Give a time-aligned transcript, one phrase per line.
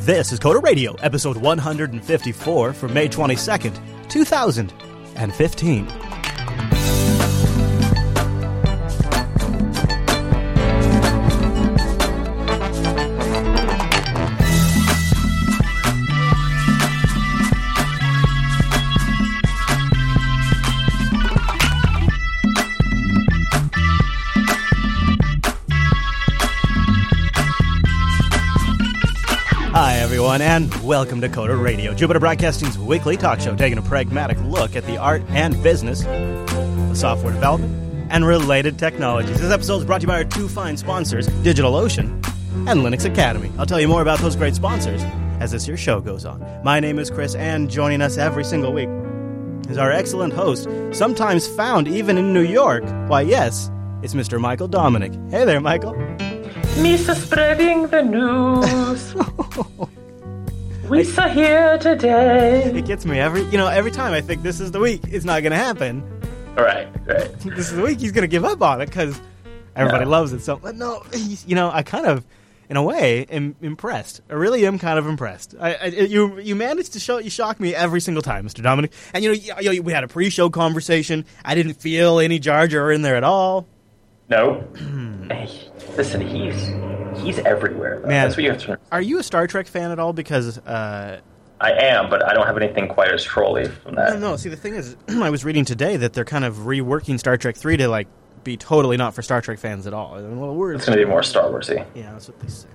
[0.00, 6.09] This is Coder Radio, episode 154 for May 22nd, 2015.
[30.30, 34.76] Everyone, and welcome to Coder Radio, Jupiter Broadcasting's weekly talk show taking a pragmatic look
[34.76, 37.74] at the art and business of software development
[38.12, 39.40] and related technologies.
[39.40, 42.10] This episode is brought to you by our two fine sponsors, DigitalOcean
[42.68, 43.50] and Linux Academy.
[43.58, 45.02] I'll tell you more about those great sponsors
[45.40, 46.40] as this here show goes on.
[46.62, 48.88] My name is Chris, and joining us every single week
[49.68, 52.84] is our excellent host, sometimes found even in New York.
[53.08, 53.68] Why, yes,
[54.04, 54.40] it's Mr.
[54.40, 55.12] Michael Dominick.
[55.28, 55.94] Hey there, Michael.
[56.76, 59.90] Misa spreading the news.
[60.90, 62.64] we saw here today.
[62.64, 65.02] It gets me every, you know, every time I think this is the week.
[65.08, 66.02] It's not going to happen.
[66.56, 67.30] Right, right.
[67.40, 69.18] This is the week he's going to give up on it because
[69.76, 70.10] everybody No.
[70.10, 70.40] loves it.
[70.42, 72.26] So, but no, he's, you know, I kind of,
[72.68, 74.20] in a way, am impressed.
[74.28, 75.54] I really am kind of impressed.
[75.60, 78.62] I, I you, you managed to show, you shock me every single time, Mr.
[78.62, 78.92] Dominick.
[79.14, 81.24] And you know, you, you- we had a pre-show conversation.
[81.44, 83.66] I didn't feel any Jar Jar in there at all.
[84.30, 84.64] No.
[85.30, 85.50] hey,
[85.96, 86.70] listen, he's
[87.20, 88.00] he's everywhere.
[88.00, 88.08] though.
[88.08, 88.24] Man.
[88.24, 88.78] That's what you have to.
[88.92, 90.12] Are you a Star Trek fan at all?
[90.12, 91.20] Because uh,
[91.60, 94.10] I am, but I don't have anything quite as trolly from that.
[94.10, 94.36] don't know.
[94.36, 97.56] See, the thing is, I was reading today that they're kind of reworking Star Trek
[97.56, 98.06] three to like
[98.44, 100.12] be totally not for Star Trek fans at all.
[100.12, 102.68] Well, we're It's going to be more Star Warsy, yeah, that's what they say.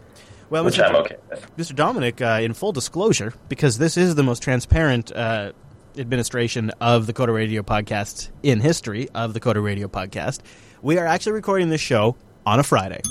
[0.50, 0.90] Well, which Mr.
[0.90, 1.58] I'm okay with.
[1.58, 1.76] Mr.
[1.76, 5.54] Dominick, uh, in full disclosure, because this is the most transparent uh,
[5.98, 10.42] administration of the Coder Radio podcast in history of the Coder Radio podcast,
[10.86, 13.02] we are actually recording this show on a Friday.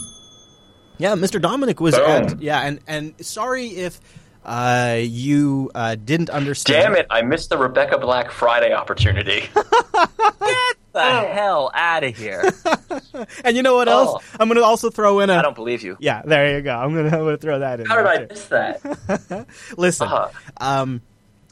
[0.98, 1.42] Yeah, Mr.
[1.42, 2.04] Dominick was Boom.
[2.08, 4.00] at yeah, and and sorry if
[4.44, 6.82] uh, you uh, didn't understand.
[6.84, 7.06] Damn it!
[7.10, 9.40] I missed the Rebecca Black Friday opportunity.
[9.54, 12.44] Get the hell out of here.
[13.44, 14.20] And you know what else?
[14.22, 14.36] Oh.
[14.40, 15.34] I'm going to also throw in a.
[15.34, 15.96] I don't believe you.
[16.00, 16.74] yeah, there you go.
[16.76, 17.86] I'm going to throw that in.
[17.86, 18.26] How did there, I too.
[18.28, 19.46] miss that?
[19.78, 20.28] Listen, Uh-huh.
[20.60, 21.00] um,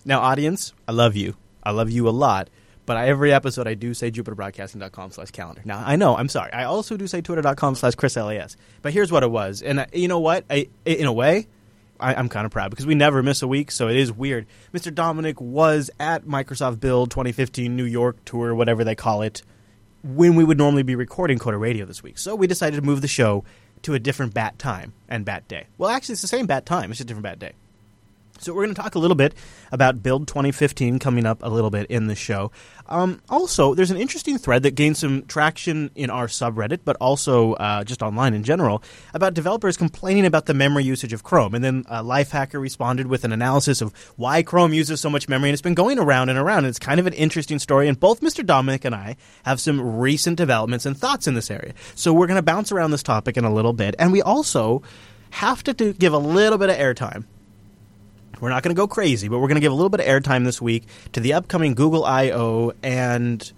[0.04, 1.37] now, audience, I love you.
[1.62, 2.49] I love you a lot.
[2.92, 5.62] But I, every episode, I do say jupiterbroadcasting.com slash calendar.
[5.64, 6.53] Now, I know, I'm sorry.
[6.53, 8.56] I also do say twitter.com slash chrislas.
[8.82, 9.62] But here's what it was.
[9.62, 10.44] And uh, you know what?
[10.50, 11.47] I, in a way,
[11.98, 14.44] I, I'm kind of proud because we never miss a week, so it is weird.
[14.75, 14.94] Mr.
[14.94, 19.41] Dominick was at Microsoft Build 2015 New York tour, whatever they call it,
[20.03, 22.19] when we would normally be recording Coder Radio this week.
[22.19, 23.42] So we decided to move the show
[23.84, 25.66] to a different bat time and bat day.
[25.78, 27.53] Well, actually, it's the same bat time, it's just a different bat day.
[28.42, 29.36] So we're going to talk a little bit
[29.70, 32.50] about Build 2015 coming up a little bit in the show.
[32.86, 37.53] Um, also, there's an interesting thread that gained some traction in our subreddit, but also
[37.54, 38.82] uh, just online in general,
[39.14, 41.54] about developers complaining about the memory usage of Chrome.
[41.54, 45.50] And then uh, Lifehacker responded with an analysis of why Chrome uses so much memory,
[45.50, 46.59] and it's been going around and around.
[46.59, 48.44] And it's kind of an interesting story, and both Mr.
[48.44, 51.74] Dominick and I have some recent developments and thoughts in this area.
[51.94, 54.82] So we're going to bounce around this topic in a little bit, and we also
[55.30, 57.24] have to do, give a little bit of airtime
[58.42, 60.06] we're not going to go crazy, but we're going to give a little bit of
[60.06, 60.82] airtime this week
[61.12, 63.53] to the upcoming Google I/O and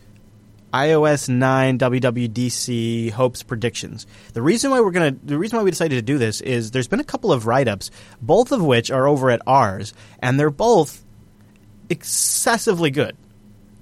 [0.75, 4.07] iOS 9 WWDC hopes predictions.
[4.35, 6.73] The reason why we're going to the reason why we decided to do this is
[6.73, 7.91] there's been a couple of write-ups,
[8.21, 11.03] both of which are over at Ars, and they're both
[11.89, 13.17] excessively good.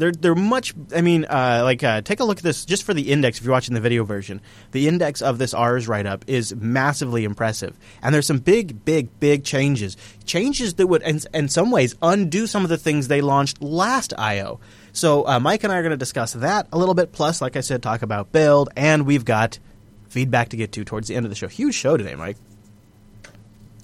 [0.02, 0.74] They're they're much.
[0.92, 3.38] I mean, uh, like uh, take a look at this just for the index.
[3.38, 4.40] If you're watching the video version,
[4.72, 9.20] the index of this Ars write up is massively impressive, and there's some big, big,
[9.20, 9.96] big changes.
[10.24, 14.12] Changes that would, in, in some ways, undo some of the things they launched last
[14.18, 14.58] I/O.
[14.92, 17.12] So uh, Mike and I are going to discuss that a little bit.
[17.12, 19.60] Plus, like I said, talk about build, and we've got
[20.08, 21.46] feedback to get to towards the end of the show.
[21.46, 22.38] Huge show today, Mike.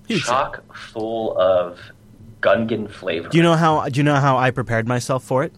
[0.08, 0.32] Huge show.
[0.32, 1.78] Chock full of
[2.40, 3.28] Gungan flavor.
[3.28, 3.88] Do you know how?
[3.88, 5.52] Do you know how I prepared myself for it?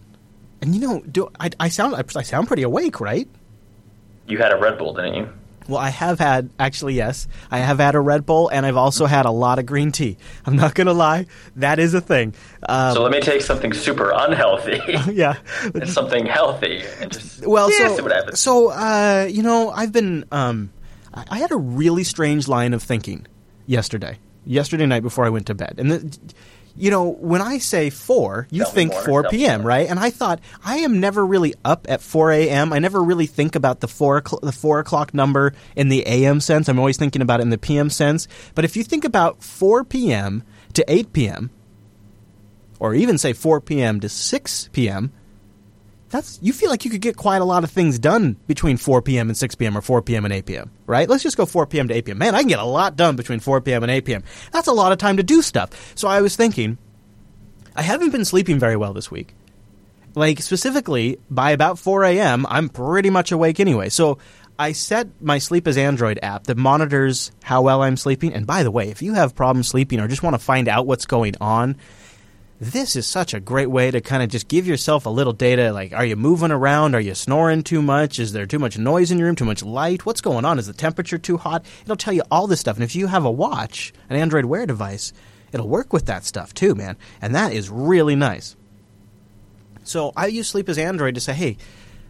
[0.61, 3.27] And you know, do I, I sound I sound pretty awake, right?
[4.27, 5.29] You had a Red Bull, didn't you?
[5.67, 9.05] Well, I have had actually yes, I have had a Red Bull, and I've also
[9.05, 10.17] had a lot of green tea.
[10.45, 12.33] I'm not gonna lie, that is a thing.
[12.67, 14.81] Um, So let me take something super unhealthy
[15.13, 15.35] yeah.
[15.73, 18.39] and something healthy and just Well, yeah, so see what happens.
[18.39, 20.71] so uh, you know, I've been um,
[21.13, 23.25] I, I had a really strange line of thinking
[23.65, 24.17] yesterday.
[24.45, 26.19] Yesterday night before I went to bed, and the,
[26.75, 29.63] you know, when I say four, you Tell think more, four p.m.
[29.63, 29.89] right?
[29.89, 32.73] And I thought I am never really up at four a.m.
[32.73, 36.39] I never really think about the four o'clock, the four o'clock number in the a.m.
[36.39, 36.67] sense.
[36.69, 37.89] I'm always thinking about it in the p.m.
[37.89, 38.27] sense.
[38.55, 40.43] But if you think about four p.m.
[40.73, 41.51] to eight p.m.
[42.79, 43.99] or even say 4 p.m.
[43.99, 45.11] to 6 p.m.,
[46.11, 49.01] that's you feel like you could get quite a lot of things done between 4
[49.01, 49.29] p.m.
[49.29, 49.77] and 6 p.m.
[49.77, 50.25] or 4 p.m.
[50.25, 50.71] and 8 p.m.
[50.85, 51.09] Right?
[51.09, 51.87] Let's just go 4 p.m.
[51.87, 52.17] to 8 p.m.
[52.17, 53.83] Man, I can get a lot done between 4 p.m.
[53.83, 54.23] and 8 p.m.
[54.51, 55.93] That's a lot of time to do stuff.
[55.95, 56.77] So I was thinking,
[57.75, 59.33] I haven't been sleeping very well this week.
[60.13, 63.87] Like specifically, by about 4 a.m., I'm pretty much awake anyway.
[63.87, 64.17] So
[64.59, 68.33] I set my Sleep as Android app that monitors how well I'm sleeping.
[68.33, 70.85] And by the way, if you have problems sleeping or just want to find out
[70.85, 71.77] what's going on,
[72.61, 75.73] this is such a great way to kind of just give yourself a little data
[75.73, 76.93] like are you moving around?
[76.93, 78.19] Are you snoring too much?
[78.19, 79.35] Is there too much noise in your room?
[79.35, 80.05] Too much light?
[80.05, 80.59] What's going on?
[80.59, 81.65] Is the temperature too hot?
[81.81, 82.77] It'll tell you all this stuff.
[82.77, 85.11] And if you have a watch an android wear device
[85.51, 86.97] it'll work with that stuff too man.
[87.19, 88.55] And that is really nice.
[89.83, 91.57] So i use sleep as android to say hey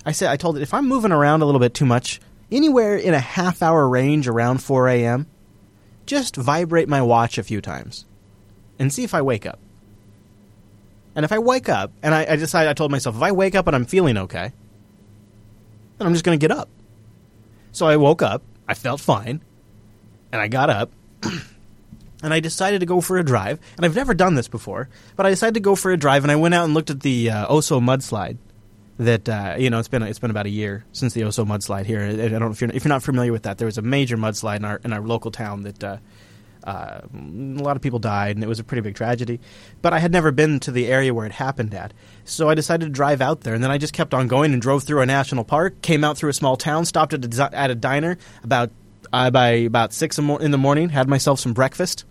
[0.06, 2.20] i said i told it if i'm moving around a little bit too much
[2.52, 5.28] anywhere in a half hour range around 4 a.m
[6.06, 8.06] just vibrate my watch a few times
[8.78, 9.60] and see if i wake up
[11.16, 13.56] and if I wake up and I, I decide, I told myself, if I wake
[13.56, 14.52] up and I'm feeling okay,
[15.98, 16.70] then I'm just going to get up.
[17.72, 19.42] So I woke up, I felt fine,
[20.32, 20.92] and I got up,
[22.24, 23.60] and I decided to go for a drive.
[23.78, 26.32] And I've never done this before, but I decided to go for a drive, and
[26.32, 28.38] I went out and looked at the uh, Oso mudslide.
[28.98, 31.86] That uh, you know, it's been it's been about a year since the Oso mudslide
[31.86, 32.02] here.
[32.02, 33.58] I don't know if you're if you're not familiar with that.
[33.58, 35.98] There was a major mudslide in our in our local town that uh,
[36.64, 39.40] uh, a lot of people died, and it was a pretty big tragedy.
[39.82, 41.94] But I had never been to the area where it happened at,
[42.24, 43.54] so I decided to drive out there.
[43.54, 46.18] And then I just kept on going and drove through a national park, came out
[46.18, 48.72] through a small town, stopped at a, at a diner about
[49.12, 52.06] uh, by about six in the morning, had myself some breakfast,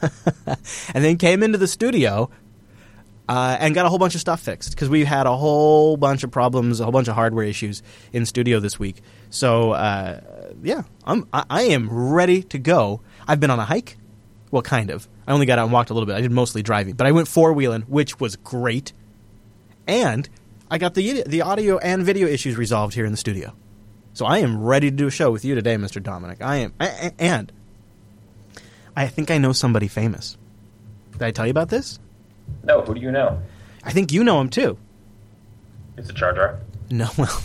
[0.94, 2.30] and then came into the studio.
[3.26, 6.24] Uh, and got a whole bunch of stuff fixed because we had a whole bunch
[6.24, 7.82] of problems, a whole bunch of hardware issues
[8.12, 9.00] in studio this week.
[9.30, 10.20] So uh,
[10.62, 13.96] yeah, I'm I, I am ready to go I've been on a hike.
[14.50, 15.08] Well, kind of.
[15.26, 16.16] I only got out and walked a little bit.
[16.16, 18.92] I did mostly driving, but I went four wheeling, which was great.
[19.86, 20.28] And
[20.70, 23.54] I got the the audio and video issues resolved here in the studio.
[24.12, 26.00] So I am ready to do a show with you today, Mr.
[26.00, 26.40] Dominick.
[26.40, 26.74] I am,
[27.18, 27.50] and
[28.96, 30.36] I think I know somebody famous.
[31.12, 31.98] Did I tell you about this?
[32.62, 32.82] No.
[32.82, 33.42] Who do you know?
[33.82, 34.78] I think you know him too.
[35.96, 36.58] It's a Jar Jar.
[36.90, 37.42] No, well,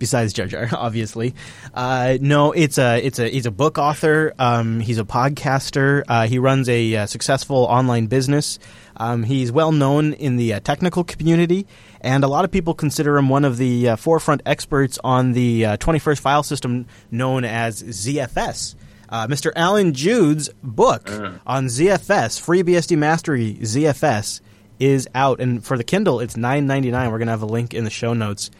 [0.00, 1.36] besides Jar Jar, obviously.
[1.72, 4.34] Uh, no, it's a it's a he's a book author.
[4.40, 6.02] Um, he's a podcaster.
[6.08, 8.58] Uh, he runs a uh, successful online business.
[8.96, 11.68] Um, he's well known in the uh, technical community,
[12.00, 15.62] and a lot of people consider him one of the uh, forefront experts on the
[15.62, 18.74] 21st uh, file system known as ZFS.
[19.10, 19.50] Mr.
[19.56, 21.10] Allan Jude's book
[21.46, 24.40] on ZFS, FreeBSD Mastery ZFS,
[24.78, 27.10] is out, and for the Kindle, it's nine ninety nine.
[27.10, 28.50] We're gonna have a link in the show notes.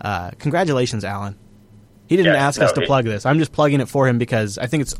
[0.00, 1.38] Uh, congratulations, Allan.
[2.06, 3.24] He didn't ask no, us to it, plug this.
[3.24, 4.94] I'm just plugging it for him because I think it's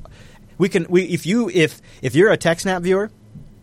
[0.58, 3.10] we can we if you if if you're a TechSnap viewer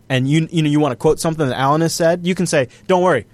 [0.08, 2.46] and you you know you want to quote something that Allan has said, you can
[2.46, 3.26] say, "Don't worry,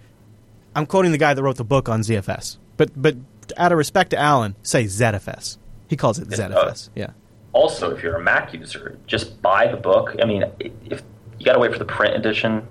[0.77, 3.17] I'm quoting the guy that wrote the book on ZFS." But but
[3.57, 5.59] out of respect to Allan, say ZFS.
[5.89, 6.89] He calls it ZFS.
[6.89, 7.11] Uh, yeah.
[7.53, 10.15] Also, if you're a Mac user, just buy the book.
[10.23, 11.03] I mean, if
[11.39, 12.67] you got to wait for the print edition,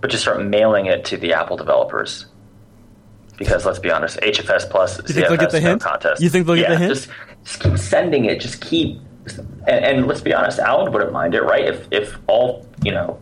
[0.00, 2.26] but just start mailing it to the Apple developers
[3.38, 5.80] because let's be honest, HFS plus you think get the hint?
[5.80, 6.20] contest.
[6.20, 6.94] You think they'll yeah, get the hint?
[6.94, 7.10] Just,
[7.44, 8.40] just keep sending it.
[8.40, 9.00] Just keep,
[9.66, 11.64] and, and, let's be honest, Allan wouldn't mind it, right?
[11.64, 13.18] If if all you know,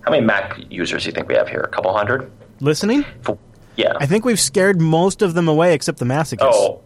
[0.00, 1.60] how many Mac users do you think we have here?
[1.60, 2.30] A couple hundred
[2.60, 3.04] listening.
[3.22, 3.38] For,
[3.76, 6.50] yeah, I think we've scared most of them away, except the masochists.
[6.52, 6.82] Oh.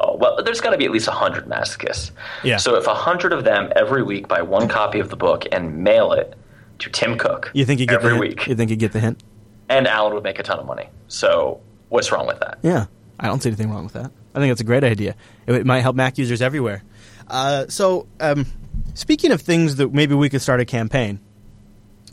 [0.00, 2.12] Oh, well, there's got to be at least 100 masochists.
[2.44, 2.58] Yeah.
[2.58, 6.12] So if 100 of them every week buy one copy of the book and mail
[6.12, 6.36] it
[6.78, 8.46] to Tim Cook you think you get every the week.
[8.46, 9.24] You think you get the hint?
[9.68, 10.88] And Allan would make a ton of money.
[11.08, 12.58] So What's wrong with that?
[12.62, 12.86] Yeah,
[13.18, 14.10] I don't see anything wrong with that.
[14.34, 15.16] I think it's a great idea.
[15.46, 16.82] It, it might help Mac users everywhere.
[17.26, 18.46] Uh, so, um,
[18.94, 21.20] speaking of things that maybe we could start a campaign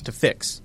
[0.04, 0.62] to fix,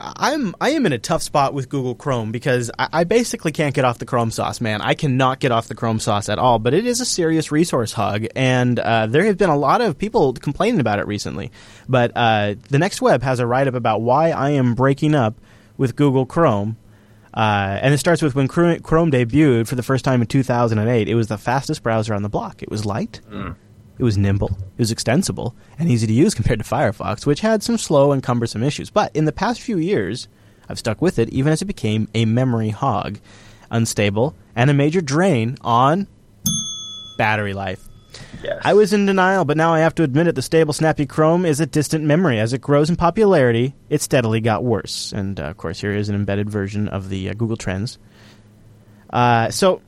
[0.00, 3.74] I'm I am in a tough spot with Google Chrome because I, I, basically can't
[3.74, 4.80] get off the Chrome sauce, man.
[4.82, 6.58] I cannot get off the Chrome sauce at all.
[6.58, 9.96] But it is a serious resource hug, and uh, there have been a lot of
[9.96, 11.52] people complaining about it recently.
[11.88, 15.36] But uh, the Next Web has a write up about why I am breaking up
[15.76, 16.76] with Google Chrome
[17.34, 21.08] uh, and it starts with when Chrome debuted for the first time in 2008.
[21.08, 22.62] It was the fastest browser on the block.
[22.62, 23.54] It was light, mm.
[23.98, 27.62] it was nimble, it was extensible, and easy to use compared to Firefox, which had
[27.62, 28.90] some slow and cumbersome issues.
[28.90, 30.28] But in the past few years,
[30.68, 33.18] I've stuck with it, even as it became a memory hog,
[33.70, 36.06] unstable, and a major drain on
[37.18, 37.88] battery life.
[38.44, 38.60] Yes.
[38.62, 40.34] I was in denial, but now I have to admit it.
[40.34, 42.38] The stable, snappy Chrome is a distant memory.
[42.38, 45.12] As it grows in popularity, it steadily got worse.
[45.12, 47.98] And uh, of course, here is an embedded version of the uh, Google Trends.
[49.08, 49.80] Uh, so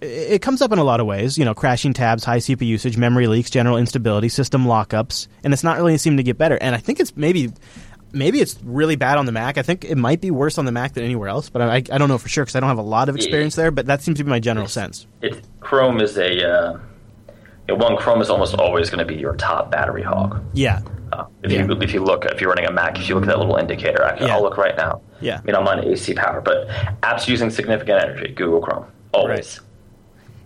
[0.00, 1.36] it comes up in a lot of ways.
[1.36, 5.64] You know, crashing tabs, high CPU usage, memory leaks, general instability, system lockups, and it's
[5.64, 6.56] not really seeming to get better.
[6.60, 7.52] And I think it's maybe
[8.12, 9.58] maybe it's really bad on the Mac.
[9.58, 11.80] I think it might be worse on the Mac than anywhere else, but I, I
[11.80, 13.70] don't know for sure because I don't have a lot of experience there.
[13.70, 15.06] But that seems to be my general sense.
[15.22, 16.78] It, Chrome is a uh,
[17.72, 17.96] you know, one.
[17.96, 20.42] Chrome is almost always going to be your top battery hog.
[20.52, 20.80] Yeah,
[21.12, 21.64] Uh, if Yeah.
[21.66, 23.56] you if you look if you're running a Mac, if you look at that little
[23.56, 24.34] indicator, I can, Yeah.
[24.34, 25.00] I'll look right now.
[25.20, 25.38] Yeah.
[25.38, 26.68] I mean, I'm on AC power, but
[27.02, 29.60] apps using significant energy, Google Chrome, always.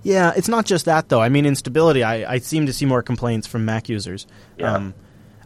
[0.02, 0.33] yeah.
[0.37, 1.21] It's not just that though.
[1.21, 2.02] I mean, instability.
[2.02, 4.26] I, I seem to see more complaints from Mac users.
[4.59, 4.73] Yeah.
[4.75, 4.95] Um,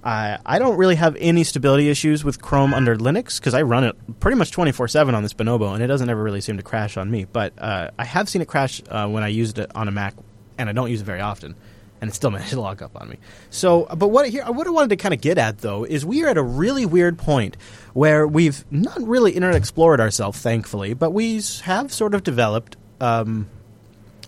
[0.02, 3.84] I I don't really have any stability issues with Chrome under Linux because I run
[3.84, 6.56] it pretty much twenty four seven on this Bonobo, and it doesn't ever really seem
[6.56, 7.26] to crash on me.
[7.30, 10.14] But uh, I have seen it crash uh, when I used it on a Mac,
[10.56, 11.54] and I don't use it very often.
[12.00, 13.16] And it still managed to log up on me.
[13.50, 16.24] So, but what here, what I wanted to kind of get at though is we
[16.24, 17.56] are at a really weird point
[17.92, 23.48] where we've not really Internet Explored ourselves, thankfully, but we have sort of developed um,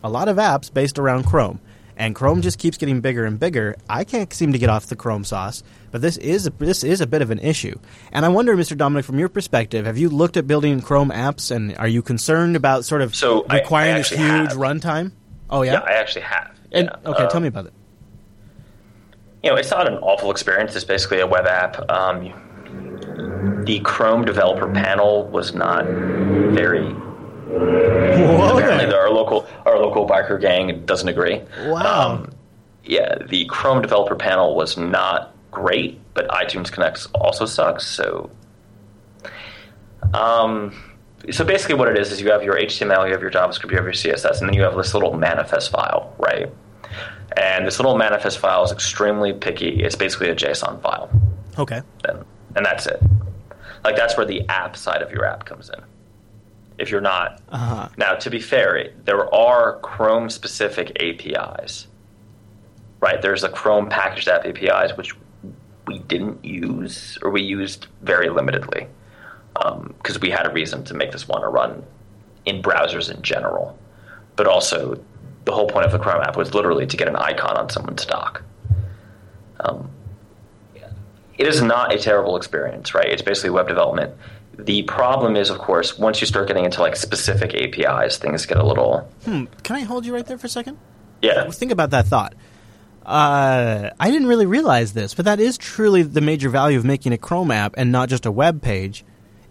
[0.05, 1.61] a lot of apps based around Chrome.
[1.97, 3.77] And Chrome just keeps getting bigger and bigger.
[3.89, 7.01] I can't seem to get off the Chrome sauce, but this is a, this is
[7.03, 7.79] a bit of an issue.
[8.11, 8.77] And I wonder, Mr.
[8.77, 12.57] Dominick, from your perspective, have you looked at building Chrome apps, and are you concerned
[12.57, 14.53] about sort of So, requiring I this huge have.
[14.55, 15.13] runtime?
[15.51, 15.75] Oh yeah.
[15.75, 16.59] Yeah, I actually have.
[16.73, 17.11] And yeah.
[17.11, 17.73] okay, Um, tell me about it.
[19.43, 20.75] you know, it's not an awful experience.
[20.77, 21.91] It's basically a web app.
[21.91, 22.33] Um,
[23.65, 26.95] the Chrome developer panel was not very.
[27.55, 31.41] Apparently, our local our local biker gang doesn't agree.
[31.67, 32.13] Wow.
[32.13, 32.31] Um,
[32.85, 37.87] yeah, the Chrome developer panel was not great, but iTunes Connect also sucks.
[37.87, 38.31] So,
[40.15, 40.75] um,
[41.31, 43.77] so basically, what it is is you have your HTML, you have your JavaScript, you
[43.77, 46.51] have your CSS, and then you have this little manifest file, right?
[47.37, 49.83] And this little manifest file is extremely picky.
[49.83, 51.11] It's basically a JSON file,
[51.59, 51.81] Okay.
[52.09, 52.25] and,
[52.57, 53.01] and that's it.
[53.85, 55.81] Like that's where the app side of your app comes in.
[56.79, 57.89] If you're not Uh-huh.
[57.97, 61.87] now, to be fair, it- there are Chrome specific APIs.
[63.01, 65.15] Right, there's a Chrome packaged app APIs which
[65.89, 68.87] we didn't use or we used very limitedly
[69.99, 71.83] because we had a reason to make this one to run
[72.47, 73.77] in browsers in general.
[74.37, 74.99] But also,
[75.45, 78.05] the whole point of the Chrome app was literally to get an icon on someone's
[78.07, 78.43] dock.
[79.61, 79.91] Um,
[81.39, 83.07] it is not a terrible experience, right?
[83.09, 84.15] It's basically web development.
[84.59, 88.59] The problem is, of course, once you start getting into like specific APIs, things get
[88.59, 89.45] a little Hmm.
[89.63, 90.79] Can I hold you right there for a second?
[91.23, 91.49] yeah.
[91.51, 92.35] Think about that thought.
[93.05, 97.13] Uh, I didn't really realize this, but that is truly the major value of making
[97.13, 99.05] a Chrome app and not just a web page.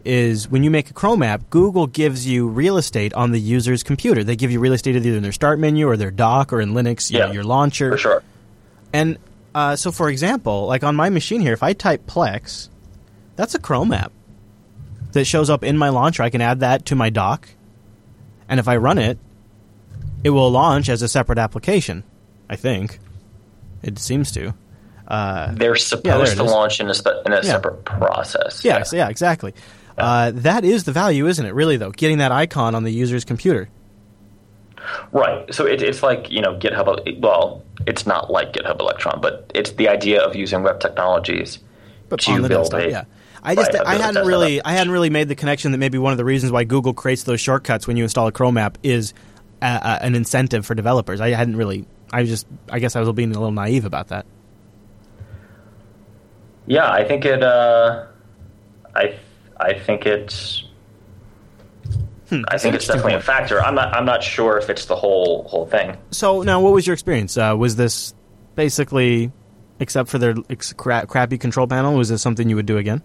[0.03, 3.83] Is when you make a Chrome app, Google gives you real estate on the user's
[3.83, 4.23] computer.
[4.23, 6.73] They give you real estate either in their start menu or their dock or in
[6.73, 7.91] Linux, you know, your launcher.
[7.91, 8.23] for sure.
[8.93, 9.17] And
[9.53, 12.69] uh, so, for example, like on my machine here, if I type Plex,
[13.35, 14.11] that's a Chrome app
[15.11, 16.23] that shows up in my launcher.
[16.23, 17.49] I can add that to my dock,
[18.49, 19.17] and if I run it,
[20.23, 22.03] it will launch as a separate application.
[22.49, 22.99] I think
[23.83, 24.53] it seems to.
[25.07, 26.51] Uh, They're supposed it to is.
[26.51, 26.93] launch in a,
[27.25, 28.63] in a separate process.
[28.63, 29.53] yeah, yeah, exactly.
[30.01, 31.53] Uh, that is the value, isn't it?
[31.53, 33.69] Really, though, getting that icon on the user's computer.
[35.11, 35.53] Right.
[35.53, 37.19] So it, it's like you know GitHub.
[37.21, 41.59] Well, it's not like GitHub Electron, but it's the idea of using web technologies
[42.09, 42.89] but to on the build desktop, a.
[42.89, 43.03] yeah.
[43.43, 46.11] I just Right, I hadn't really I hadn't really made the connection that maybe one
[46.11, 49.13] of the reasons why Google creates those shortcuts when you install a Chrome app is
[49.61, 51.21] uh, uh, an incentive for developers.
[51.21, 54.25] I hadn't really I just I guess I was being a little naive about that.
[56.67, 57.41] Yeah, I think it.
[57.41, 58.05] Uh,
[58.95, 59.17] I
[59.61, 60.63] I think it's.
[62.29, 63.61] Hmm, I think it's definitely a factor.
[63.61, 63.93] I'm not.
[63.93, 65.97] I'm not sure if it's the whole whole thing.
[66.11, 67.37] So now, what was your experience?
[67.37, 68.13] Uh, was this
[68.55, 69.31] basically,
[69.79, 73.03] except for their ex- cra- crappy control panel, was this something you would do again?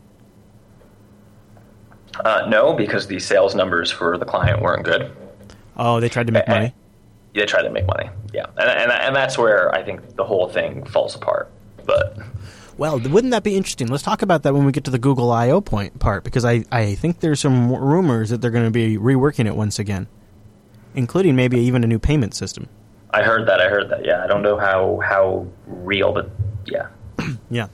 [2.24, 5.14] Uh, no, because the sales numbers for the client weren't good.
[5.76, 6.52] Oh, they tried to make eh.
[6.52, 6.74] money.
[7.34, 8.08] They try to make money.
[8.32, 11.50] Yeah, and, and and that's where I think the whole thing falls apart.
[11.84, 12.16] But
[12.78, 13.88] Well, wouldn't that be interesting?
[13.88, 16.64] Let's talk about that when we get to the Google I/O point part, because I,
[16.70, 20.08] I think there's some rumors that they're going to be reworking it once again,
[20.94, 22.68] including maybe even a new payment system.
[23.10, 23.60] I heard that.
[23.60, 24.04] I heard that.
[24.04, 26.30] Yeah, I don't know how how real, but
[26.66, 26.88] yeah.
[27.50, 27.68] Yeah.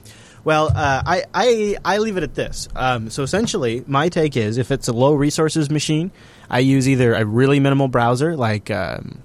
[0.44, 2.68] Well, uh, I, I I leave it at this.
[2.74, 6.10] Um, so essentially, my take is if it's a low resources machine,
[6.50, 9.22] I use either a really minimal browser like um,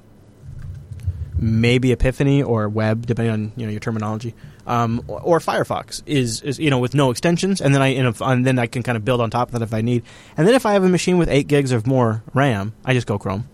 [1.39, 4.36] maybe Epiphany or Web, depending on you know your terminology,
[4.68, 8.22] um, or, Firefox is, is you know with no extensions, and then I and, if,
[8.22, 10.04] and then I can kind of build on top of that if I need.
[10.36, 13.08] And then if I have a machine with eight gigs or more RAM, I just
[13.08, 13.50] go Chrome.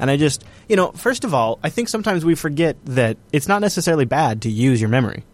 [0.00, 3.48] And I just, you know, first of all, I think sometimes we forget that it's
[3.48, 5.24] not necessarily bad to use your memory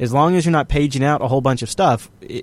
[0.00, 2.42] as long as you're not paging out a whole bunch of stuff, i-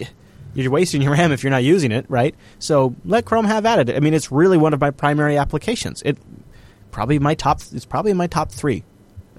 [0.54, 2.34] you're wasting your RAM if you're not using it, right?
[2.60, 3.96] So let Chrome have at it.
[3.96, 6.02] I mean, it's really one of my primary applications.
[6.04, 6.18] It
[6.92, 7.62] probably my top.
[7.74, 8.84] It's probably my top three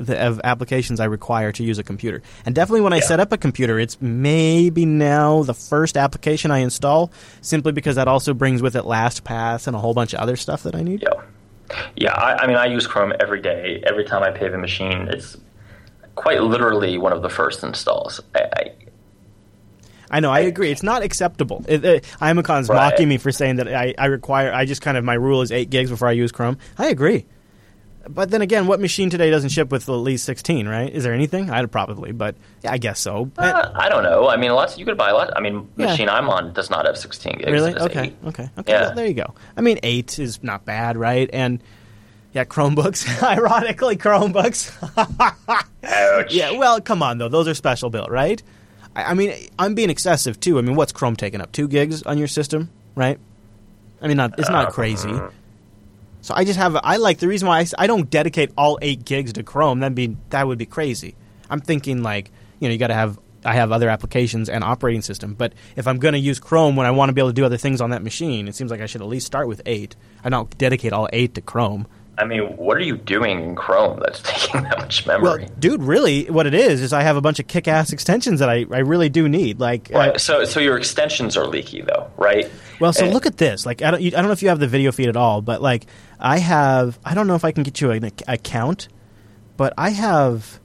[0.07, 2.23] the, of applications I require to use a computer.
[2.47, 3.03] And definitely when I Yeah.
[3.03, 8.09] set up a computer, it's maybe now the first application I install, simply because that
[8.09, 11.03] also brings with it LastPass and a whole bunch of other stuff that I need.
[11.03, 12.13] Yeah, yeah.
[12.15, 13.83] I, I mean, I use Chrome every day.
[13.87, 15.37] Every time I pave a machine, it's
[16.17, 18.21] quite literally one of the first installs.
[18.35, 18.71] I, I,
[20.13, 20.73] I know, I agree.
[20.73, 21.65] It's not acceptable.
[21.69, 22.77] It, it, Imacon's Right.
[22.77, 25.53] mocking me for saying that I, I require, I just kind of, my rule is
[25.53, 26.59] 8 gigs before I use Chrome.
[26.79, 27.27] I agree.
[28.15, 30.93] But then again, what machine today doesn't ship with at least 16, right?
[30.93, 31.51] Is there anything?
[31.51, 33.31] I'd probably, but yeah, I guess so.
[33.39, 34.29] uh, I don't know.
[34.29, 34.77] I mean, lots.
[34.79, 35.31] You could buy a lot.
[35.37, 35.87] I mean, Yeah.
[35.87, 37.51] machine I'm on does not have 16 gigs.
[37.51, 37.75] really?
[37.77, 38.17] Okay, eight.
[38.27, 38.73] okay, okay.
[38.73, 38.81] Yeah.
[38.83, 39.35] Well, there you go.
[39.57, 41.29] I mean, 8 is not bad, right?
[41.33, 41.63] And
[42.33, 43.23] yeah, Chromebooks.
[43.37, 44.71] Ironically, Chromebooks.
[45.83, 46.33] Ouch.
[46.35, 48.43] Yeah, well, come on though; those are special built, right?
[48.95, 50.59] I, I mean, I'm being excessive too.
[50.59, 51.53] I mean, what's Chrome taking up?
[51.53, 53.19] Two gigs on your system, right?
[54.03, 55.13] I mean, not it's not Uh, crazy.
[56.23, 59.05] So I just have I like the reason why I, I don't dedicate all eight
[59.05, 59.81] gigs to Chrome.
[59.81, 61.15] That'd be that would be crazy.
[61.49, 65.01] I'm thinking like you know you got to have I have other applications and operating
[65.01, 67.35] system, but if I'm going to use Chrome when I want to be able to
[67.35, 69.63] do other things on that machine, it seems like I should at least start with
[69.65, 69.97] eight.
[70.23, 71.87] I don't dedicate all eight to Chrome.
[72.21, 75.23] I mean, what are you doing in Chrome that's taking that much memory?
[75.45, 78.51] Well, dude, really, what it is is I have a bunch of kick-ass extensions that
[78.51, 79.59] I, I really do need.
[79.59, 82.51] Like, uh, So, so your extensions are leaky, though, right?
[82.79, 83.65] well, so And- look at this.
[83.65, 85.41] Like, I don't, you, I don't know if you have the video feed at all,
[85.41, 85.87] but like,
[86.21, 86.99] I have.
[87.05, 88.89] I don't know if I can get you an account,
[89.57, 90.61] but I have.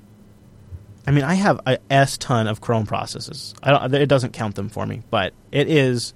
[1.08, 3.54] I mean, I have a s ton of Chrome processes.
[3.64, 3.94] I don't.
[3.94, 6.14] It doesn't count them for me, but it is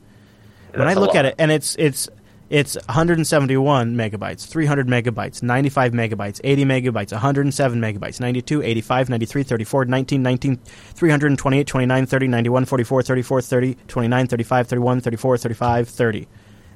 [0.73, 2.09] when I look at it, and it's it's
[2.49, 9.85] it's 171 megabytes, 300 megabytes, 95 megabytes, 80 megabytes, 107 megabytes, 92, 85, 93, 34,
[9.85, 16.27] 19, 19, 328, 29, 30, 91, 44, 34, 30, 29, 35, 31, 34, 35, 30.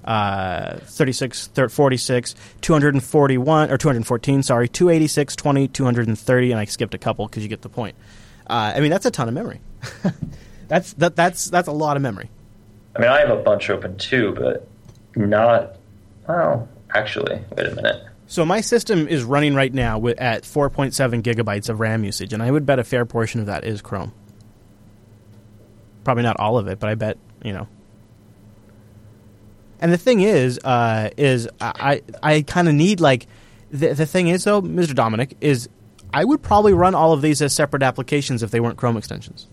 [0.05, 6.97] Uh, 36, thir- 46, 241, or 214, sorry, 286, 20, 230, and I skipped a
[6.97, 7.95] couple because you get the point.
[8.45, 9.61] Uh, I mean, that's a ton of memory.
[10.67, 12.29] that's, that, that's, that's a lot of memory.
[12.95, 14.67] I mean, I have a bunch open too, but
[15.15, 15.77] not.
[16.27, 18.03] Well, actually, wait a minute.
[18.27, 22.49] So my system is running right now at 4.7 gigabytes of RAM usage, and I
[22.49, 24.13] would bet a fair portion of that is Chrome.
[26.03, 27.67] Probably not all of it, but I bet you know.
[29.79, 33.27] And the thing is, uh, is I I, I kind of need like
[33.69, 34.95] the the thing is though, Mr.
[34.95, 35.69] Dominick is
[36.13, 39.47] I would probably run all of these as separate applications if they weren't Chrome extensions.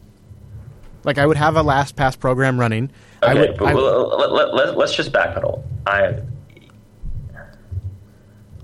[1.05, 2.91] Like I would have a LastPass program running.
[3.23, 5.63] I Okay, would, but I- we'll- let, let, let, let's just backpedal.
[5.87, 6.21] I.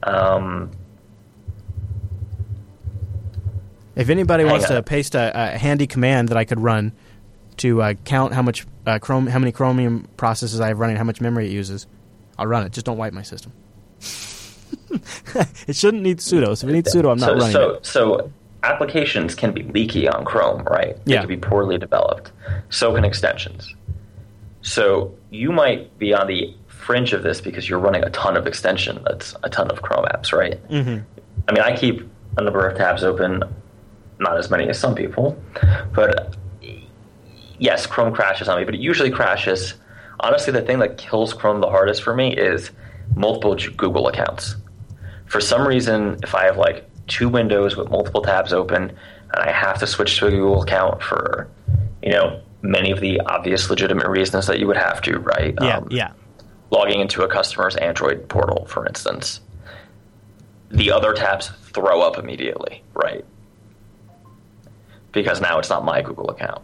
[0.03, 0.71] Um,
[3.97, 4.77] If anybody wants on.
[4.77, 6.93] to paste a, a handy command that I could run
[7.59, 11.05] to uh, count how much uh, Chrome, how many Chromium processes I have running, how
[11.05, 11.87] much memory it uses,
[12.39, 12.73] I'll run it.
[12.73, 13.53] Just don't wipe my system.
[15.67, 16.57] it shouldn't need sudo.
[16.57, 17.87] So if it needs sudo, I'm not so, running so, it.
[17.87, 18.33] so
[18.67, 20.97] applications can be leaky on Chrome, right?
[21.05, 21.21] They Yeah.
[21.21, 22.33] can be poorly developed.
[22.71, 23.75] So can extensions.
[24.63, 28.47] So you might be on the fringe of this because you're running a ton of
[28.47, 29.01] extension.
[29.07, 30.59] That's a ton of Chrome apps, right?
[30.69, 30.99] hmm
[31.49, 33.43] I mean, I keep a number of tabs open,
[34.19, 35.37] not as many as some people,
[35.95, 36.35] but
[37.59, 39.75] yes, Chrome crashes on me, but it usually crashes.
[40.21, 42.71] Honestly, the thing that kills Chrome the hardest for me is
[43.15, 44.57] multiple Google accounts.
[45.27, 48.83] For some reason, if I have like two windows with multiple tabs open
[49.33, 51.49] and I have to switch to a Google account for,
[52.03, 55.55] you know, many of the obvious legitimate reasons that you would have to, right?
[55.61, 56.13] Yeah, Um, yeah.
[56.71, 59.41] logging into a customer's Android portal, for instance,
[60.71, 63.25] the other tabs throw up immediately, right?
[65.13, 66.63] Because now it's not my Google account.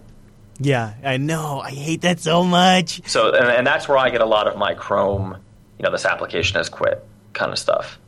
[0.58, 1.60] Yeah, I know.
[1.60, 3.02] I hate that so much.
[3.08, 5.36] So, and, and that's where I get a lot of my Chrome,
[5.78, 7.98] you know, this application has quit kind of stuff.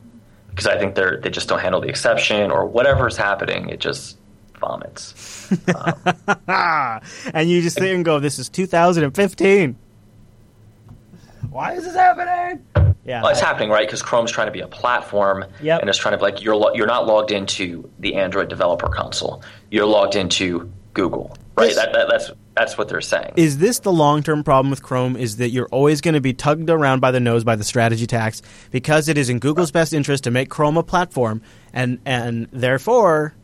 [0.55, 4.17] Because I think they're they just don't handle the exception or whatever's happening, it just
[4.59, 5.51] vomits.
[6.47, 9.75] and you just sit and go, "This is 2015.
[11.49, 12.65] Why is this happening?"
[13.05, 13.85] Yeah, Well, it's happening, right?
[13.87, 15.81] Because Chrome's trying to be a platform, Yep.
[15.81, 18.87] and it's trying to be like you're lo- you're not logged into the Android developer
[18.87, 19.43] console.
[19.69, 21.67] You're logged into Google, right?
[21.67, 23.33] This- That, that, that's that's what they're saying.
[23.35, 25.17] is this the long term problem with Chrome?
[25.17, 28.07] Is that you're always going to be tugged around by the nose by the strategy
[28.07, 28.41] tax
[28.71, 31.41] because it is in Google's best interest to make Chrome a platform,
[31.73, 33.35] and and therefore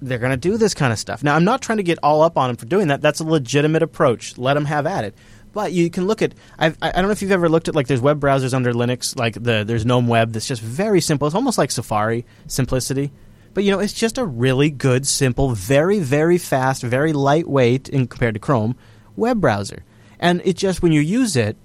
[0.00, 1.22] they're going to do this kind of stuff.
[1.24, 3.00] Now, I'm not trying to get all up on them for doing that.
[3.00, 4.38] That's a legitimate approach.
[4.38, 5.14] Let them have at it.
[5.52, 6.34] But you can look at.
[6.58, 8.72] I've, I I don't know if you've ever looked at like there's web browsers under
[8.72, 11.26] Linux, like the there's GNOME Web that's just very simple.
[11.26, 13.12] It's almost like Safari simplicity.
[13.58, 18.06] But you know, it's just a really good, simple, very, very fast, very lightweight in
[18.06, 18.76] compared to Chrome
[19.16, 19.82] web browser.
[20.20, 21.56] And it just when you use it,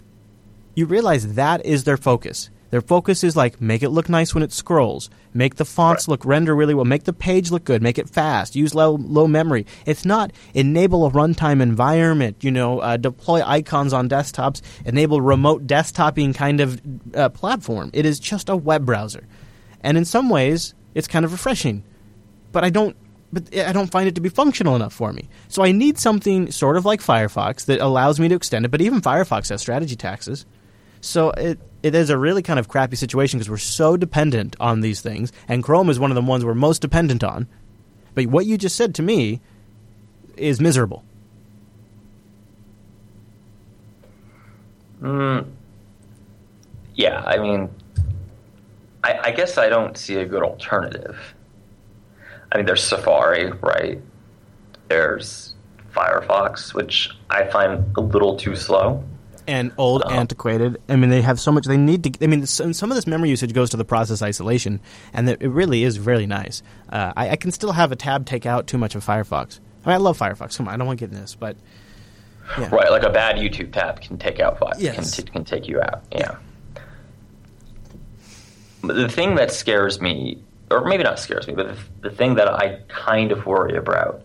[0.74, 2.50] you realize that is their focus.
[2.72, 6.26] Their focus is like make it look nice when it scrolls, make the fonts look
[6.26, 9.68] render really well, make the page look good, make it fast, use low low memory.
[9.86, 15.68] It's not enable a runtime environment, you know, uh, deploy icons on desktops, enable remote
[15.68, 16.82] desktoping kind of
[17.14, 17.92] uh, platform.
[17.94, 19.28] It is just a web browser,
[19.82, 21.84] and in some ways, it's kind of refreshing.
[22.52, 22.96] But I don't
[23.34, 25.28] but I don't find it to be functional enough for me.
[25.48, 28.70] So I need something sort of like Firefox that allows me to extend it.
[28.70, 30.46] But even Firefox has strategy taxes.
[31.02, 34.82] So it it is a really kind of crappy situation because we're so dependent on
[34.82, 37.48] these things, and Chrome is one of the ones we're most dependent on.
[38.14, 39.42] But what you just said to me
[40.38, 41.04] is miserable.
[45.02, 45.46] Mm,
[46.96, 47.70] yeah, I mean,
[49.04, 51.18] I, I guess I don't see a good alternative.
[52.52, 54.02] I mean, there's Safari, right?
[54.88, 55.56] There's
[55.94, 59.04] Firefox, which I find a little too slow
[59.48, 60.10] and old, oh.
[60.10, 60.82] antiquated.
[60.90, 61.66] I mean, they have so much.
[61.66, 62.24] They need to.
[62.24, 64.80] I mean, some of this memory usage goes to the process isolation,
[65.14, 66.64] and it really is really nice.
[66.90, 69.60] Uh, I, I, can still have a tab take out too much of Firefox.
[69.86, 70.58] I mean, I love Firefox.
[70.58, 71.58] Come on, I don't want to get in this, but
[72.58, 72.70] yeah.
[72.74, 74.80] right, like a bad YouTube tab can take out Firefox.
[74.80, 75.16] yes.
[75.16, 76.04] can, t- can take you out.
[76.12, 76.28] Yeah.
[76.28, 76.40] But
[78.84, 80.38] the thing that scares me,
[80.70, 84.22] or maybe not scares me, but the, the thing that I kind of worry about,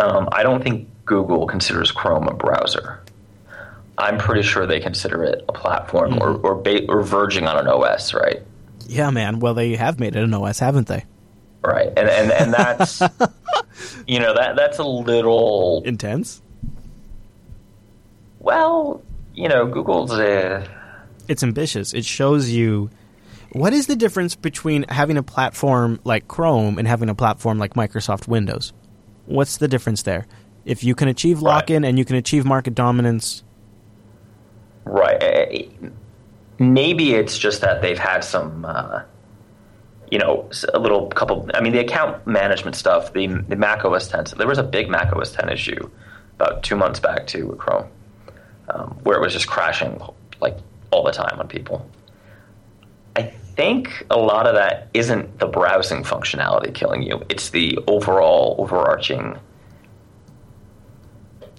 [0.00, 3.02] um, I don't think Google considers Chrome a browser.
[3.98, 6.22] I'm pretty sure they consider it a platform mm-hmm.
[6.22, 8.42] or or, ba- or verging on an OS, right?
[8.86, 9.40] Yeah, man.
[9.40, 11.04] Well, they have made it an OS, haven't they?
[11.62, 13.00] Right, and and, and that's
[14.06, 16.42] you know that that's a little intense.
[18.40, 19.02] Well,
[19.34, 20.68] you know, Google's a.
[21.28, 21.94] It's ambitious.
[21.94, 22.90] It shows you.
[23.52, 27.74] What is the difference between having a platform like Chrome and having a platform like
[27.74, 28.72] Microsoft Windows?
[29.26, 30.26] What's the difference there?
[30.64, 31.88] If you can achieve lock in right.
[31.88, 33.44] and you can achieve market dominance,
[34.84, 35.22] Right.
[35.22, 35.88] Eh, eh,
[36.58, 39.02] maybe it's just that they've had some, uh,
[40.10, 41.48] you know, a little couple.
[41.54, 44.24] I mean, the account management stuff, the the Mac OS 10.
[44.36, 45.88] There was a big Mac OS 10 issue
[46.34, 47.86] about two months back too with Chrome,
[48.70, 50.00] um, where it was just crashing
[50.40, 50.56] like
[50.90, 51.88] all the time on people.
[53.14, 57.22] I think a lot of that isn't the browsing functionality killing you.
[57.28, 59.38] It's the overall overarching,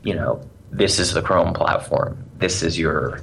[0.03, 3.21] you know, this is the Chrome platform this is your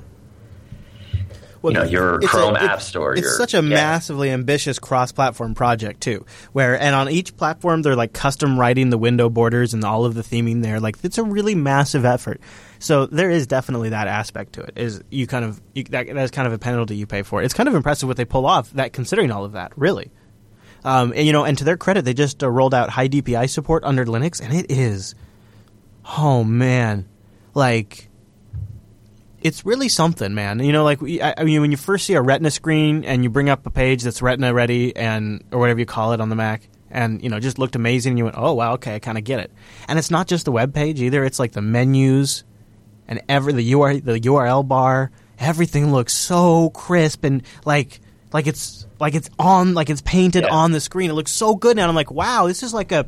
[1.62, 3.12] well, you know your Chrome a, App Store.
[3.12, 3.60] It's your, such a yeah.
[3.62, 8.96] massively ambitious cross-platform project too, where and on each platform they're like custom writing the
[8.96, 10.80] window borders and all of the theming there.
[10.80, 12.40] Like it's a really massive effort.
[12.80, 14.72] So there is definitely that aspect to it.
[14.76, 17.42] Is you kind of you, that, that's kind of a penalty you pay for.
[17.42, 18.70] It's kind of impressive what they pull off.
[18.72, 20.10] That considering all of that, really.
[20.82, 23.50] Um, and you know, and to their credit, they just uh, rolled out high DPI
[23.50, 25.14] support under Linux, and it is,
[26.18, 27.06] oh man,
[27.52, 28.08] like
[29.42, 30.60] it's really something, man.
[30.60, 33.28] You know, like I, I, mean, when you first see a Retina screen and you
[33.28, 36.36] bring up a page that's Retina ready and or whatever you call it on the
[36.36, 38.12] Mac, and you know, just looked amazing.
[38.12, 39.52] And you went, oh wow, okay, I kind of get it.
[39.86, 41.26] And it's not just the web page either.
[41.26, 42.44] It's like the menus
[43.10, 45.10] and every the URL the URL bar.
[45.38, 48.00] Everything looks so crisp and like
[48.32, 50.54] like it's like it's on like it's painted yeah.
[50.54, 51.10] on the screen.
[51.10, 51.88] It looks so good now.
[51.88, 53.06] I'm like, wow, this is like a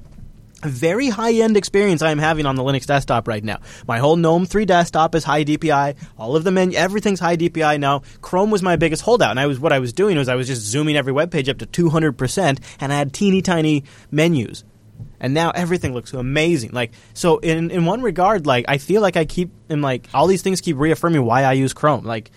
[0.63, 3.59] very high end experience I am having on the Linux desktop right now.
[3.87, 5.97] My whole GNOME 3 desktop is high DPI.
[6.19, 8.03] All of the menu, everything's high DPI now.
[8.21, 10.47] Chrome was my biggest holdout, and I was what I was doing was I was
[10.47, 14.65] just zooming every web page up to 200%, and I had teeny tiny menus.
[15.21, 16.73] And now everything looks amazing.
[16.73, 20.27] Like so, in in one regard, like I feel like I keep in like all
[20.27, 22.05] these things keep reaffirming why I use Chrome.
[22.05, 22.33] Like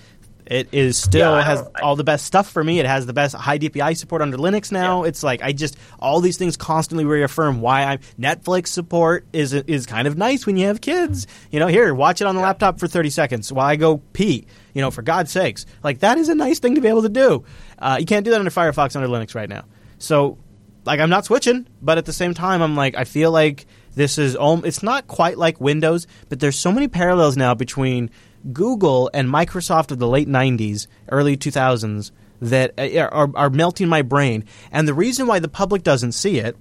[0.46, 2.80] it is still yeah, has I, all the best stuff for me.
[2.80, 5.02] It has the best high DPI support under Linux now.
[5.02, 5.10] Yeah.
[5.10, 9.86] It's like I just all these things constantly reaffirm why I'm Netflix support is is
[9.86, 11.26] kind of nice when you have kids.
[11.52, 12.48] You know, here watch it on the yeah.
[12.48, 14.46] laptop for 30 seconds while I go pee.
[14.74, 17.10] You know, for God's sakes, like that is a nice thing to be able to
[17.10, 17.44] do.
[17.80, 19.66] Uh, you can't do that under Firefox under Linux right now.
[19.98, 20.38] So,
[20.86, 24.18] like, I'm not switching, but at the same time, I'm like, I feel like this
[24.18, 24.38] is.
[24.40, 28.10] It's not quite like Windows, but there's so many parallels now between
[28.54, 34.02] Google and Microsoft of the late 90s, early 2000s that uh, are, are melting my
[34.02, 34.46] brain.
[34.72, 36.56] And the reason why the public doesn't see it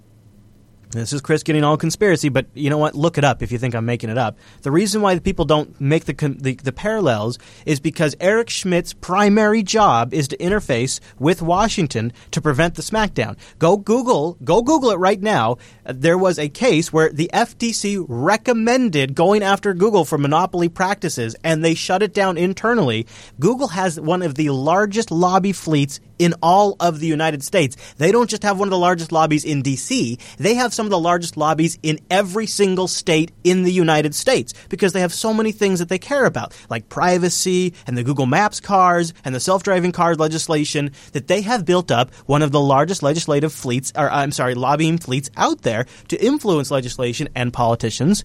[1.01, 2.95] this is Chris getting all conspiracy, but you know what?
[2.95, 4.39] Look it up if you think I'm making it up.
[4.63, 8.93] The reason why the people don't make the, the, the parallels is because Eric Schmidt's
[8.93, 13.37] primary job is to interface with Washington to prevent the smackdown.
[13.59, 15.59] Go Google, go Google it right now.
[15.85, 21.65] There was a case where the FTC recommended going after Google for monopoly practices, and
[21.65, 23.07] they shut it down internally.
[23.41, 27.77] Google has one of the largest lobby fleets in all of the United States.
[27.99, 30.91] They don't just have one of the largest lobbies in DC, they have some of
[30.91, 35.33] the largest lobbies in every single state in the United States because they have so
[35.33, 39.41] many things that they care about, like privacy and the Google Maps cars and the
[39.41, 44.11] self-driving cars legislation that they have built up one of the largest legislative fleets or
[44.11, 48.25] I'm sorry, lobbying fleets out there to influence legislation and politicians.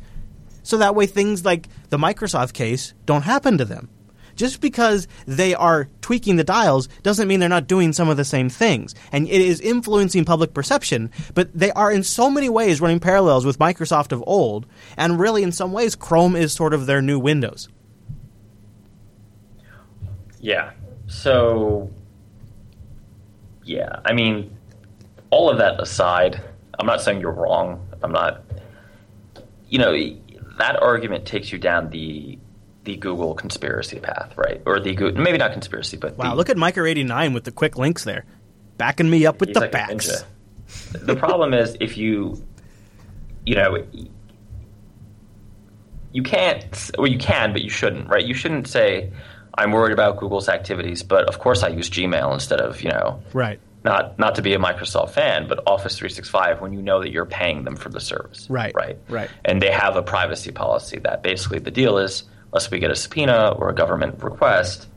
[0.64, 3.90] So that way things like the Microsoft case don't happen to them
[4.40, 8.24] just because they are tweaking the dials doesn't mean they're not doing some of the
[8.24, 8.96] same things.
[9.12, 13.46] And it is influencing public perception, but they are in so many ways running parallels
[13.46, 17.20] with Microsoft of old, and really in some ways Chrome is sort of their new
[17.20, 17.68] Windows.
[20.40, 20.72] Yeah.
[21.08, 21.92] So,
[23.66, 24.56] yeah, I mean,
[25.32, 26.42] all of that aside,
[26.80, 27.86] I'm not saying you're wrong.
[28.02, 28.42] I'm not,
[29.68, 29.92] you know,
[30.60, 32.40] that argument takes you down the
[32.90, 34.62] the Google conspiracy path, right?
[34.66, 37.78] Or the Google, maybe not conspiracy, but wow, the, look at Micro89 with the quick
[37.78, 38.26] links there,
[38.78, 40.24] backing me up with the like facts.
[40.92, 42.44] the problem is if you,
[43.46, 43.86] you know,
[46.12, 48.26] you can't, or you can, but you shouldn't, right?
[48.26, 49.12] You shouldn't say,
[49.54, 53.22] "I'm worried about Google's activities," but of course I use Gmail instead of, you know,
[53.34, 53.60] right.
[53.84, 57.26] Not not to be a Microsoft fan, but Office 365 when you know that you're
[57.26, 58.74] paying them for the service, right?
[58.76, 58.98] Right.
[59.08, 59.30] Right.
[59.46, 62.96] And they have a privacy policy that basically the deal is unless we get a
[62.96, 64.88] subpoena or a government request,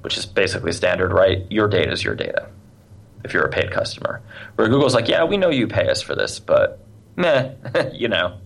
[0.00, 1.50] which is basically standard, right?
[1.50, 2.48] Your data is your data
[3.24, 4.22] if you're a paid customer.
[4.56, 6.80] Where Google's like, yeah, we know you pay us for this, but
[7.16, 7.52] meh,
[7.92, 8.38] you know.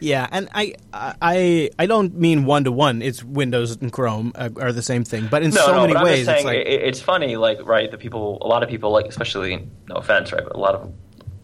[0.00, 3.00] Yeah, and I I I don't mean one to one.
[3.00, 5.94] It's Windows and Chrome uh, are the same thing, but in no, so no, many
[5.94, 7.36] ways, just it's like it's funny.
[7.36, 10.58] Like, right, the people, a lot of people, like, especially no offense, right, but a
[10.58, 10.92] lot of,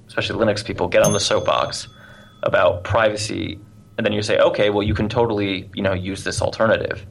[0.08, 1.88] especially Linux people, get on the soapbox
[2.42, 3.60] about privacy
[4.00, 7.04] and then you say, okay, well, you can totally, you know, use this alternative.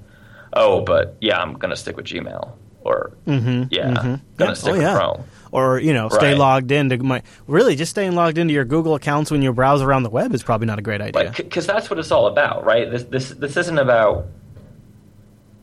[0.54, 4.16] Oh, but yeah, I'm going to stick with Gmail, or mm-hmm, yeah, mm-hmm.
[4.38, 4.96] going to stick oh, with yeah.
[4.96, 6.38] Chrome, or you know, stay Right.
[6.40, 7.22] logged into my.
[7.46, 10.42] Really, just staying logged into your Google accounts when you browse around the web is
[10.42, 11.32] probably not a great idea.
[11.38, 12.90] Because that's what it's all about, right?
[12.90, 14.26] This this this isn't about.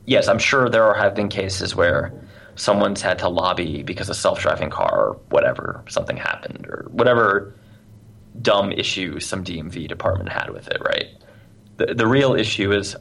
[0.05, 2.13] Yes, I'm sure there have been cases where
[2.55, 7.53] someone's had to lobby because a self-driving car or whatever something happened or whatever
[8.43, 11.07] dumb issue some DMV department had with it, right?
[11.77, 12.97] The the real issue is,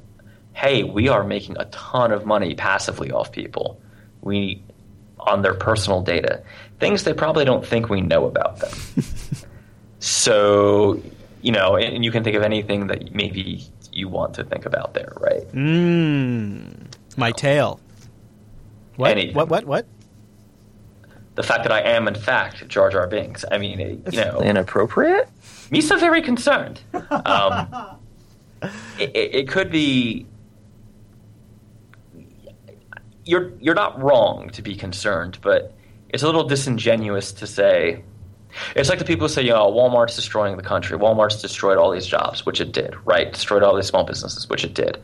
[0.53, 3.81] hey, we are making a ton of money passively off people.
[4.21, 4.63] We
[5.19, 6.43] on their personal data,
[6.79, 8.71] things they probably don't think we know about them.
[9.99, 11.01] so,
[11.41, 14.65] you know, and, and you can think of anything that maybe you want to think
[14.65, 15.47] about there, right?
[15.51, 17.79] Mmm, my tail.
[18.97, 19.11] What?
[19.11, 19.35] Anything.
[19.35, 19.49] What?
[19.49, 19.65] What?
[19.65, 19.87] What?
[21.35, 23.43] The fact that I am, in fact, Jar Jar Binks.
[23.51, 25.29] I mean, it, you know, Inappropriate?
[25.69, 26.81] Misa very concerned.
[27.11, 27.99] Um,
[28.99, 30.25] it, it, could be.
[33.25, 35.75] You're you're not wrong to be concerned, but
[36.09, 38.03] it's a little disingenuous to say.
[38.75, 40.97] It's like the people who say, you know, Walmart's destroying the country.
[40.97, 43.31] Walmart's destroyed all these jobs, which it did, right?
[43.31, 44.97] Destroyed all these small businesses, which it did.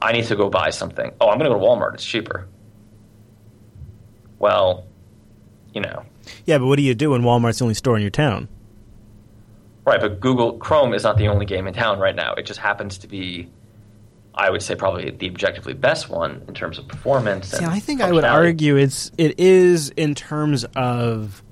[0.00, 1.12] I need to go buy something.
[1.20, 1.94] Oh, I'm going to go to Walmart.
[1.94, 2.46] It's cheaper.
[4.38, 4.86] Well,
[5.74, 6.04] you know,
[6.46, 8.48] Yeah, but what do you do when Walmart's the only store in your town?
[9.84, 12.32] Right, but Google Chrome is not the only game in town right now.
[12.34, 13.50] It just happens to be,
[14.34, 17.48] I would say, probably the objectively best one in terms of performance.
[17.48, 21.42] See, and I think I would argue it's it is in terms of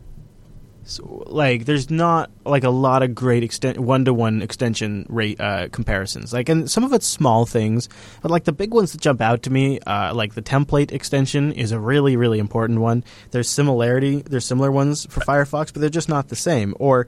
[0.84, 5.40] so, like there's not like a lot of great extent one to one extension rate
[5.40, 6.32] uh, comparisons.
[6.32, 7.88] Like and some of it's small things,
[8.20, 11.52] but like the big ones that jump out to me, uh, like the template extension
[11.52, 13.04] is a really really important one.
[13.30, 16.74] There's similarity, there's similar ones for Firefox, but they're just not the same.
[16.78, 17.06] Or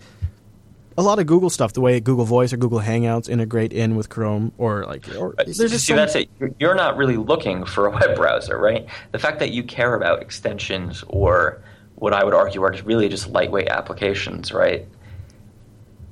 [0.97, 4.09] a lot of Google stuff, the way Google Voice or Google Hangouts integrate in with
[4.09, 6.31] Chrome, or like or there's just see, some- that's it.
[6.61, 8.87] You're not really looking for a web browser, right?
[9.11, 11.61] The fact that you care about extensions or
[11.97, 14.87] what I would argue are just really just lightweight applications, right,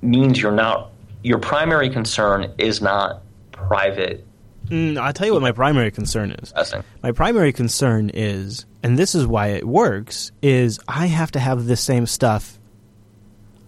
[0.00, 0.90] means you're not.
[1.22, 4.26] Your primary concern is not private
[4.68, 6.52] Mm, I'll tell you what my primary concern is.
[7.02, 11.66] My primary concern is, and this is why it works, is I have to have
[11.66, 12.58] this same stuff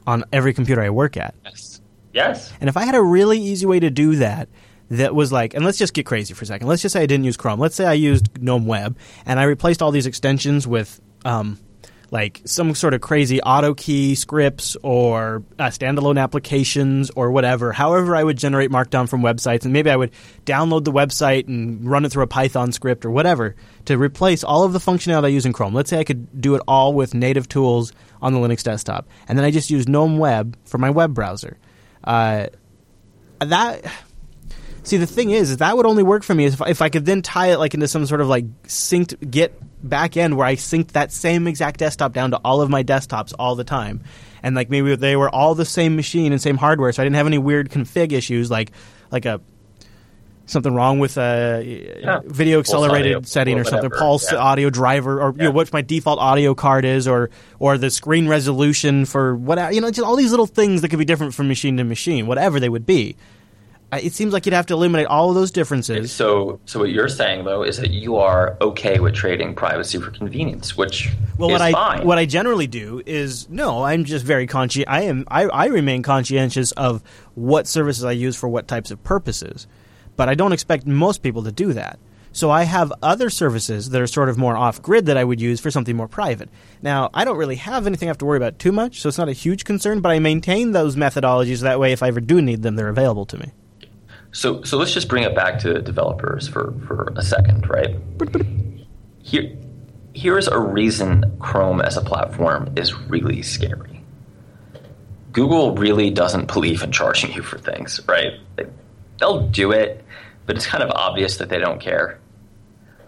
[0.07, 1.35] on every computer I work at.
[1.45, 1.81] Yes.
[2.13, 2.53] Yes.
[2.61, 4.49] And if I had a really easy way to do that,
[4.91, 6.69] that was like, and let's just get crazy for a second.
[6.69, 7.59] Let's just say I didn't use Chrome.
[7.59, 8.97] Let's say I used GNOME Web,
[9.27, 11.59] and I replaced all these extensions with, um,
[12.15, 17.73] like some sort of crazy auto key scripts or uh, standalone applications or whatever.
[17.73, 20.13] However, I would generate Markdown from websites, and maybe I would
[20.47, 24.63] download the website and run it through a Python script or whatever to replace all
[24.63, 25.75] of the functionality I use in Chrome.
[25.75, 29.37] Let's say I could do it all with native tools on the Linux desktop, and
[29.37, 31.59] then I just use GNOME Web for my web browser.
[32.05, 32.47] Uh,
[33.41, 33.85] that
[34.85, 37.07] see the thing is, is that would only work for me if, if I could
[37.07, 40.57] then tie it like into some sort of like synced Git back end where I
[40.57, 44.03] synced that same exact desktop down to all of my desktops all the time.
[44.43, 47.17] And like maybe they were all the same machine and same hardware, so I didn't
[47.17, 48.73] have any weird config issues like
[49.11, 49.41] like a
[50.47, 54.39] something wrong with a video accelerated audio, setting or something, whatever, pulse yeah.
[54.39, 58.29] audio driver, or you know what my default audio card is, or or the screen
[58.29, 61.49] resolution for whatever you know, just all these little things that could be different from
[61.49, 63.17] machine to machine, whatever they would be.
[63.99, 66.13] It seems like you'd have to eliminate all of those differences.
[66.13, 70.11] So, so what you're saying though is that you are okay with trading privacy for
[70.11, 72.07] convenience, which Well, what I fine.
[72.07, 74.85] what I generally do is no, I'm just very conscious.
[74.89, 77.03] I am I, I remain conscientious of
[77.35, 79.67] what services I use for what types of purposes,
[80.17, 81.99] but I don't expect most people to do that.
[82.33, 85.41] So I have other services that are sort of more off grid that I would
[85.41, 86.49] use for something more private.
[86.83, 89.19] Now I don't really have anything I have to worry about too much, so it's
[89.19, 90.01] not a huge concern.
[90.01, 91.93] But I maintain those methodologies that way.
[91.93, 93.53] If I ever do need them, they're available to me.
[94.35, 97.97] So, so let's just bring it back to developers for, for a second, right?
[99.21, 99.57] Here,
[100.13, 104.03] here's a reason Chrome as a platform is really scary.
[105.31, 108.41] Google really doesn't believe in charging you for things, right?
[108.57, 108.67] They,
[109.21, 110.05] they'll do it,
[110.47, 112.19] but it's kind of obvious that they don't care.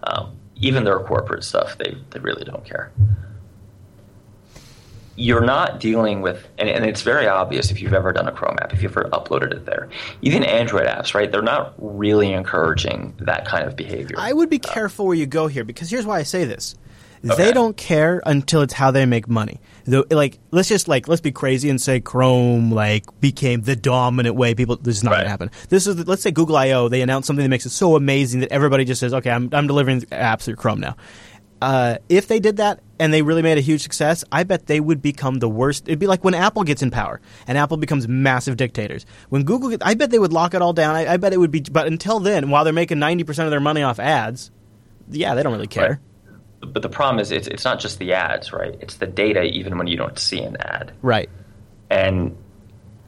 [0.04, 2.92] Um, even their corporate stuff, they, they really don't care.
[5.16, 8.58] You're not dealing with, and, and it's very obvious if you've ever done a Chrome
[8.60, 9.88] app, if you've ever uploaded it there.
[10.22, 11.30] Even Android apps, right?
[11.30, 14.16] They're not really encouraging that kind of behavior.
[14.18, 16.76] I would be careful where you go here because here's why I say this.
[17.22, 19.60] They don't care until it's how they make money.
[19.84, 24.36] Though, like, let's just like let's be crazy and say Chrome like became the dominant
[24.36, 24.76] way people.
[24.76, 25.50] This is not going to happen.
[25.68, 26.88] This is let's say Google I/O.
[26.88, 29.66] They announce something that makes it so amazing that everybody just says, "Okay, I'm I'm
[29.66, 30.96] delivering apps through Chrome now."
[31.62, 34.80] Uh, if they did that and they really made a huge success, I bet they
[34.80, 35.88] would become the worst.
[35.88, 39.06] It'd be like when Apple gets in power and Apple becomes massive dictators.
[39.30, 40.94] When Google, get, I bet they would lock it all down.
[40.94, 41.60] I, I bet it would be.
[41.60, 44.50] But until then, while they're making ninety percent of their money off ads,
[45.10, 46.00] yeah, they don't really care.
[46.60, 46.72] Right.
[46.72, 48.76] But the problem is, it's, it's not just the ads, right?
[48.80, 50.92] It's the data, even when you don't see an ad.
[51.02, 51.28] Right.
[51.90, 52.36] And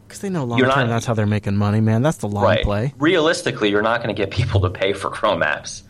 [0.06, 2.02] Because they know long term that's how they're making money, man.
[2.02, 2.94] That's the long right, play.
[2.98, 5.82] realistically, you're not going to get people to pay for Chrome apps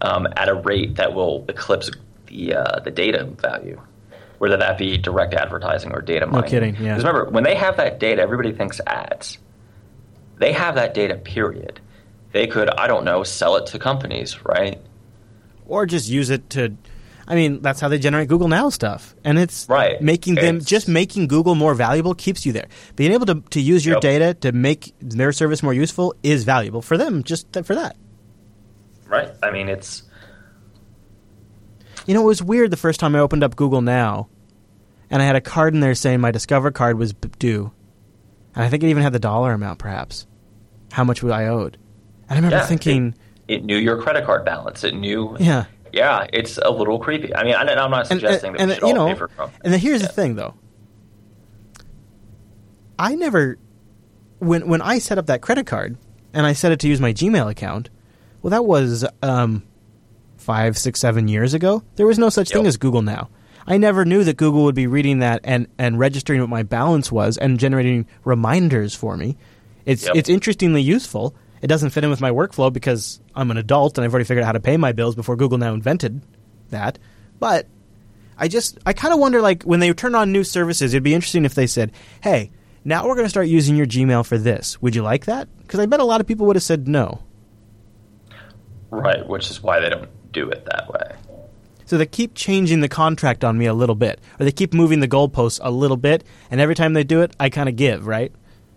[0.00, 1.90] um, at a rate that will eclipse
[2.26, 3.80] the uh, the data value,
[4.38, 6.50] whether that be direct advertising or data mining.
[6.50, 6.94] kidding, yeah.
[6.94, 9.38] 'Cause remember, when they have that data, everybody thinks ads.
[10.38, 11.14] They have that data.
[11.16, 11.80] Period.
[12.32, 14.80] They could, I don't know, sell it to companies, right?
[15.66, 16.74] Or just use it to.
[17.26, 19.98] I mean, that's how they generate Google Now stuff, and it's Right.
[20.02, 22.66] making them It's- just making Google more valuable keeps you there.
[22.96, 24.02] Being able to to use your Yep.
[24.02, 27.22] data to make their service more useful is valuable for them.
[27.22, 27.96] Just th- for that.
[29.06, 29.30] Right.
[29.42, 30.02] I mean, it's
[32.06, 34.28] You know, it was weird the first time I opened up Google Now,
[35.10, 37.72] and I had a card in there saying my Discover card was due,
[38.54, 40.26] and I think it even had the dollar amount, perhaps,
[40.92, 41.78] how much I owed.
[42.28, 43.14] And I remember yeah, thinking,
[43.48, 44.84] it, it knew your credit card balance.
[44.84, 45.36] It knew.
[45.38, 45.64] yeah.
[45.92, 47.32] Yeah, it's a little creepy.
[47.36, 49.12] I mean, I, I'm not and, suggesting and, that we and, should you all know,
[49.14, 49.50] pay for Chrome.
[49.62, 50.08] and then here's Yeah.
[50.08, 50.54] the thing, though.
[52.98, 53.58] I never,
[54.38, 55.96] when when I set up that credit card
[56.32, 57.90] and I set it to use my Gmail account,
[58.44, 59.62] well, that was um,
[60.36, 61.82] five, six, seven years ago.
[61.96, 63.30] There was no such thing as Google Now.
[63.66, 67.10] I never knew that Google would be reading that and, and registering what my balance
[67.10, 69.38] was and generating reminders for me.
[69.86, 70.16] It's Yep.
[70.16, 71.34] it's interestingly useful.
[71.62, 74.42] It doesn't fit in with my workflow because I'm an adult and I've already figured
[74.42, 76.20] out how to pay my bills before Google Now invented
[76.68, 76.98] that.
[77.40, 77.66] But
[78.36, 81.14] I just I kind of wonder like when they turn on new services, it'd be
[81.14, 82.50] interesting if they said, "Hey,
[82.84, 84.82] now we're going to start using your Gmail for this.
[84.82, 87.22] Would you like that?" Because I bet a lot of people would have said no.
[89.02, 91.16] Right, which is why they don't do it that way.
[91.86, 95.00] So they keep changing the contract on me a little bit, or they keep moving
[95.00, 98.06] the goalposts a little bit, and every time they do it, I kind of give.
[98.06, 98.32] Right?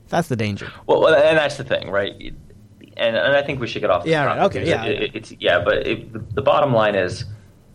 [0.10, 0.72] That's the danger.
[0.86, 2.14] Well, and that's the thing, right?
[2.98, 4.04] And, and I think we should get off.
[4.04, 4.86] the Yeah, right, okay, yeah.
[4.86, 7.26] it- it- it's yeah, but it, the, the bottom line is,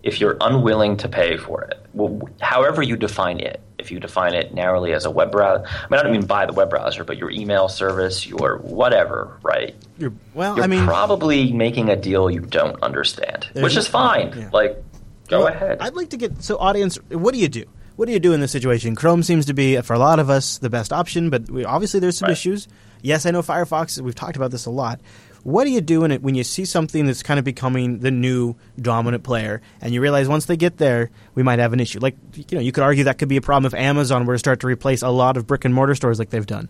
[0.02, 4.32] if you're unwilling to pay for it, well, however you define it, if you define
[4.34, 7.04] it narrowly as a web browser, I mean, I don't mean by the web browser,
[7.04, 9.74] but your email service, your whatever, right?
[9.98, 14.32] You're, well, You're I mean, probably making a deal you don't understand, which is fine.
[14.36, 14.48] yeah.
[14.52, 14.82] Like,
[15.28, 15.78] go Well, ahead.
[15.80, 16.96] I'd like to get so audience.
[17.10, 17.64] What do you do?
[17.96, 18.96] What do you do in this situation?
[18.96, 22.00] Chrome seems to be for a lot of us the best option, but we, obviously
[22.00, 22.32] there's some Right.
[22.32, 22.66] issues.
[23.02, 24.00] Yes, I know Firefox.
[24.00, 24.98] We've talked about this a lot.
[25.44, 28.10] What do you do in it when you see something that's kind of becoming the
[28.12, 31.98] new dominant player, and you realize once they get there, we might have an issue?
[31.98, 34.38] Like you know, you could argue that could be a problem if Amazon were to
[34.38, 36.68] start to replace a lot of brick and mortar stores like they've done.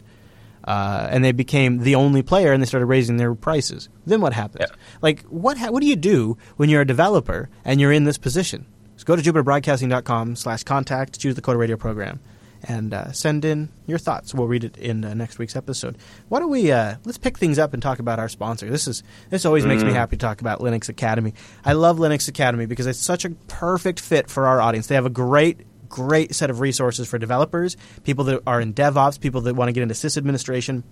[0.65, 3.89] Uh, and they became the only player, and they started raising their prices.
[4.07, 4.67] Then what happens?
[4.71, 4.77] Yeah.
[5.01, 8.17] Like, what ha- what do you do when you're a developer and you're in this
[8.17, 8.67] position?
[8.97, 12.21] So go to jupiterbroadcasting.com slash contact, choose the Coder Radio program,
[12.63, 14.35] and uh, send in your thoughts.
[14.35, 15.99] We'll read it in uh, next week's episode.
[16.29, 18.71] Why don't we uh, let's pick things up and talk about our sponsor?
[18.71, 21.35] This is this always makes me happy to talk about Linux Academy.
[21.65, 24.87] I love Linux Academy because it's such a perfect fit for our audience.
[24.87, 29.21] They have a great great set of resources for developers, people that are in DevOps,
[29.21, 30.83] people that want to get into sysadministration.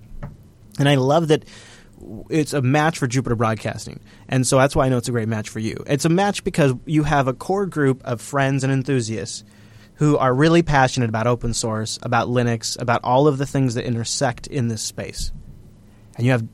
[0.78, 1.44] And I love that
[2.28, 4.00] it's a match for Jupiter Broadcasting.
[4.28, 5.82] And so that's why I know it's a great match for you.
[5.86, 9.44] It's a match because you have a core group of friends and enthusiasts
[10.00, 13.84] who are really passionate about open source, about Linux, about all of the things that
[13.84, 15.30] intersect in this space.
[16.16, 16.48] And you have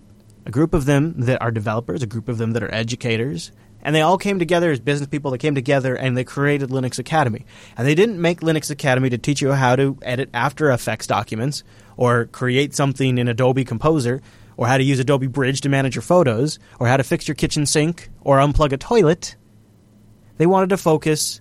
[0.44, 3.94] a group of them that are developers, a group of them that are educators, and
[3.94, 5.30] they all came together as business people.
[5.30, 7.46] They came together and they created Linux Academy.
[7.76, 11.62] And they didn't make Linux Academy to teach you how to edit After Effects documents
[11.96, 14.22] or create something in Adobe Composer
[14.56, 17.36] or how to use Adobe Bridge to manage your photos or how to fix your
[17.36, 19.36] kitchen sink or unplug a toilet.
[20.36, 21.40] They wanted to focus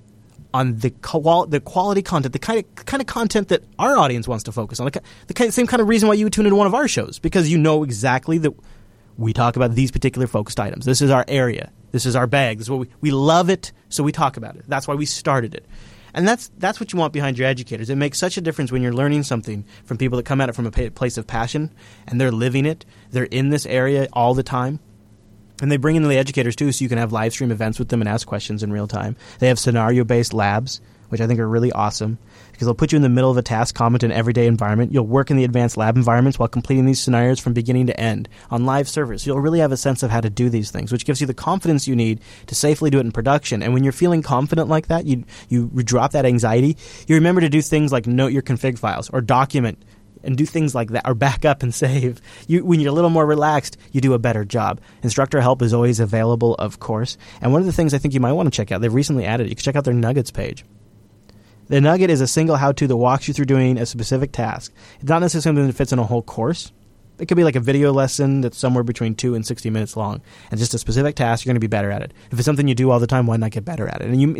[0.55, 4.25] on the qual- the quality content, the kind of kind of content that our audience
[4.25, 6.45] wants to focus on, the, the kind, same kind of reason why you would tune
[6.45, 8.53] into one of our shows because you know exactly that
[9.17, 10.85] we talk about these particular focused items.
[10.85, 11.73] This is our area.
[11.91, 12.57] This is our bag.
[12.57, 14.63] This is what we, we love it, so we talk about it.
[14.65, 15.65] That's why we started it.
[16.13, 17.89] And that's that's what you want behind your educators.
[17.89, 20.55] It makes such a difference when you're learning something from people that come at it
[20.55, 21.73] from a place of passion
[22.07, 22.85] and they're living it.
[23.11, 24.79] They're in this area all the time.
[25.61, 27.89] And they bring in the educators too, so you can have live stream events with
[27.89, 29.15] them and ask questions in real time.
[29.39, 32.17] They have scenario based labs, which I think are really awesome
[32.51, 34.93] because they'll put you in the middle of a task comment in everyday environment.
[34.93, 38.29] You'll work in the advanced lab environments while completing these scenarios from beginning to end
[38.49, 39.25] on live servers.
[39.25, 41.33] You'll really have a sense of how to do these things, which gives you the
[41.33, 43.61] confidence you need to safely do it in production.
[43.61, 46.77] And when you're feeling confident like that, you you drop that anxiety.
[47.07, 49.83] You remember to do things like note your config files or document
[50.25, 52.21] and do things like that or back up and save.
[52.47, 54.81] You, when you're a little more relaxed, you do a better job.
[55.03, 57.17] Instructor help is always available, of course.
[57.41, 59.25] And one of the things I think you might want to check out, they've recently
[59.25, 60.65] added, you can check out their Nuggets page.
[61.67, 64.71] The nugget is a single how to that walks you through doing a specific task.
[64.99, 66.71] It's not necessarily something that fits in a whole course.
[67.17, 70.21] It could be like a video lesson that's somewhere between two and 60 minutes long.
[70.51, 72.13] And just a specific task, you're going to be better at it.
[72.29, 74.09] If it's something you do all the time, why not get better at it?
[74.09, 74.35] And you,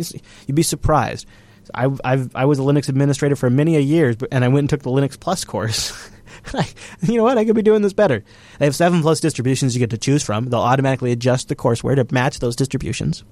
[0.46, 1.26] you'd be surprised.
[1.74, 4.70] I, I've, I was a Linux administrator for many a years, and I went and
[4.70, 6.10] took the Linux Plus course.
[7.02, 7.38] you know what?
[7.38, 8.24] I could be doing this better.
[8.58, 10.46] They have seven plus distributions you get to choose from.
[10.46, 13.24] They'll automatically adjust the courseware to match those distributions.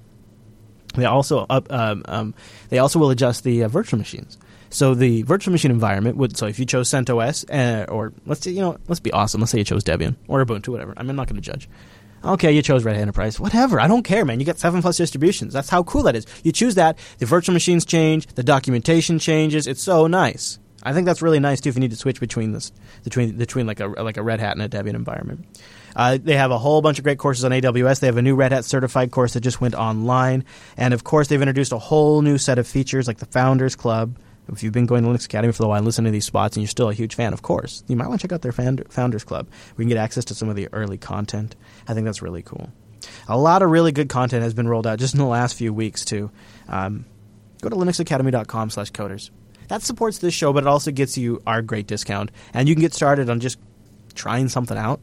[0.95, 2.35] They also up, um, um,
[2.69, 4.39] they also will adjust the uh, virtual machines.
[4.71, 8.61] So the virtual machine environment would so if you chose CentOS uh, or let's you
[8.61, 9.41] know let's be awesome.
[9.41, 10.95] Let's say you chose Debian or Ubuntu, whatever.
[10.97, 11.69] I am not going to judge.
[12.25, 13.39] Okay, you chose Red Hat Enterprise.
[13.39, 13.79] Whatever.
[13.79, 14.41] I don't care, man.
[14.41, 15.53] You get seven plus distributions.
[15.53, 16.27] That's how cool that is.
[16.43, 16.99] You choose that.
[17.19, 18.27] The virtual machines change.
[18.29, 19.67] The documentation changes.
[19.67, 20.59] It's so nice.
[20.83, 21.69] I think that's really nice too.
[21.69, 22.73] If you need to switch between this,
[23.05, 25.47] between between like a like a Red Hat and a Debian environment.
[25.97, 28.01] Uh, they have a whole bunch of great courses on AWS.
[28.01, 30.45] They have a new Red Hat certified course that just went online.
[30.77, 34.17] And of course, they've introduced a whole new set of features like the Founders Club.
[34.49, 36.57] If you've been going to Linux Academy for a while and listening to these spots
[36.57, 38.53] and you're still a huge fan, of course, you might want to check out their
[38.53, 39.49] Founders Club.
[39.77, 41.57] We can get access to some of the early content.
[41.89, 42.71] I think that's really cool.
[43.29, 45.73] A lot of really good content has been rolled out just in the last few
[45.73, 46.31] weeks, too.
[46.69, 47.07] Um,
[47.63, 49.31] go to linuxacademy.com slash coders.
[49.69, 52.31] That supports this show, but it also gets you our great discount.
[52.53, 53.59] And you can get started on just
[54.15, 55.01] trying something out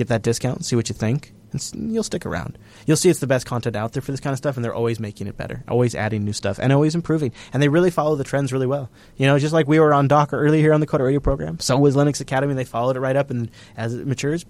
[0.00, 2.58] get that discount, see what you think, and you'll stick around.
[2.86, 4.74] You'll see it's the best content out there for this kind of stuff, and they're
[4.74, 7.32] always making it better, always adding new stuff, and always improving.
[7.52, 8.90] And they really follow the trends really well.
[9.16, 11.58] You know, just like we were on Docker earlier here on the Coder Radio program,
[11.60, 12.54] so was Linux Academy.
[12.54, 14.44] They followed it right up, and as it matures,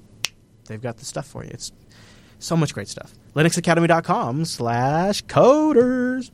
[0.66, 1.50] they've got the stuff for you.
[1.52, 1.72] It's
[2.38, 3.14] so much great stuff.
[3.34, 6.30] LinuxAcademy.com slash coders.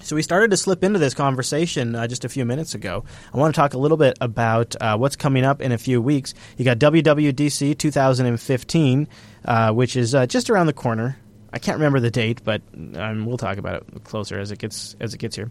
[0.00, 3.04] So we started to slip into this conversation uh, just a few minutes ago.
[3.34, 6.00] I want to talk a little bit about uh, what's coming up in a few
[6.00, 6.34] weeks.
[6.56, 9.08] You got WWDC 2015,
[9.48, 11.18] uh, which is uh, just around the corner.
[11.50, 12.60] I can't remember the date, but
[12.94, 15.50] um, we'll talk about it closer as it gets as it gets here.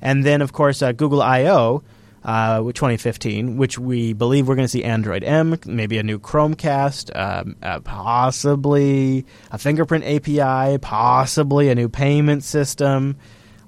[0.00, 1.82] And then, of course, uh, Google I/O.
[2.24, 7.10] Uh, 2015, which we believe we're going to see Android M, maybe a new Chromecast,
[7.16, 13.16] um, possibly a fingerprint API, possibly a new payment system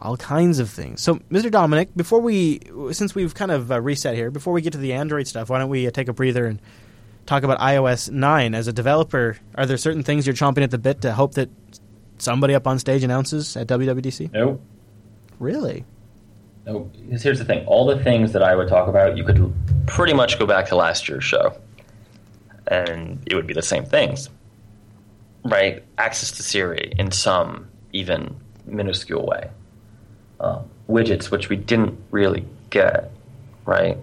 [0.00, 1.00] all kinds of things.
[1.00, 1.50] So, Mr.
[1.50, 2.60] Dominick, before we,
[2.92, 5.58] since we've kind of uh, reset here, before we get to the Android stuff, why
[5.58, 6.60] don't we uh, take a breather and
[7.26, 8.54] talk about iOS 9?
[8.54, 11.50] As a developer, are there certain things you're chomping at the bit to hope that
[12.18, 14.32] somebody up on stage announces at WWDC?
[14.32, 14.60] No.
[15.38, 15.84] Really?
[16.66, 16.90] No.
[17.06, 19.52] Because here's the thing all the things that I would talk about, you could
[19.86, 21.58] pretty much go back to last year's show,
[22.66, 24.28] and it would be the same things.
[25.44, 25.84] Right?
[25.98, 29.50] Access to Siri in some even minuscule way
[30.40, 33.10] um, widgets, which we didn't really get,
[33.64, 33.98] right?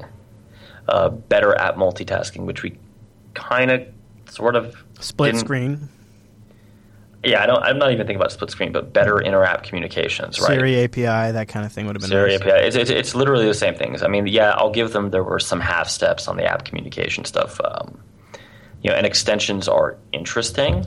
[0.88, 2.78] Uh, better at multitasking, which we
[3.34, 3.88] kind of
[4.29, 5.89] sort of split screen.
[7.23, 7.61] Yeah, I don't.
[7.61, 10.47] I'm not even thinking about split screen, but better inter-app communications, right?
[10.47, 12.41] Siri API, that kind of thing would have been Siri nice.
[12.41, 12.65] API.
[12.65, 14.01] It's, it's, it's literally the same things.
[14.01, 15.11] I mean, yeah, I'll give them.
[15.11, 17.61] There were some half steps on the app communication stuff.
[17.63, 17.99] Um,
[18.82, 20.86] you know, and extensions are interesting,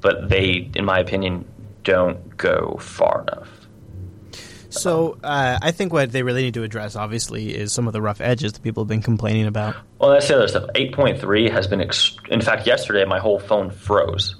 [0.00, 1.44] but they, in my opinion,
[1.84, 3.48] don't go far enough.
[4.78, 8.02] So uh, I think what they really need to address, obviously, is some of the
[8.02, 9.76] rough edges that people have been complaining about.
[9.98, 10.68] Well, that's the other stuff.
[10.74, 11.80] 8.3 has been.
[11.80, 14.36] Ex- in fact, yesterday my whole phone froze,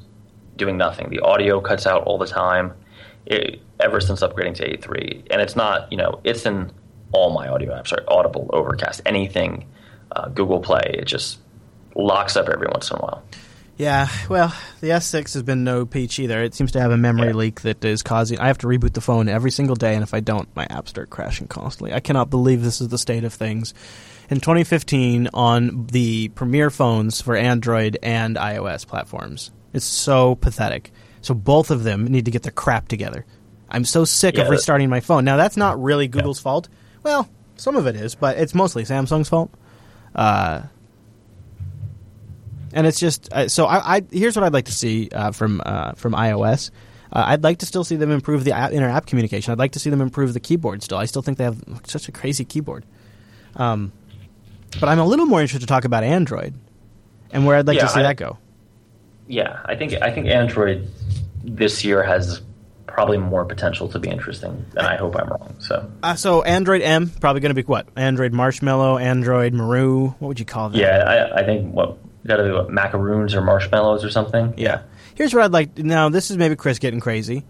[0.56, 1.10] doing nothing.
[1.10, 2.72] The audio cuts out all the time.
[3.26, 5.90] It, ever since upgrading to 8.3, and it's not.
[5.90, 6.70] You know, it's in
[7.12, 7.92] all my audio apps.
[7.92, 9.66] Right, Audible, Overcast, anything,
[10.12, 10.82] uh, Google Play.
[10.98, 11.38] It just
[11.94, 13.22] locks up every once in a while.
[13.78, 16.42] Yeah, well, the S6 has been no peach either.
[16.42, 17.34] It seems to have a memory Yeah.
[17.34, 18.38] leak that is causing.
[18.38, 20.88] I have to reboot the phone every single day, and if I don't, my apps
[20.88, 21.92] start crashing constantly.
[21.92, 23.74] I cannot believe this is the state of things.
[24.30, 30.90] In 2015, on the premier phones for Android and iOS platforms, it's so pathetic.
[31.20, 33.26] So both of them need to get their crap together.
[33.68, 35.24] I'm so sick Yeah, of restarting my phone.
[35.24, 36.68] Now that's not really Google's fault.
[37.02, 39.50] Well, some of it is, but it's mostly Samsung's fault.
[40.14, 40.62] Uh,
[42.76, 43.66] and it's just uh, so.
[43.66, 46.70] I, I here's what I'd like to see uh, from uh, from iOS.
[47.12, 49.50] Uh, I'd like to still see them improve the app, inter app communication.
[49.52, 50.82] I'd like to see them improve the keyboard.
[50.82, 52.84] Still, I still think they have such a crazy keyboard.
[53.56, 53.92] Um,
[54.80, 56.54] but I'm a little more interested to talk about Android
[57.32, 58.38] and where I'd like Yeah, to see I- that go.
[59.28, 60.88] Yeah, I think I think Android
[61.42, 62.42] this year has
[62.86, 65.54] probably more potential to be interesting, and I hope I'm wrong.
[65.58, 67.88] So Uh, so Android M probably going to be what?
[67.96, 70.08] Android Marshmallow, Android Maru.
[70.18, 70.78] What would you call that?
[70.78, 74.54] yeah, I, I think what got to be what macaroons or marshmallows or something.
[74.56, 74.82] Yeah.
[75.14, 75.78] Here's what I'd like.
[75.78, 77.44] Now, this is maybe Chris getting crazy.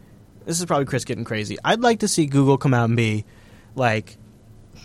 [0.45, 1.57] This is probably Chris getting crazy.
[1.65, 3.25] I'd like to see Google come out and be
[3.75, 4.17] like,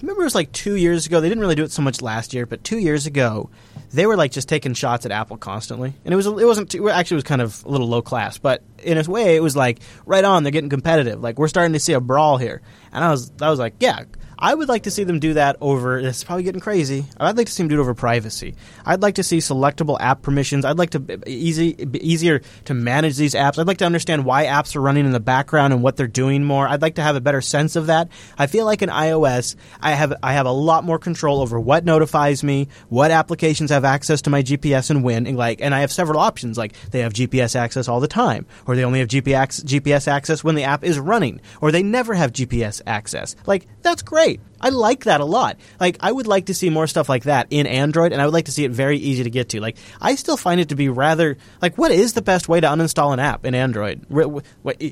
[0.02, 1.22] remember it was like two years ago.
[1.22, 3.50] They didn't really do it so much last year, but two years ago,
[3.94, 6.90] they were like just taking shots at Apple constantly, and it was it wasn't too,
[6.90, 9.56] actually it was kind of a little low class, but in a way it was
[9.56, 10.44] like right on.
[10.44, 11.22] They're getting competitive.
[11.22, 12.62] Like we're starting to see a brawl here,
[12.92, 14.04] and I was I was like, yeah.
[14.42, 16.00] I would like to see them do that over.
[16.00, 17.06] Is probably getting crazy.
[17.20, 18.56] I'd like to see them do it over privacy.
[18.84, 20.66] I'd like to see selectable app permissions.
[20.66, 23.60] I'd like to easy, easier to manage these apps.
[23.60, 26.44] I'd like to understand why apps are running in the background and what they're doing
[26.44, 26.68] more.
[26.68, 28.10] I'd like to have a better sense of that.
[28.36, 31.86] I feel like in iOS, I have I have a lot more control over what
[31.86, 35.82] notifies me, what applications have access to my GPS and when, and like, and I
[35.82, 36.58] have several options.
[36.58, 40.44] Like they have GPS access all the time, or they only have GPS GPS access
[40.44, 43.36] when the app is running, or they never have GPS access.
[43.46, 44.31] Like that's great.
[44.64, 45.58] I like that a lot.
[45.80, 48.34] Like I would like to see more stuff like that in Android, and I would
[48.34, 49.60] like to see it very easy to get to.
[49.60, 52.68] Like I still find it to be rather like what is the best way to
[52.68, 54.06] uninstall an app in Android?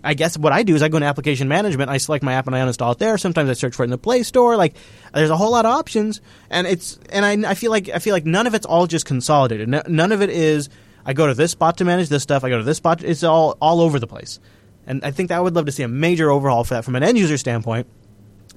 [0.03, 2.47] I guess what I do is I go into application management, I select my app,
[2.47, 3.17] and I uninstall it there.
[3.17, 4.57] Sometimes I search for it in the Play Store.
[4.57, 4.75] Like
[5.13, 6.19] there's a whole lot of options,
[6.49, 9.05] and it's and I, I feel like I feel like none of it's all just
[9.05, 9.69] consolidated.
[9.69, 10.69] No- None of it is
[11.05, 12.43] I go to this spot to manage this stuff.
[12.43, 13.03] I go to this spot.
[13.03, 14.39] It's all all over the place,
[14.87, 16.95] and I think that I would love to see a major overhaul for that from
[16.95, 17.87] an end user standpoint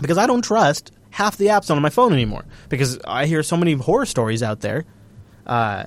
[0.00, 3.56] because I don't trust half the apps on my phone anymore because I hear so
[3.56, 4.84] many horror stories out there.
[5.46, 5.84] Uh,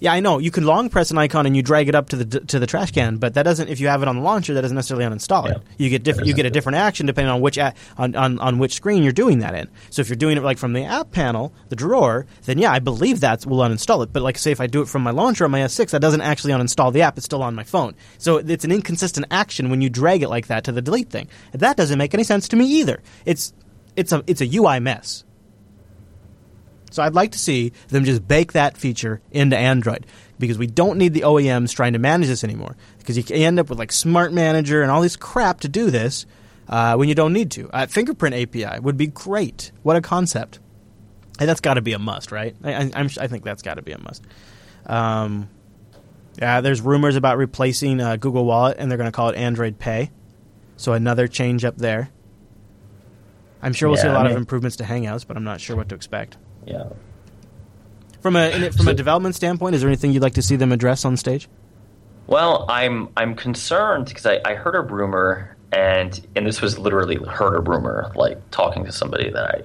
[0.00, 2.16] yeah, I know you can long press an icon and you drag it up to
[2.16, 3.68] the to the trash can, but that doesn't.
[3.68, 5.56] If you have it on the launcher, that doesn't necessarily uninstall it.
[5.56, 5.62] Yeah.
[5.78, 6.28] You get different.
[6.28, 9.12] You get a different action depending on which a- on, on on which screen you're
[9.12, 9.68] doing that in.
[9.90, 12.78] So if you're doing it like from the app panel, the drawer, then yeah, I
[12.78, 14.12] believe that will uninstall it.
[14.12, 16.20] But like say if I do it from my launcher on my S6, that doesn't
[16.20, 17.16] actually uninstall the app.
[17.16, 17.94] It's still on my phone.
[18.18, 21.28] So it's an inconsistent action when you drag it like that to the delete thing.
[21.52, 23.02] That doesn't make any sense to me either.
[23.24, 23.52] It's
[23.96, 25.23] it's a it's a UI mess.
[26.94, 30.06] So I'd like to see them just bake that feature into Android
[30.38, 32.76] because we don't need the OEMs trying to manage this anymore.
[32.98, 36.24] Because you end up with like Smart Manager and all this crap to do this
[36.68, 37.68] uh, when you don't need to.
[37.70, 39.72] Uh, Fingerprint API would be great.
[39.82, 40.60] What a concept!
[41.40, 42.54] And that's got to be a must, right?
[42.62, 44.22] I, I, I'm, I think that's got to be a must.
[44.86, 45.48] Um,
[46.38, 49.80] yeah, there's rumors about replacing uh, Google Wallet, and they're going to call it Android
[49.80, 50.12] Pay.
[50.76, 52.10] So another change up there.
[53.60, 55.60] I'm sure we'll see a Yeah, I lot of improvements to Hangouts, but I'm not
[55.60, 56.36] sure what to expect.
[56.66, 56.84] Yeah.
[58.20, 60.56] From a in it- from a development standpoint, is there anything you'd like to see
[60.56, 61.48] them address on stage?
[62.26, 67.16] Well, I'm I'm concerned because I, I heard a rumor, and and this was literally
[67.16, 69.62] heard a rumor, like talking to somebody that I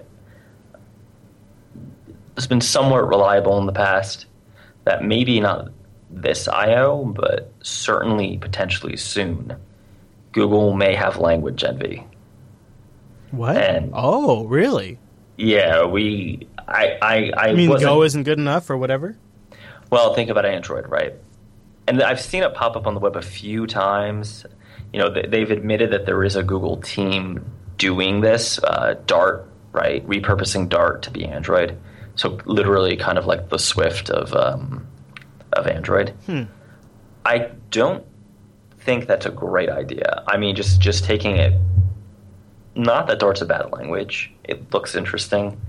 [2.35, 4.25] has been somewhat reliable in the past.
[4.85, 5.69] That maybe not
[6.09, 9.55] this I/O, but certainly potentially soon,
[10.33, 12.05] Google may have language envy.
[13.31, 13.55] What?
[13.57, 14.97] And- oh, really?
[15.37, 16.47] Yeah, we.
[16.69, 19.17] I I I I mean, wasn't- Go isn't good enough or whatever.
[19.91, 21.13] Well, think about Android, right?
[21.87, 24.45] And I've seen it pop up on the web a few times.
[24.93, 27.43] You know, they- they've admitted that there is a Google team
[27.77, 30.07] doing this, uh, Dart, right?
[30.07, 31.77] Repurposing Dart to be Android.
[32.15, 34.85] So literally, kind of like the Swift of um,
[35.53, 36.13] of Android.
[37.25, 38.03] I don't
[38.79, 40.23] think that's a great idea.
[40.27, 41.53] I mean, just just taking it.
[42.75, 44.31] Not that Dart's a bad language.
[44.43, 45.59] It looks interesting.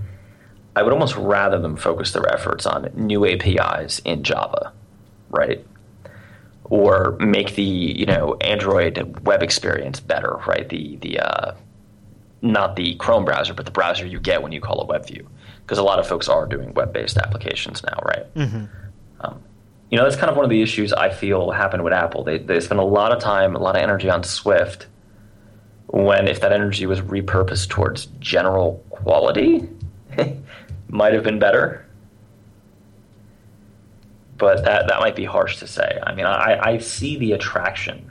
[0.77, 4.73] I would almost rather them focus their efforts on new APIs in Java,
[5.31, 5.65] right?
[6.65, 10.69] Or make the you know Android web experience better, right?
[10.69, 11.55] The the uh,
[12.43, 15.29] not the Chrome browser, but the browser you get when you call a web view,
[15.63, 18.35] because a lot of folks are doing web-based applications now, right?
[18.35, 18.65] Mm-hmm.
[19.21, 19.43] Um,
[19.91, 22.23] you know, that's kind of one of the issues I feel happened with Apple.
[22.23, 24.87] They they spent a lot of time, a lot of energy on Swift,
[25.89, 29.69] when if that energy was repurposed towards general quality,
[30.91, 31.87] might have been better.
[34.37, 35.99] But that that might be harsh to say.
[36.03, 38.11] I mean, I, I see the attraction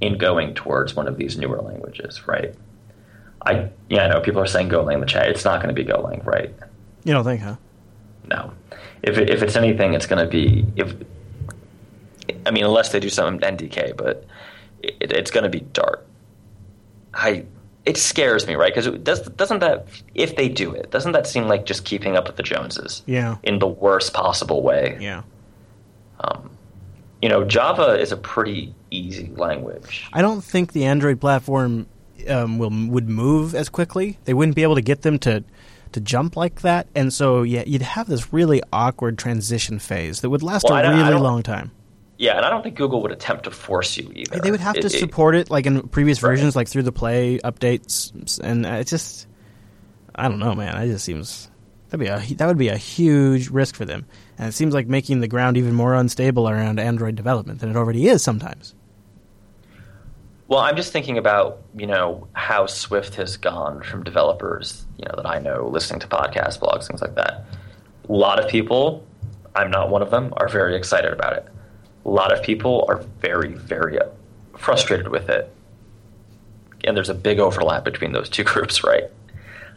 [0.00, 2.54] in going towards one of these newer languages, right?
[3.44, 5.28] I yeah, I know people are saying Golang in the chat.
[5.28, 6.54] It's not going to be Golang, right?
[7.04, 7.56] You don't think, huh?
[8.28, 8.52] No.
[9.02, 10.94] If it, if it's anything, it's going to be if.
[12.46, 14.24] I mean, unless they do some NDK, but
[14.82, 16.06] it, it's going to be Dart.
[17.14, 17.46] I
[17.88, 18.74] it scares me, right?
[18.74, 22.26] Because does doesn't that if they do it, doesn't that seem like just keeping up
[22.26, 23.02] with the Joneses?
[23.06, 23.36] Yeah.
[23.42, 24.98] In the worst possible way.
[25.00, 25.22] Yeah.
[26.20, 26.50] Um,
[27.22, 30.06] you know, Java is a pretty easy language.
[30.12, 31.86] I don't think the Android platform
[32.28, 34.18] um, will would move as quickly.
[34.24, 35.42] They wouldn't be able to get them to
[35.92, 40.28] to jump like that, and so yeah, you'd have this really awkward transition phase that
[40.28, 41.70] would last Well, a really long time.
[42.18, 44.40] Yeah, and I don't think Google would attempt to force you either.
[44.40, 46.30] They would have to It- it- support it like in previous Right.
[46.30, 49.26] versions, like through the Play updates, and it just
[50.16, 50.76] I don't know, man.
[50.82, 51.48] It just seems
[51.90, 54.04] that'd be a that would be a huge risk for them,
[54.36, 57.76] and it seems like making the ground even more unstable around Android development than it
[57.76, 58.74] already is sometimes.
[60.48, 65.14] Well, I'm just thinking about you know how Swift has gone from developers you know
[65.22, 67.44] that I know listening to podcasts, blogs, things like that.
[68.08, 69.04] A lot of people,
[69.54, 71.46] I'm not one of them, are very excited about it.
[72.04, 73.98] A lot of people are very, very
[74.56, 75.52] frustrated with it,
[76.84, 79.04] and there's a big overlap between those two groups, right?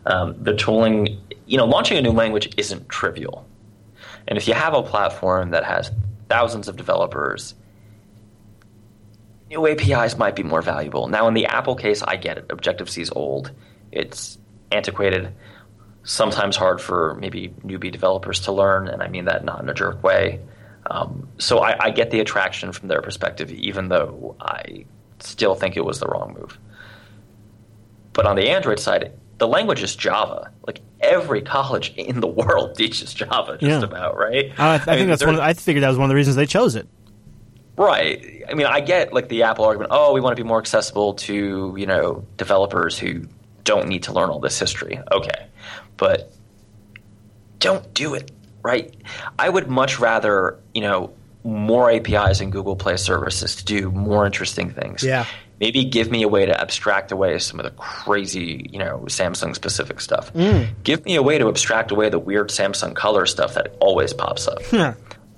[0.05, 3.45] Um, the tooling, you know, launching a new language isn't trivial,
[4.27, 5.91] and if you have a platform that has
[6.29, 7.55] thousands of developers
[9.51, 11.07] new APIs might be more valuable.
[11.09, 12.45] Now, in the Apple case, I get it.
[12.49, 13.51] Objective C is old,
[13.91, 14.37] it's
[14.71, 15.33] antiquated,
[16.03, 19.73] sometimes hard for maybe newbie developers to learn, and I mean that not in a
[19.73, 20.39] jerk way.
[20.87, 24.85] Um, so I, I get the attraction from their perspective, even though I
[25.19, 26.57] still think it was the wrong move.
[28.13, 30.51] But on the Android side, the language is Java.
[30.65, 33.83] Like every college in the world teaches Java, just Yeah.
[33.83, 34.51] about, right?
[34.59, 35.35] Uh, I, I think mean, that's one.
[35.35, 36.87] Of, I figured that was one of the reasons they chose it.
[37.77, 38.43] Right.
[38.49, 39.91] I mean, I get like the Apple argument.
[39.93, 43.27] Oh, we want to be more accessible to you know developers who
[43.63, 44.99] don't need to learn all this history.
[45.11, 45.47] Okay,
[45.97, 46.31] but
[47.59, 48.31] don't do it.
[48.63, 48.95] Right.
[49.37, 54.25] I would much rather you know more APIs in Google Play services to do more
[54.25, 55.03] interesting things.
[55.03, 55.25] Yeah.
[55.59, 59.53] Maybe give me a way to abstract away some of the crazy, you know, Samsung
[59.53, 60.31] specific stuff.
[60.83, 64.47] Give me a way to abstract away the weird Samsung color stuff that always pops
[64.47, 64.59] up.
[64.71, 64.95] Yeah.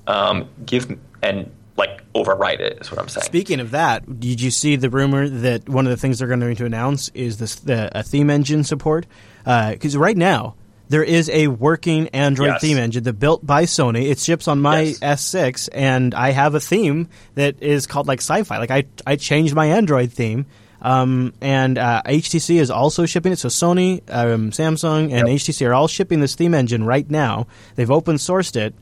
[0.07, 3.25] um, give and like overwrite it is what I'm saying.
[3.25, 6.55] Speaking of that, did you see the rumor that one of the things they're going
[6.55, 9.05] to announce is this the a theme engine support?
[9.43, 10.55] Because right now
[10.89, 12.61] there is a working Android Yes.
[12.61, 14.09] theme engine that built by Sony.
[14.09, 14.99] It ships on my Yes.
[15.33, 18.57] S6, and I have a theme that is called like sci-fi.
[18.57, 20.45] Like I I changed my Android theme.
[20.81, 23.39] Um, and uh, HTC is also shipping it.
[23.39, 25.37] So Sony, um, Samsung, and Yep.
[25.37, 27.47] HTC are all shipping this theme engine right now.
[27.75, 28.75] They've open sourced it.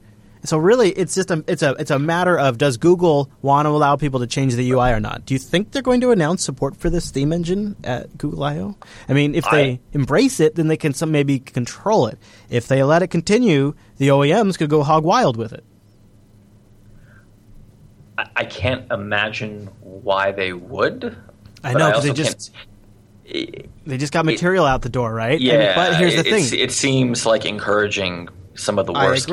[0.44, 3.70] So really, it's just a it's a it's a matter of does Google want to
[3.70, 5.26] allow people to change the UI or not?
[5.26, 8.76] Do you think they're going to announce support for this theme engine at Google I/O?
[9.08, 12.18] I mean, if they I- embrace it, then they can some maybe control it.
[12.50, 15.64] If they let it continue, the OEMs could go hog wild with it.
[18.18, 21.16] I, I can't imagine why they would.
[21.64, 22.52] I know know, 'cause also they just-
[23.86, 25.34] They just got material out the door, right?
[25.34, 25.76] And- yeah.
[25.76, 29.28] but here's the it, thing: it seems like encouraging some of the worst.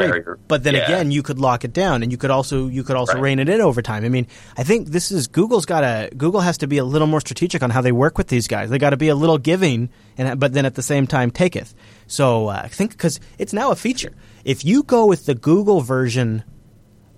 [0.48, 0.84] But then Yeah.
[0.84, 3.22] again, you could lock it down, and you could also you could also Right.
[3.22, 4.04] rein it in over time.
[4.04, 7.06] I mean, I think this is Google's got to Google has to be a little
[7.08, 8.70] more strategic on how they work with these guys.
[8.70, 11.74] They got to be a little giving, and but then at the same time taketh.
[12.06, 14.12] So uh, I think because it's now a feature.
[14.44, 16.44] If you go with the Google version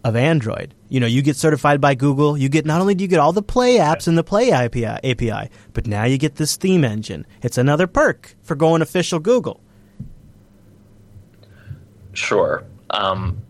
[0.03, 2.37] of Android, you know, you get certified by Google.
[2.37, 4.87] You get not only do you get all the Play apps and the Play API,
[5.05, 7.27] API, but now you get this theme engine.
[7.43, 9.61] It's another perk for going official Google.
[12.13, 12.65] Sure.
[12.91, 13.43] Um,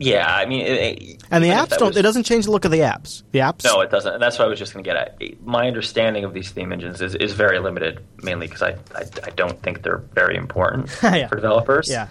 [0.00, 1.88] yeah, I mean, it, And the apps don't.
[1.90, 3.22] was- it doesn't change the look of the apps.
[3.30, 3.62] The apps.
[3.62, 5.40] No, it doesn't, and that's what I was just going to get at.
[5.46, 9.30] My understanding of these theme engines is, is very limited, mainly because I, I I
[9.36, 11.28] don't think they're very important Yeah.
[11.28, 11.88] for developers.
[11.88, 12.08] Yeah.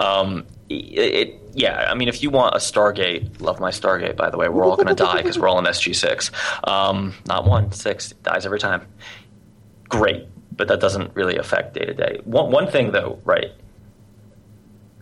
[0.00, 4.16] Um, it, it yeah, I mean, if you want a Stargate, love my Stargate.
[4.16, 6.30] By the way, we're all going to die because we're all in SG six.
[6.64, 8.86] Um, not one six dies every time.
[9.90, 10.26] Great,
[10.56, 12.20] but that doesn't really affect day to day.
[12.24, 13.52] One one thing though, right?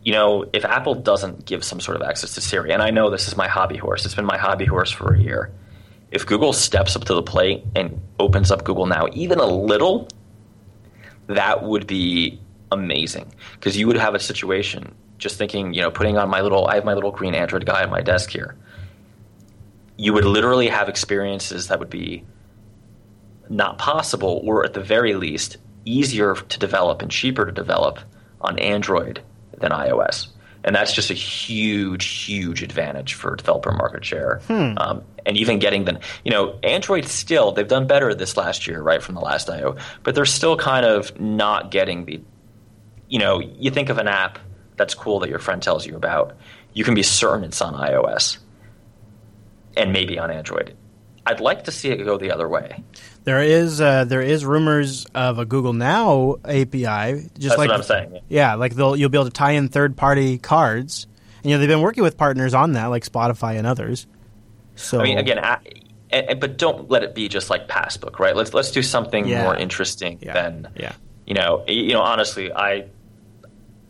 [0.05, 3.09] You know, if Apple doesn't give some sort of access to Siri, and I know
[3.09, 5.51] this is my hobby horse, it's been my hobby horse for a year.
[6.11, 10.09] If Google steps up to the plate and opens up Google Now even a little,
[11.27, 12.39] that would be
[12.71, 14.95] amazing because you would have a situation.
[15.17, 17.83] Just thinking, you know, putting on my little, I have my little green Android guy
[17.83, 18.57] at my desk here.
[19.97, 22.25] You would literally have experiences that would be
[23.49, 28.01] not possible, or at the very least, easier to develop and cheaper to develop
[28.41, 29.23] on Android
[29.65, 30.29] than iOS.
[30.63, 34.41] And that's just a huge, huge advantage for developer market share.
[34.79, 38.81] Um, and even getting the, you know, Android still, they've done better this last year,
[38.83, 42.23] right, from the last I.O., but they're still kind of not getting the,
[43.09, 44.39] you know, you think of an app
[44.77, 46.37] that's cool that your friend tells you about,
[46.73, 48.39] you can be certain it's on iOS
[49.77, 50.75] and maybe on Android.
[51.27, 52.83] I'd like to see it go the other way.
[53.25, 56.83] There is uh, there is rumors of a Google Now API.
[56.83, 58.21] Just That's like what I'm saying.
[58.29, 61.07] Yeah, like they'll you'll be able to tie in third party cards.
[61.43, 64.07] And you know they've been working with partners on that, like Spotify and others.
[64.77, 68.37] So I mean, again, a- but don't let it be just like Passbook, right?
[68.37, 69.45] Let's let's do something Yeah.
[69.45, 70.35] more interesting Yeah.
[70.35, 70.93] than yeah,
[71.27, 71.65] you know.
[71.67, 72.85] You know, honestly, I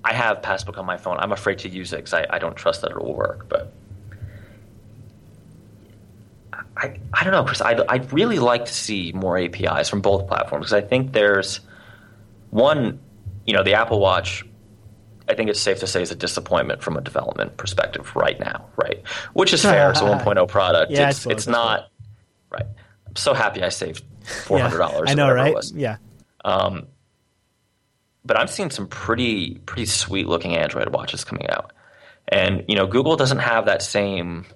[0.04, 1.16] I have Passbook on my phone.
[1.18, 3.46] I'm afraid to use it because I, I don't trust that it will work.
[3.48, 3.72] But
[6.76, 7.60] I I don't know, Chris.
[7.60, 11.60] I'd I'd really like to see more APIs from both platforms because I think there's
[12.50, 13.00] one.
[13.46, 14.44] You know, the Apple Watch.
[15.28, 18.66] I think it's safe to say is a disappointment from a development perspective right now,
[18.76, 19.02] right?
[19.32, 19.90] Which is fair.
[19.90, 20.92] It's a 1.0 product.
[20.92, 21.90] Yeah, it's it's not
[22.50, 22.66] right.
[23.06, 24.04] I'm so happy I saved
[24.44, 25.06] four hundred dollars.
[25.06, 25.54] Yeah, I know, right?
[25.74, 25.96] Yeah,
[26.44, 26.88] um,
[28.24, 31.72] but I'm seeing some pretty pretty sweet looking Android watches coming out.
[32.28, 34.46] And you know, Google doesn't have that same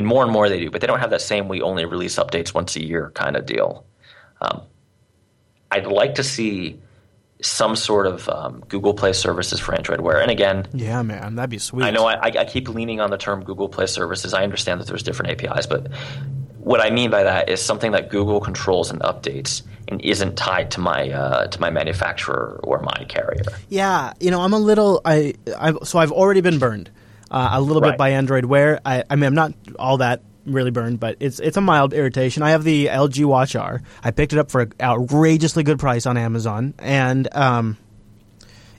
[0.00, 2.16] mean more and more they do, but they don't have that same we only release
[2.16, 3.84] updates once a year kind of deal.
[4.40, 4.62] Um,
[5.70, 6.80] I'd like to see
[7.40, 10.20] some sort of um, Google Play services for Android Wear.
[10.20, 11.84] And again, yeah, man, that'd be sweet.
[11.84, 14.34] I know I, I keep leaning on the term Google Play services.
[14.34, 15.88] I understand that there's different APIs, but
[16.58, 20.70] what I mean by that is something that Google controls and updates and isn't tied
[20.72, 23.42] to my uh, to my manufacturer or my carrier.
[23.68, 25.00] Yeah, you know, I'm a little.
[25.04, 26.90] I, I so I've already been burned
[27.30, 28.80] uh, a little bit by Android Wear.
[28.84, 32.42] I, I mean, I'm not all that really burned, but it's it's a mild irritation.
[32.42, 33.82] I have the LG Watch R.
[34.02, 37.76] I picked it up for an outrageously good price on Amazon, and um,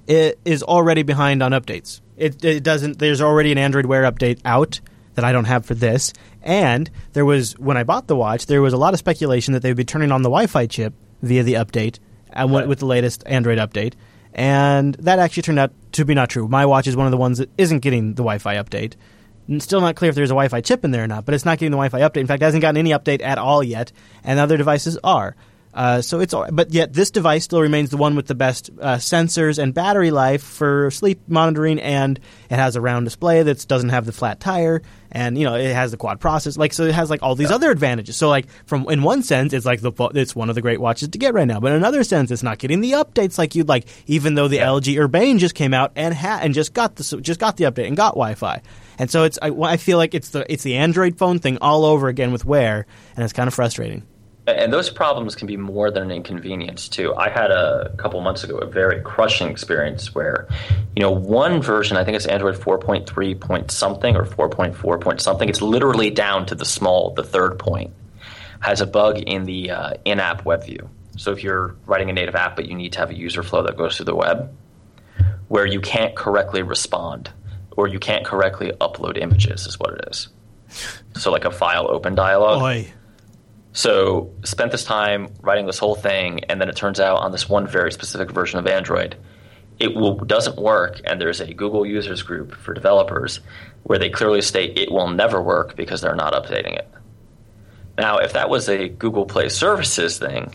[0.07, 2.01] it is already behind on updates.
[2.17, 2.99] It, it doesn't.
[2.99, 4.79] There's already an Android Wear update out
[5.15, 8.61] that I don't have for this, and there was when I bought the watch, there
[8.61, 11.43] was a lot of speculation that they would be turning on the Wi-Fi chip via
[11.43, 11.99] the update
[12.31, 12.67] and Right.
[12.67, 13.93] with the latest Android update,
[14.33, 16.47] and that actually turned out to be not true.
[16.47, 18.93] My watch is one of the ones that isn't getting the Wi-Fi update.
[19.49, 21.45] N- Still not clear if there's a Wi-Fi chip in there or not, but it's
[21.45, 22.21] not getting the Wi-Fi update.
[22.21, 23.91] In fact, it hasn't gotten any update at all yet,
[24.23, 25.35] and other devices are.
[25.73, 28.71] Uh, so it's all, but yet this device still remains the one with the best
[28.81, 33.67] uh, sensors and battery life for sleep monitoring, and it has a round display that
[33.67, 36.57] doesn't have the flat tire, and you know it has the quad process.
[36.57, 38.17] Like so, it has like all these other advantages.
[38.17, 41.09] So like from in one sense, it's like the it's one of the great watches
[41.09, 43.69] to get right now, but in another sense, it's not getting the updates like you'd
[43.69, 43.85] like.
[44.07, 47.39] Even though the LG Urbane just came out and ha- and just got the just
[47.39, 48.61] got the update and got Wi-Fi.
[48.97, 51.85] And so it's I, I feel like it's the it's the Android phone thing all
[51.85, 54.03] over again with Wear, and it's kind of frustrating.
[54.57, 57.13] And those problems can be more than an inconvenience too.
[57.15, 60.47] I had a couple months ago a very crushing experience where,
[60.95, 65.49] you know, one version, I think it's Android 4.3 point something or 4.4 point something.
[65.49, 67.91] It's literally down to the small, the third point,
[68.59, 70.89] has a bug in the uh, in-app web view.
[71.17, 73.63] So if you're writing a native app but you need to have a user flow
[73.63, 74.55] that goes through the web,
[75.47, 77.31] where you can't correctly respond
[77.71, 80.29] or you can't correctly upload images, is what it is.
[81.15, 82.59] So like a file open dialog.
[82.59, 82.93] Boy.
[83.79, 87.47] So spent this time writing this whole thing, and then it turns out on this
[87.47, 89.15] one very specific version of Android,
[89.79, 90.99] it will, doesn't work.
[91.05, 93.39] And there's a Google users group for developers
[93.83, 96.89] where they clearly state it will never work because they're not updating it.
[97.97, 100.53] Now, if that was a Google Play Services thing,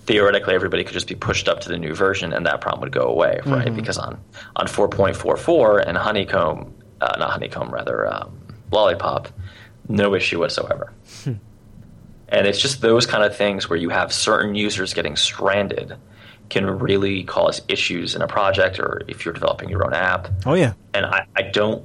[0.00, 2.92] theoretically everybody could just be pushed up to the new version, and that problem would
[2.92, 3.74] go away, right?
[3.74, 4.20] Because on
[4.56, 8.38] on 4.44 and Honeycomb, uh, not Honeycomb, rather um,
[8.70, 9.28] Lollipop,
[9.88, 10.92] no issue whatsoever.
[12.32, 15.96] And it's just those kind of things where you have certain users getting stranded
[16.48, 20.28] can really cause issues in a project or if you're developing your own app.
[20.46, 20.72] Oh yeah.
[20.94, 21.84] And I, I don't,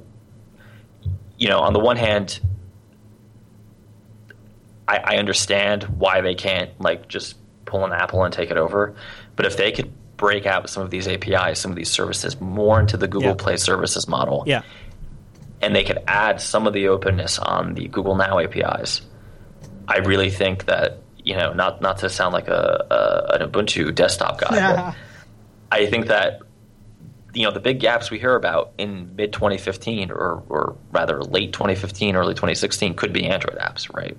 [1.36, 2.40] you know, on the one hand,
[4.86, 8.94] I, I understand why they can't like just pull an Apple and take it over,
[9.36, 12.80] but if they could break out some of these APIs, some of these services more
[12.80, 13.34] into the Google Yeah.
[13.36, 14.62] Play services model, Yeah.
[15.60, 19.02] and they could add some of the openness on the Google Now APIs,
[19.88, 23.92] I really think that you know, not not to sound like a, a an Ubuntu
[23.94, 24.76] desktop guy, Yeah.
[24.76, 24.94] but
[25.76, 26.40] I think that
[27.34, 31.52] you know the big gaps we hear about in mid 2015 or or rather late
[31.52, 34.16] 2015, early 2016 could be Android apps, right?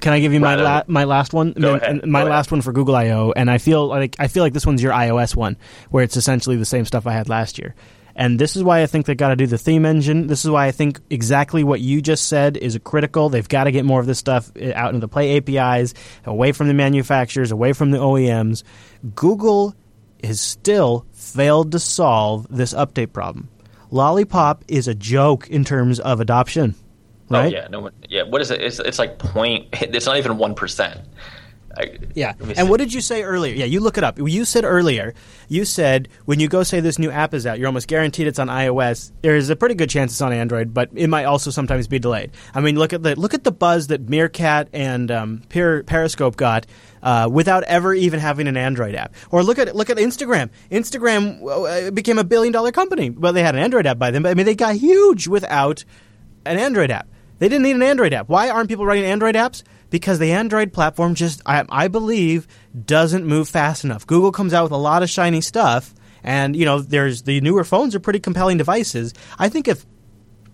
[0.00, 1.52] Can I give you my la- my last one?
[1.52, 2.04] Go ahead.
[2.06, 2.30] My Go ahead.
[2.36, 4.92] last one for Google I/O, and I feel like I feel like this one's your
[4.92, 5.56] iOS one,
[5.90, 7.74] where it's essentially the same stuff I had last year.
[8.18, 10.26] And this is why I think they've got to do the theme engine.
[10.26, 13.28] This is why I think exactly what you just said is critical.
[13.28, 15.94] They've got to get more of this stuff uh, out into the Play APIs,
[16.26, 18.64] away from the manufacturers, away from the OEMs.
[19.14, 19.76] Google
[20.24, 23.48] has still failed to solve this update problem.
[23.92, 26.74] Lollipop is a joke in terms of adoption.
[27.30, 27.54] Right?
[27.54, 27.92] Oh yeah, no one.
[28.08, 28.60] Yeah, what is it?
[28.60, 29.68] It's, it's like point.
[29.80, 31.02] It's not even one percent.
[32.14, 32.34] Yeah.
[32.56, 33.54] And what did you say earlier?
[33.54, 34.18] Yeah, you look it up.
[34.18, 35.14] You said earlier,
[35.48, 38.38] you said when you go say this new app is out, you're almost guaranteed it's
[38.38, 39.12] on iOS.
[39.22, 42.32] There's a pretty good chance it's on Android, but it might also sometimes be delayed.
[42.54, 46.36] I mean, look at the look at the buzz that Meerkat and um, Per- Periscope
[46.36, 46.66] got
[47.02, 49.14] uh, without ever even having an Android app.
[49.30, 50.50] Or look at look at Instagram.
[50.70, 51.40] Instagram
[51.88, 53.10] uh, became a billion dollar company.
[53.10, 55.84] Well, they had an Android app by then, but I mean, they got huge without
[56.44, 57.08] an Android app.
[57.38, 58.28] They didn't need an Android app.
[58.28, 59.62] Why aren't people writing Android apps?
[59.90, 62.46] Because the Android platform just, I, I believe,
[62.84, 64.06] doesn't move fast enough.
[64.06, 67.64] Google comes out with a lot of shiny stuff, and you know, there's the newer
[67.64, 69.14] phones are pretty compelling devices.
[69.38, 69.86] I think if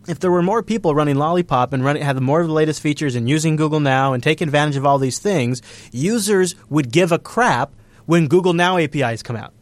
[0.06, 3.16] if there were more people running Lollipop and running have more of the latest features
[3.16, 5.62] and using Google Now and take advantage of all these things,
[5.92, 7.74] users would give a crap
[8.06, 9.54] when Google Now APIs come out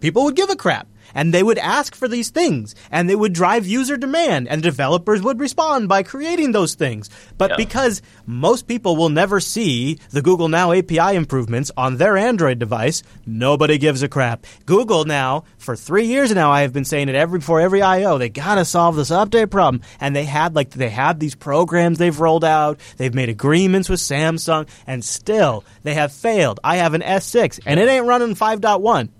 [0.00, 2.76] people would give a crap and they would ask for these things.
[2.92, 4.46] And they would drive user demand.
[4.48, 7.10] And developers would respond by creating those things.
[7.38, 7.56] But Yeah.
[7.56, 13.02] because most people will never see the google now api improvements on their android device
[13.26, 14.46] nobody gives a crap.
[14.66, 18.18] Google now for three years now i have been saying it every before every io
[18.18, 19.80] they gotta solve this update problem.
[20.00, 22.78] And they had like they had these programs they've rolled out.
[22.98, 24.68] They've made agreements with samsung.
[24.86, 26.60] And still they have failed.
[26.62, 29.10] I have an s6 and it ain't running 5.1 it-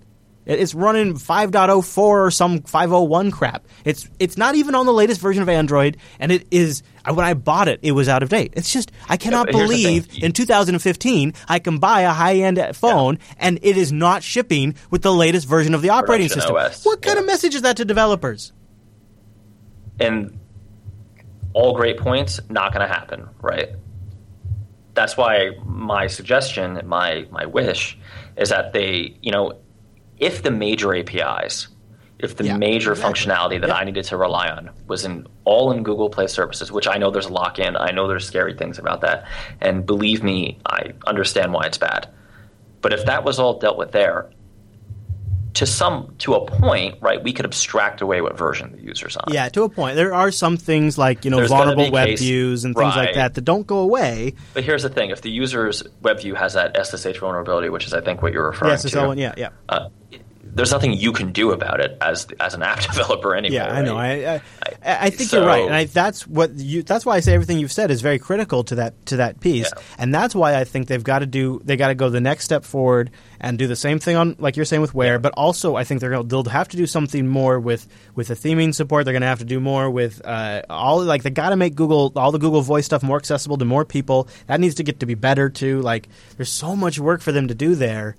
[0.47, 3.67] It's running 5.04 or some 501 crap.
[3.85, 6.83] It's it's not even on the latest version of Android, and it is.
[7.05, 8.51] When I bought it, it was out of date.
[8.57, 13.19] It's just I cannot the believe in 2015 I can buy a high end phone
[13.37, 16.57] and it is not shipping with the latest version of the operating Production system.
[16.57, 17.21] OS, What kind yeah.
[17.21, 18.51] of message is that to developers?
[20.01, 20.37] and
[21.53, 23.69] all great points not going to happen right
[24.93, 27.97] that's why my suggestion my my wish
[28.35, 29.53] is that they you know
[30.19, 31.67] if the major apis
[32.19, 33.13] if the Yeah, major exactly.
[33.13, 33.77] functionality that Yep.
[33.77, 37.11] i needed to rely on was in all in google play services which i know
[37.11, 39.25] there's a lock in i know there's scary things about that
[39.61, 42.09] and believe me i understand why it's bad
[42.81, 44.29] but if that was all dealt with there
[45.57, 49.33] to some to a point right we could abstract away what version the user's on
[49.33, 49.95] Yeah, to a point.
[49.95, 53.15] There are some things like you know There's vulnerable web case- views and things like
[53.15, 54.33] that that don't go away.
[54.53, 57.93] But here's the thing: if the user's web view has that SSH vulnerability, which is
[57.93, 59.17] I think what you're referring Yes, to, it's all one.
[59.17, 59.49] Yeah, yeah.
[59.69, 59.89] uh,
[60.57, 63.55] there's nothing you can do about it as as an app developer anyway.
[63.55, 63.95] Yeah, I know.
[63.95, 64.25] right?
[64.25, 64.35] I
[64.83, 66.83] I, I think so- you're right, and I, that's what you.
[66.83, 69.71] That's why I say everything you've said is very critical to that to that piece,
[69.73, 69.81] Yeah.
[69.97, 71.61] and that's why I think they've got to do.
[71.63, 74.55] They got to go the next step forward and do the same thing on, like
[74.55, 77.27] you're saying with Wear, but also I think they're going they'll have to do something
[77.27, 79.05] more with with the theming support.
[79.05, 81.75] They're going to have to do more with uh, all like they got to make
[81.75, 84.27] Google all the Google Voice stuff more accessible to more people.
[84.47, 85.81] That needs to get to be better too.
[85.81, 88.15] Like there's so much work for them to do there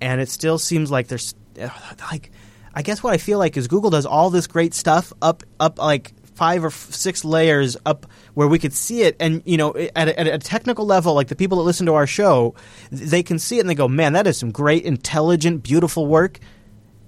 [0.00, 1.34] and it still seems like there's
[2.10, 2.30] like
[2.74, 5.78] I guess what I feel like is Google does all this great stuff up up
[5.78, 9.16] like five or f- six layers up where we could see it.
[9.18, 11.94] And you know at a, at a technical level like the people that listen to
[11.94, 12.54] our show
[12.90, 16.38] they can see it and they go man that is some great intelligent beautiful work.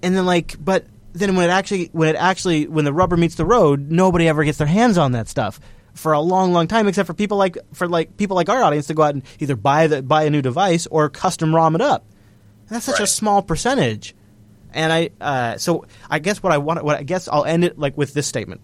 [0.03, 3.35] And then like but then when it actually when it actually when the rubber meets
[3.35, 5.59] the road nobody ever gets their hands on that stuff
[5.93, 8.87] for a long long time except for people like for like people like our audience
[8.87, 11.81] to go out and either buy the buy a new device or custom rom it
[11.81, 12.05] up.
[12.67, 14.15] And that's such a small percentage
[14.73, 17.77] and i uh, so i guess what i want what i guess i'll end it
[17.77, 18.61] like with this statement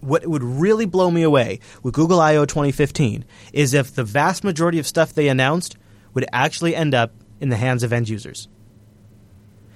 [0.00, 4.78] what would really blow me away with Google I/O 2015 is if the vast majority
[4.78, 5.78] of stuff they announced
[6.12, 8.46] would actually end up in the hands of end users.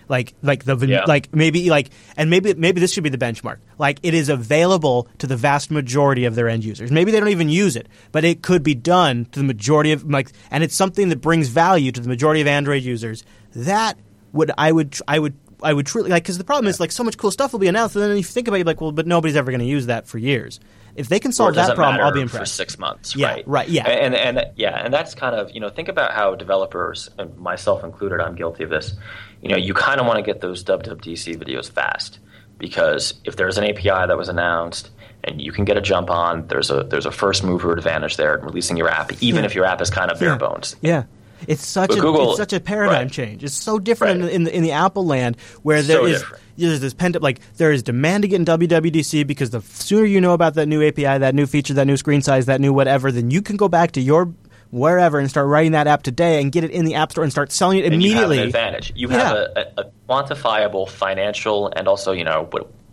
[0.06, 1.04] Like, like the Yeah.
[1.06, 3.56] like maybe like and maybe maybe this should be the benchmark.
[3.78, 6.90] Like it is available to the vast majority of their end users.
[6.90, 10.04] Maybe they don't even use it, but it could be done to the majority of
[10.04, 13.24] like, and it's something that brings value to the majority of Android users.
[13.54, 13.98] That
[14.38, 17.04] would I would I would I would truly like because the problem is like so
[17.04, 18.92] much cool stuff will be announced, and then you think about it, you're like, well,
[18.92, 20.60] but nobody's ever going to use that for years.
[20.96, 22.52] If they can solve that problem, I'll be impressed.
[22.52, 23.44] for six months, Yeah, right?
[23.46, 23.86] right, yeah.
[23.88, 27.84] and and yeah, and that's kind of you know think about how developers, and myself
[27.84, 28.94] included, I'm guilty of this.
[29.42, 32.18] You know, you kind of want to get those WWDC videos fast
[32.58, 34.90] because if there's an API that was announced
[35.24, 38.36] and you can get a jump on, there's a there's a first mover advantage there
[38.36, 39.46] in releasing your app, even Yeah.
[39.46, 40.36] if your app is kind of bare Yeah.
[40.38, 40.76] bones.
[40.80, 41.04] Yeah.
[41.46, 43.12] It's such But a Google- it's such a paradigm right.
[43.12, 43.44] change.
[43.44, 44.32] It's so different Right.
[44.32, 46.24] in, the, in the in the Apple land where there So is
[46.56, 50.04] there's this pent up like there is demand to get in WWDC because the sooner
[50.04, 52.72] you know about that new API, that new feature, that new screen size, that new
[52.72, 54.32] whatever, then you can go back to your
[54.70, 57.32] wherever and start writing that app today and get it in the App Store and
[57.32, 58.38] start selling it And you have immediately.
[58.40, 58.92] an advantage.
[58.94, 59.18] You Yeah.
[59.18, 62.46] have a, a, a quantifiable financial and also you know,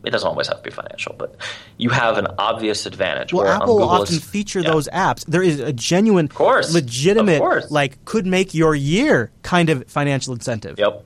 [0.06, 1.36] it doesn't always have to be financial, but
[1.78, 3.34] you have an obvious advantage.
[3.34, 4.72] Well, Apple often feature yeah.
[4.72, 5.26] those apps.
[5.26, 6.74] There is a genuine, course.
[6.74, 7.72] legitimate, Of course.
[7.72, 10.78] like could make your year kind of financial incentive.
[10.78, 11.06] Yep.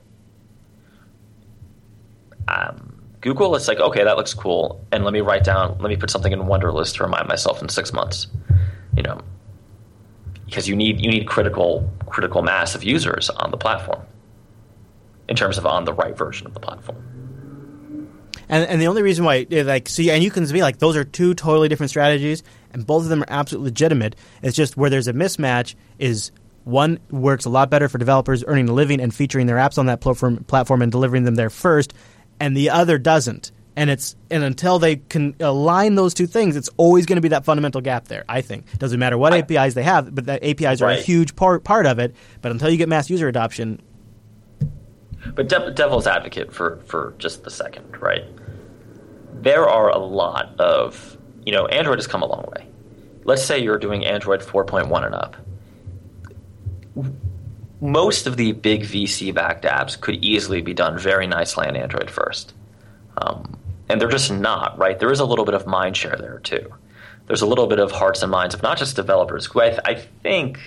[2.48, 5.96] Um, Google, it's like, okay, that looks cool, and let me write down, let me
[5.96, 8.26] put something in Wunderlist to remind myself in six months.
[8.96, 9.20] You know,
[10.46, 14.02] because you need you need critical critical mass of users on the platform,
[15.28, 17.19] in terms of on the right version of the platform.
[18.50, 20.96] And, and the only reason why, eh, like, see, and you can be like, those
[20.96, 22.42] are two totally different strategies,
[22.72, 24.16] and both of them are absolutely legitimate.
[24.42, 26.32] It's just where there's a mismatch is
[26.64, 29.86] one works a lot better for developers earning a living and featuring their apps on
[29.86, 31.94] that platform, platform and delivering them there first,
[32.40, 33.52] and the other doesn't.
[33.76, 37.28] And it's and until they can align those two things, it's always going to be
[37.28, 38.24] that fundamental gap there.
[38.28, 41.36] I think doesn't matter what I- APIs they have, but the APIs are a huge
[41.36, 42.14] part part of it.
[42.42, 43.80] But until you get mass user adoption,
[45.34, 48.24] But de- devil's advocate for, for just the second, right?
[49.40, 51.16] There are a lot of,
[51.46, 52.66] you know, Android has come a long way.
[53.24, 55.36] Let's say you're doing Android 4.1 and up.
[57.80, 62.10] Most of the big VC backed apps could easily be done very nicely on Android
[62.10, 62.52] first.
[63.16, 64.98] Um, and they're just not, right?
[64.98, 66.72] There is a little bit of mind share there, too.
[67.26, 69.80] There's a little bit of hearts and minds of not just developers, who I, th-
[69.84, 70.58] I think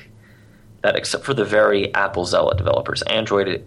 [0.81, 3.65] that except for the very Apple zealot developers, Android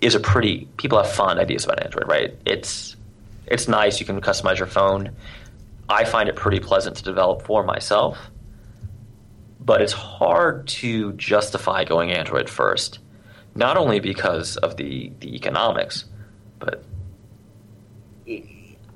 [0.00, 2.36] is a pretty people have fond ideas about Android, right?
[2.44, 2.96] It's
[3.46, 4.00] it's nice.
[4.00, 5.16] You can customize your phone.
[5.88, 8.18] I find it pretty pleasant to develop for myself,
[9.60, 13.00] but it's hard to justify going Android first.
[13.54, 16.06] Not only because of the the economics,
[16.58, 16.84] but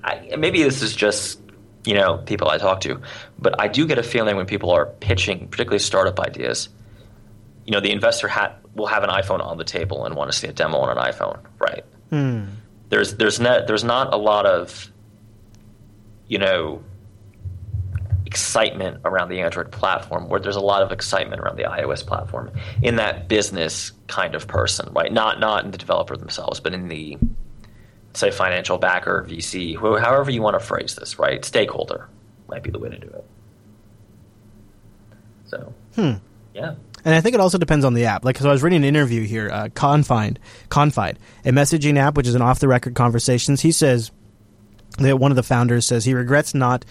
[0.02, 1.40] I, maybe this is just
[1.84, 3.00] you know people I talk to,
[3.38, 6.70] but I do get a feeling when people are pitching, particularly startup ideas,
[7.68, 10.36] you know, the investor hat will have an iPhone on the table and want to
[10.36, 11.84] see a demo on an iPhone, right?
[12.08, 12.44] Hmm.
[12.88, 14.90] There's there's not there's not a lot of
[16.26, 16.82] you know
[18.26, 22.50] excitement around the Android platform where there's a lot of excitement around the iOS platform
[22.82, 25.12] in that business kind of person, right?
[25.12, 27.18] Not not in the developer themselves, but in the
[28.14, 31.44] say financial backer, VC, who, however you want to phrase this, right?
[31.44, 32.08] Stakeholder
[32.48, 33.24] might be the way to do it.
[35.46, 36.12] So, hmm.
[36.54, 36.74] yeah.
[37.08, 38.22] And I think it also depends on the app.
[38.22, 40.38] Like, because I was reading an interview here, uh, Confide,
[40.68, 43.62] Confide, a messaging app, which is an off-the-record conversations.
[43.62, 44.10] He says
[44.98, 46.84] that one of the founders says he regrets not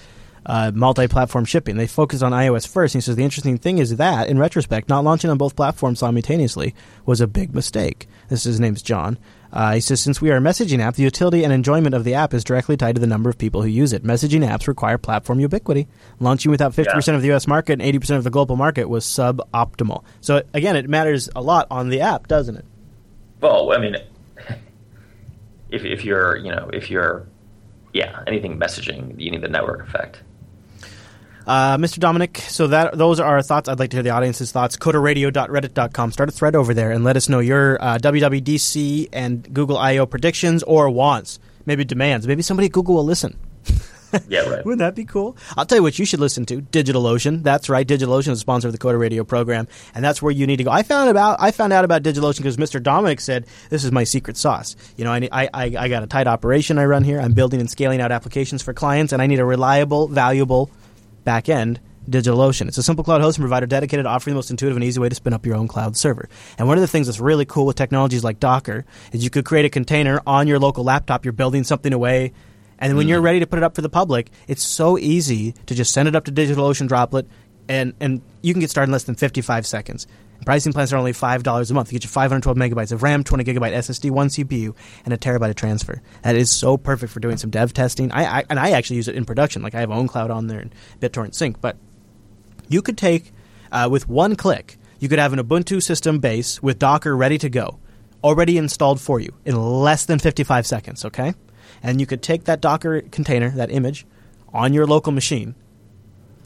[0.43, 1.77] uh, multi-platform shipping.
[1.77, 2.95] They focused on iOS first.
[2.95, 5.99] And he says the interesting thing is that, in retrospect, not launching on both platforms
[5.99, 6.73] simultaneously
[7.05, 8.07] was a big mistake.
[8.27, 9.17] This his name's John.
[9.51, 12.13] Uh, he says since we are a messaging app, the utility and enjoyment of the
[12.13, 14.03] app is directly tied to the number of people who use it.
[14.03, 15.87] Messaging apps require platform ubiquity.
[16.19, 17.47] Launching without 50% of the U.S.
[17.47, 20.03] market and 80% of the global market was suboptimal.
[20.19, 22.65] So again, it matters a lot on the app, doesn't it?
[23.39, 23.95] Well, I mean,
[25.69, 27.27] if if you're you know if you're
[27.93, 30.23] yeah anything messaging, you need the network effect.
[31.47, 31.97] Uh, Mr.
[31.99, 33.69] Dominick, so that those are our thoughts.
[33.69, 34.75] I'd like to hear the audience's thoughts.
[34.75, 36.11] CoderRadio.reddit.com.
[36.11, 40.05] Start a thread over there and let us know your uh, WWDC and Google I/O
[40.05, 42.27] predictions or wants, maybe demands.
[42.27, 43.39] Maybe somebody at Google will listen.
[44.29, 44.63] Yeah, right.
[44.63, 45.35] Wouldn't that be cool?
[45.57, 47.43] I'll tell you what you should listen to: DigitalOcean.
[47.43, 50.47] That's right, DigitalOcean is a sponsor of the Coder Radio program, and that's where you
[50.47, 50.71] need to go.
[50.71, 52.81] I found about I found out about DigitalOcean because Mr.
[52.81, 54.77] Dominick said this is my secret sauce.
[54.95, 57.19] You know, I, I, I I got a tight operation I run here.
[57.19, 60.71] I'm building and scaling out applications for clients, and I need a reliable, valuable
[61.27, 61.79] back end.
[62.09, 62.69] DigitalOcean.
[62.69, 65.09] It's a simple cloud hosting provider dedicated to offering the most intuitive and easy way
[65.09, 66.29] to spin up your own cloud server.
[66.57, 69.43] And one of the things that's really cool with technologies like Docker is you could
[69.43, 71.25] create a container on your local laptop.
[71.25, 72.31] You're building something away
[72.79, 73.25] and when you're mm.
[73.25, 76.15] ready to put it up for the public, it's so easy to just send it
[76.15, 77.27] up to DigitalOcean Droplet,
[77.67, 80.07] and, and you can get started in less than 55 seconds.
[80.47, 81.91] Pricing plans are only $5 a month.
[81.91, 84.73] You get you 512 megabytes of RAM, 20 gigabyte SSD, one CPU,
[85.03, 86.01] and a terabyte of transfer.
[86.21, 88.13] That is so perfect for doing some dev testing.
[88.13, 89.61] I, I And I actually use it in production.
[89.61, 91.59] Like I have OwnCloud on there and BitTorrent Sync.
[91.59, 91.75] But
[92.69, 93.33] you could take,
[93.73, 97.49] uh, with one click, you could have an Ubuntu system base with Docker ready to
[97.49, 97.79] go
[98.23, 101.33] already installed for you in less than 55 seconds, okay?
[101.83, 104.05] And you could take that Docker container, that image,
[104.53, 105.55] on your local machine,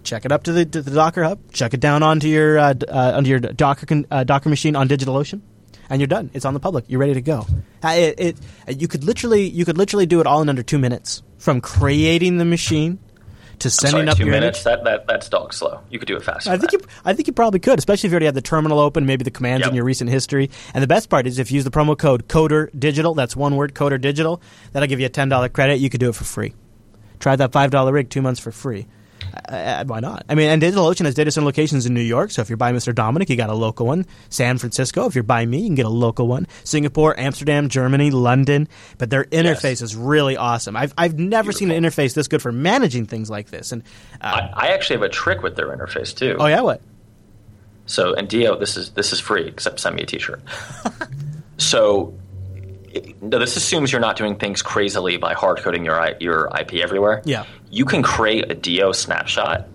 [0.03, 2.73] check it up to the, to the Docker hub, check it down onto your uh,
[2.73, 5.41] d- uh, onto your Docker con- uh, Docker machine on DigitalOcean,
[5.89, 6.29] and you're done.
[6.33, 6.85] It's on the public.
[6.87, 7.45] You're ready to go.
[7.83, 8.19] Uh, It,
[8.67, 11.61] it, you could literally you could literally do it all in under two minutes from
[11.61, 12.99] creating the machine
[13.59, 14.65] to sending Sorry, up two your minutes.
[14.65, 14.83] image.
[14.83, 15.81] That, that that's dog slow.
[15.91, 16.49] You could do it faster.
[16.49, 16.81] I think that.
[16.81, 19.23] you, I think you probably could, especially if you already had the terminal open, maybe
[19.23, 19.69] the commands Yep.
[19.69, 20.49] in your recent history.
[20.73, 23.55] And the best part is if you use the promo code Coder Digital, that's one
[23.55, 24.41] word, Coder Digital,
[24.71, 25.79] that'll give you a ten dollar credit.
[25.79, 26.53] You could do it for free.
[27.19, 28.87] Try that five dollar rig two months for free.
[29.33, 30.25] Uh, uh, why not?
[30.29, 32.31] I mean, and DigitalOcean has data center locations in New York.
[32.31, 32.93] So if you're by Mr.
[32.93, 34.05] Dominick, you got a local one.
[34.29, 36.47] San Francisco, if you're by me, you can get a local one.
[36.63, 38.67] Singapore, Amsterdam, Germany, London.
[38.97, 40.75] But their interface is really awesome.
[40.75, 43.71] I've I've never seen an interface this good for managing things like this.
[43.71, 43.83] And
[44.21, 46.37] uh, I, I actually have a trick with their interface too.
[46.39, 46.81] oh yeah, what?
[47.85, 50.41] So, and Dio, this is this is free, except send me a T-shirt.
[51.57, 52.13] so,
[52.93, 56.75] it- no, this assumes you're not doing things crazily by hard coding your your IP
[56.81, 57.21] everywhere.
[57.25, 57.45] Yeah.
[57.69, 59.67] you can create a Dio snapshot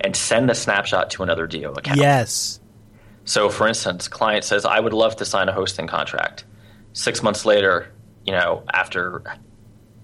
[0.00, 1.98] and send the snapshot to another Dio account.
[1.98, 2.60] Yes.
[3.24, 6.44] So, for instance, client says, "I would love to sign a hosting contract."
[6.92, 7.92] Six months later,
[8.24, 9.22] you know, after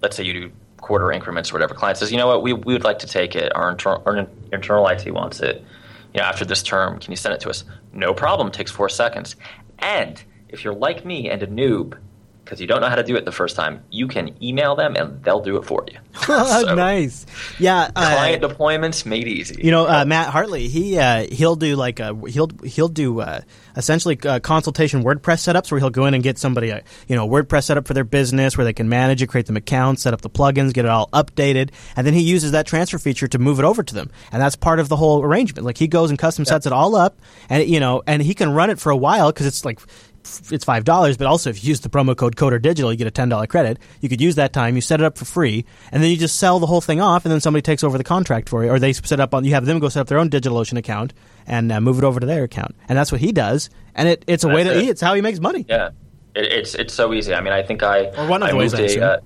[0.01, 2.43] let's say you do quarter increments or whatever, client says, "You know what?
[2.43, 3.55] We we would like to take it.
[3.55, 5.63] Our, inter- our internal IT wants it.
[6.13, 8.51] You know, after this term, can you send it to us?" No problem.
[8.51, 9.35] Takes four seconds.
[9.79, 11.97] And if you're like me and a noob,
[12.43, 14.95] because you don't know how to do it the first time, you can email them
[14.95, 15.97] and they'll do it for you.
[16.23, 17.25] So, nice.
[17.57, 17.89] Yeah.
[17.95, 19.59] Uh, Client deployments made easy.
[19.63, 23.41] you know, uh, Matt Hartley, he uh, he'll do like a he'll he'll do uh,
[23.75, 27.27] essentially uh, consultation WordPress setups where he'll go in and get somebody a you know
[27.27, 30.21] WordPress setup for their business where they can manage it, create them accounts, set up
[30.21, 33.57] the plugins, get it all updated, and then he uses that transfer feature to move
[33.59, 35.65] it over to them, and that's part of the whole arrangement.
[35.65, 37.19] Like he goes and custom sets it all up,
[37.49, 39.79] and you know, and he can run it for a while because it's like
[40.51, 43.07] it's five dollars, but also if you use the promo code Coder Digital, you get
[43.07, 43.77] a ten dollar credit.
[44.01, 46.37] You could use that time, you set it up for free, and then you just
[46.37, 48.79] sell the whole thing off, and then somebody takes over the contract for you, or
[48.79, 49.43] they set up on.
[49.45, 51.13] You have them go set up their own DigitalOcean account
[51.45, 53.69] and uh, move it over to their account, and that's what he does.
[53.95, 54.83] And it, it's a way That's that it.
[54.83, 55.65] he, it's how he makes money.
[55.67, 55.89] Yeah,
[56.35, 57.33] it, it's it's so easy.
[57.33, 59.19] I mean, I think I Or one of I the ways, a, uh,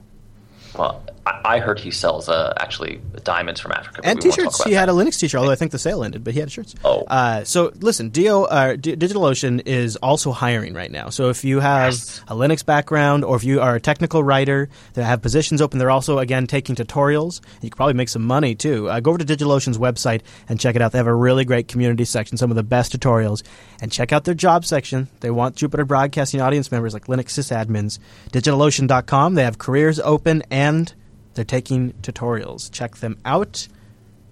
[0.78, 1.04] well,
[1.44, 4.02] I, heard he sells uh, actually diamonds from Africa.
[4.04, 4.64] And we won't talk t-shirts.
[4.66, 4.94] He had that.
[4.94, 6.76] a Linux t-shirt, although I think the sale ended, but he had shirts.
[6.84, 7.04] Oh.
[7.08, 11.10] Uh, so listen, Dio, uh, D- DigitalOcean is also hiring right now.
[11.10, 12.22] So if you have Yes.
[12.28, 15.80] a Linux background or if you are a technical writer, they have positions open.
[15.80, 17.42] They're also again taking tutorials.
[17.62, 18.90] You could probably make some money too.
[18.90, 20.92] Uh, go over to DigitalOcean's website and check it out.
[20.92, 23.44] They have a really great community section, some of the best tutorials,
[23.82, 25.08] and check out their job section.
[25.22, 28.00] They want Jupiter Broadcasting audience members like Linux sysadmins.
[28.32, 29.36] DigitalOcean.com.
[29.36, 30.94] They have careers open and
[31.38, 32.70] they're taking tutorials.
[32.72, 33.68] Check them out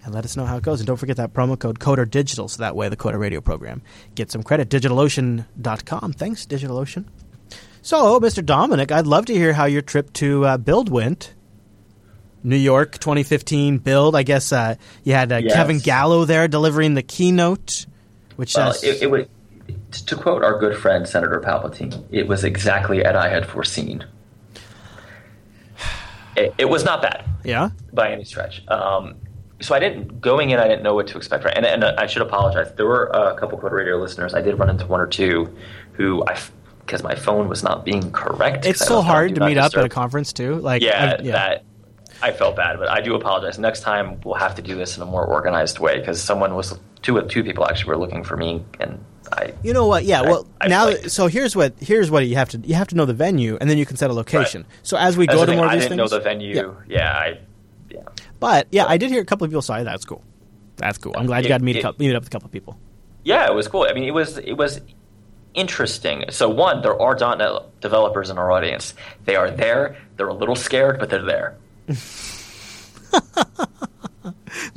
[0.04, 0.82] and let us know how it goes.
[0.82, 3.82] And don't forget that promo code Coder Digital, so that way the Coder Radio program
[4.14, 4.70] gets some credit.
[4.70, 6.14] DigitalOcean.com.
[6.14, 7.06] Thanks, DigitalOcean.
[7.82, 8.44] So, Mr.
[8.46, 11.34] Dominick, I'd love to hear how your trip to uh, Build went.
[12.44, 14.16] New York 2015 Build.
[14.16, 15.54] I guess uh, you had uh, Yes.
[15.54, 17.86] Kevin Gallo there delivering the keynote,
[18.36, 19.28] which Well, says, it, it would,
[19.92, 24.06] to quote our good friend Senator Palpatine, it was exactly as I had foreseen.
[26.36, 27.26] It, it was not bad.
[27.44, 28.68] yeah, by any stretch.
[28.68, 29.16] Um,
[29.62, 30.60] so I didn't going in.
[30.60, 31.46] I didn't know what to expect.
[31.46, 32.74] Right, and, and I should apologize.
[32.76, 34.34] There were a couple Coder Radio listeners.
[34.34, 35.56] I did run into one or two
[35.94, 36.38] who I
[36.80, 38.66] because my phone was not being correct.
[38.66, 40.56] it's so hard to meet up at a conference too.
[40.56, 41.32] Like, Yeah, I- yeah.
[41.32, 41.64] that
[42.22, 43.58] I felt bad, but I do apologize.
[43.58, 46.78] Next time we'll have to do this in a more organized way because someone was
[47.02, 50.04] two two people actually were looking for me, and I You know what?
[50.06, 50.22] Yeah.
[50.22, 52.88] I- Well, I now like- so here's what here's what you have to you have
[52.90, 54.62] to know the venue, and then you can set a location.
[54.64, 54.72] Right.
[54.84, 56.56] So as we That's go to more of I these didn't know the venue.
[56.56, 56.72] Yeah.
[56.88, 57.40] Yeah, I
[57.90, 58.02] yeah.
[58.40, 60.22] But yeah, I did hear a couple of people say that's cool.
[60.78, 61.14] That's cool.
[61.18, 62.52] I'm glad you got to meet, a it- couple, meet up with a couple of
[62.52, 62.78] people.
[63.24, 63.88] Yeah, it was cool.
[63.90, 64.82] I mean, it was it was
[65.54, 66.26] interesting.
[66.30, 68.94] So one, there are .NET developers in our audience.
[69.24, 69.96] They are there.
[70.18, 71.56] They're a little scared, but they're there.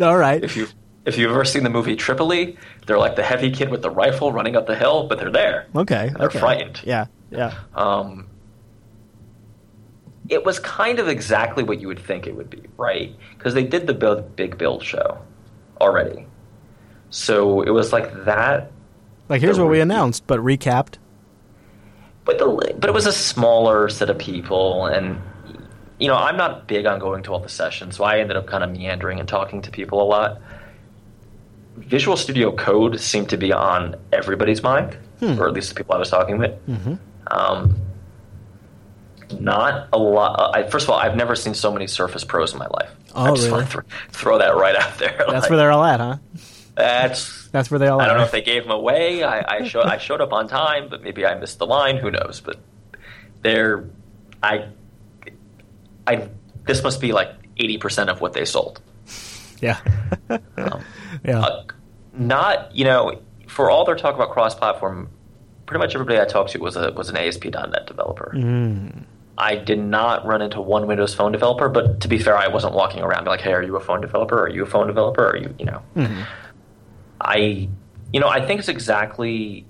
[0.01, 0.43] All right.
[0.43, 0.69] If you
[1.09, 2.57] if you've ever seen the movie Tripoli,
[2.87, 5.67] they're like the heavy kid with the rifle running up the hill, but they're there.
[5.75, 6.11] Okay.
[6.17, 6.39] They're okay.
[6.39, 6.81] frightened.
[6.85, 7.07] Yeah.
[7.31, 7.55] Yeah.
[7.75, 8.29] Um,
[10.29, 13.15] it was kind of exactly what you would think it would be, right?
[13.37, 15.19] Because they did the build, big build show
[15.81, 16.27] already.
[17.11, 18.71] So it was like that
[19.31, 20.97] Like here's what we announced, but recapped.
[22.25, 25.19] but the but it was a smaller set of people and
[25.99, 28.47] you know i'm not big on going to all the sessions so i ended up
[28.47, 30.39] kind of meandering and talking to people a lot
[31.79, 35.39] visual studio code seemed to be on everybody's mind Hmm.
[35.41, 36.95] or at least the people i was talking with Mm-hmm.
[37.29, 37.77] um,
[39.41, 42.59] not a lot I, first of all i've never seen so many surface pros in
[42.59, 43.59] my life Oh, i just really?
[43.59, 46.17] want to th- throw that right out there That's Like, where they're all at, huh?
[46.75, 49.25] that's That's where they all I don't know if they gave them away.
[49.25, 51.97] I, I showed I showed up on time, but maybe I missed the line.
[51.97, 52.41] Who knows?
[52.41, 52.59] But
[53.43, 53.85] they're
[54.43, 54.69] I
[56.07, 56.29] I
[56.67, 58.81] this must be like eighty percent of what they sold.
[59.61, 59.79] Yeah.
[60.59, 60.83] Um,
[61.25, 61.41] yeah.
[61.41, 61.65] uh,
[62.13, 65.09] not you know for all their talk about cross-platform,
[65.67, 68.33] pretty much everybody I talked to was a was an ASP.NET developer.
[68.37, 69.05] Mm.
[69.39, 72.75] I did not run into one Windows Phone developer, but to be fair, I wasn't
[72.75, 74.39] walking around like, "Hey, are you a phone developer?
[74.43, 75.27] Are you a phone developer?
[75.29, 76.25] Are you you know?" Mhm.
[77.21, 77.69] I
[78.13, 79.65] you know I think it's exactly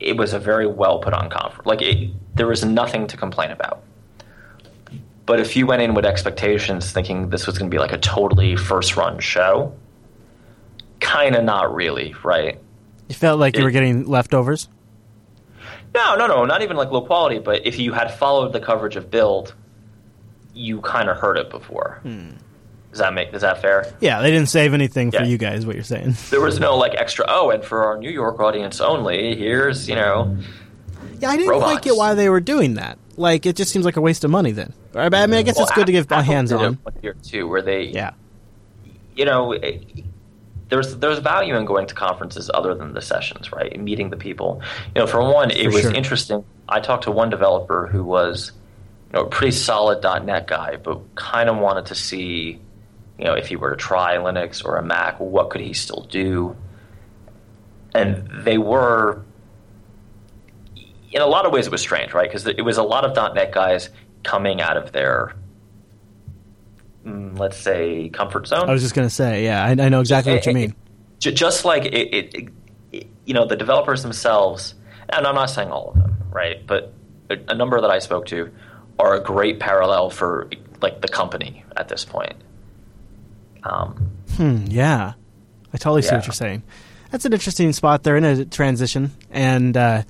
[0.00, 1.66] it was a very well put on conference.
[1.66, 3.82] Like it, there was nothing to complain about.
[5.24, 7.98] But if you went in with expectations thinking this was going to be like a
[7.98, 9.74] totally first run show,
[11.00, 12.58] kind of not really, right?
[13.08, 14.68] You felt like you were getting leftovers?
[15.94, 17.38] No, no, no, not even like low quality.
[17.38, 19.54] But if you had followed the coverage of Build,
[20.54, 22.00] you kind of heard it before.
[22.02, 22.30] Hmm.
[22.90, 23.32] Does that make?
[23.32, 23.90] Is that fair?
[24.00, 26.14] Yeah, they didn't save anything for you guys, what you're saying.
[26.30, 27.24] There was no like extra.
[27.28, 30.36] Oh, and for our New York audience only, here's you know.
[31.18, 31.70] Yeah, I didn't Robots.
[31.72, 32.98] quite get why they were doing that.
[33.16, 34.72] Like, it just seems like a waste of money then.
[34.94, 36.78] I mean, I guess Well, it's good to give Apple hands on.
[37.02, 38.12] year too, where they Yeah.
[39.14, 39.84] you know, it,
[40.70, 43.70] there's there's value in going to conferences other than the sessions, right?
[43.72, 44.62] And meeting the people.
[44.94, 45.92] You know, for one, it For was sure.
[45.92, 46.44] interesting.
[46.68, 48.52] I talked to one developer who was,
[49.12, 52.58] you know, a pretty solid .NET guy, but kind of wanted to see,
[53.18, 56.06] you know, if he were to try Linux or a Mac, what could he still
[56.10, 56.56] do?
[57.94, 59.22] And they were,
[61.12, 62.28] in a lot of ways, it was strange, right?
[62.28, 63.90] Because it was a lot of .NET guys
[64.24, 65.34] coming out of their,
[67.06, 68.68] mm, let's say, comfort zone.
[68.68, 70.70] I was just going to say, yeah, I, I know exactly what you mean.
[70.70, 70.76] it-
[71.34, 74.74] just like it, it, it- you know, the developers themselves,
[75.08, 76.66] and I'm not saying all of them, right?
[76.66, 76.92] But
[77.30, 78.50] a, a number that I spoke to
[78.98, 82.34] are a great parallel for like the company at this point.
[83.62, 85.12] Um, Hmm, yeah.
[85.72, 86.64] I totally see what you're saying.
[87.12, 88.02] That's an interesting spot.
[88.02, 90.02] They're in a transition, and uh,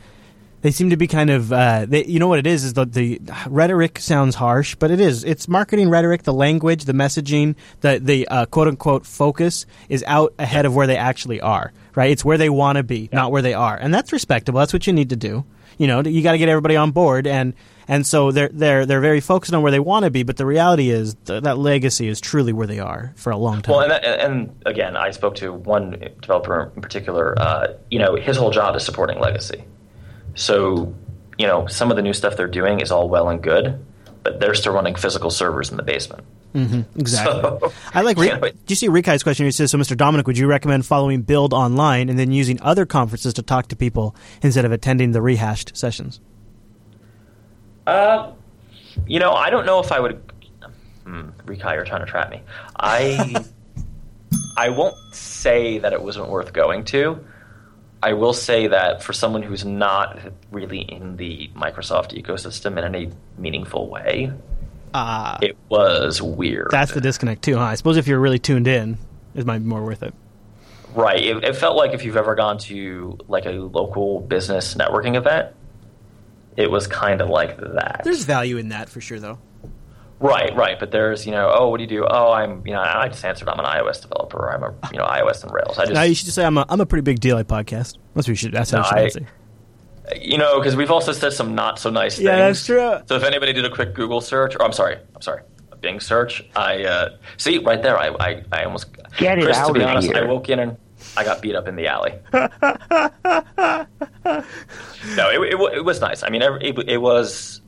[0.63, 1.53] they seem to be kind of.
[1.53, 2.65] Uh, they, you know what it is?
[2.65, 5.25] Is the, the rhetoric sounds harsh, but it is.
[5.25, 6.23] It's marketing rhetoric.
[6.23, 10.87] The language, the messaging, the the uh, quote unquote focus is out ahead of where
[10.87, 11.73] they actually are.
[11.95, 12.11] Right?
[12.11, 14.61] It's where they want to be, not where they are, and that's respectable.
[14.61, 15.45] That's what you need to do.
[15.79, 17.55] You know, you got to get everybody on board, and
[17.89, 20.23] and so they're they're they're very focused on where they want to be.
[20.23, 23.63] But the reality is th- that legacy is truly where they are for a long
[23.63, 23.75] time.
[23.75, 27.39] well, and, and again, I spoke to one developer in particular.
[27.39, 29.65] Uh, you know, his whole job is supporting legacy.
[30.35, 30.95] So,
[31.39, 33.85] you know, some of the new stuff they're doing is all well and good,
[34.23, 36.25] but they're still running physical servers in the basement.
[36.55, 37.41] Exactly.
[37.41, 38.17] So, I like.
[38.19, 39.47] Re- but- do you see Rikai's question?
[39.47, 39.97] He says, "So, Mr.
[39.97, 43.77] Dominick, would you recommend following Build online and then using other conferences to talk to
[43.77, 46.21] people instead of attending the rehashed sessions?"
[47.87, 48.33] Uh,
[49.07, 50.21] you know, I don't know if I would.
[51.05, 52.43] Hmm, Rikai, you're trying to trap me.
[52.79, 53.35] I
[54.57, 57.25] I won't say that it wasn't worth going to.
[58.03, 60.19] I will say that for someone who's not
[60.51, 64.33] really in the Microsoft ecosystem in any meaningful way,
[64.95, 66.69] Ah, it was weird.
[66.71, 67.63] that's the disconnect too, huh?
[67.63, 68.99] I suppose if you're really tuned in,
[69.35, 70.13] it might be more worth it.
[70.95, 71.23] right.
[71.25, 75.55] It, it felt like if you've ever gone to like a local business networking event,
[76.57, 78.03] it was kind of like that.
[78.05, 79.39] There's value in that for sure, though.
[80.23, 80.79] Right, right.
[80.79, 82.07] But there's, you know, oh, what do you do?
[82.09, 84.39] Oh, I'm, you know, I just answered I'm an iOS developer.
[84.39, 85.79] Or I'm a, you know, iOS and Rails.
[85.79, 87.49] I just, Now you should just say I'm a I'm a pretty big deal at
[87.49, 87.97] podcast.
[88.15, 88.53] That's what you should.
[88.53, 89.27] That's how No, you should I- answer.
[90.21, 92.25] you know, because we've also said some not so nice things.
[92.27, 92.99] Yeah, that's true.
[93.07, 96.01] So if anybody did a quick Google search, or I'm sorry, I'm sorry, a Bing
[96.01, 97.99] search, I uh, see right there.
[97.99, 98.87] I, I, I almost
[99.17, 100.25] Get it Chris, to be honest, here.
[100.25, 100.77] I woke in and
[101.17, 102.13] I got beat up in the alley.
[105.17, 106.23] no, it, it, it was nice.
[106.23, 107.62] I mean, it, it was it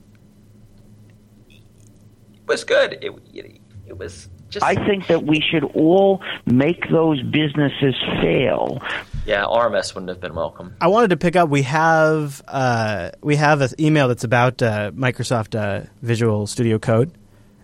[2.47, 2.99] was good.
[3.03, 8.81] It, it, it was just I think that we should all make those businesses fail.
[9.27, 9.45] yeah.
[9.45, 10.75] RMS wouldn't have been welcome.
[10.81, 11.49] I wanted to pick up.
[11.49, 17.11] We have uh, we have an email that's about uh, Microsoft uh, Visual Studio Code,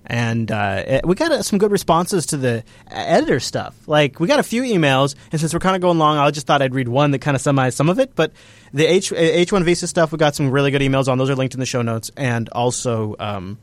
[0.07, 3.77] and uh, it- we got uh, some good responses to the editor stuff.
[3.87, 6.47] Like we got a few emails, and since we're kind of going long, I just
[6.47, 8.15] thought I'd read one that kind of summarized some of it.
[8.17, 8.33] But
[8.73, 11.19] the H H one Visa stuff, we got some really good emails on.
[11.19, 13.15] Those are linked in the show notes, and also.
[13.19, 13.59] Um,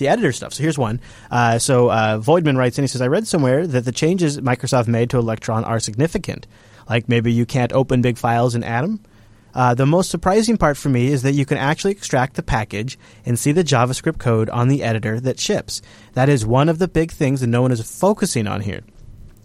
[0.00, 0.52] the editor stuff.
[0.54, 1.00] So here's one.
[1.30, 2.82] Uh, so uh, Voidman writes in.
[2.82, 6.48] He says, "I read somewhere that the changes Microsoft made to Electron are significant.
[6.88, 9.00] Like maybe you can't open big files in Atom.
[9.54, 12.98] Uh, the most surprising part for me is that you can actually extract the package
[13.24, 15.82] and see the JavaScript code on the editor that ships.
[16.14, 18.82] That is one of the big things that no one is focusing on here.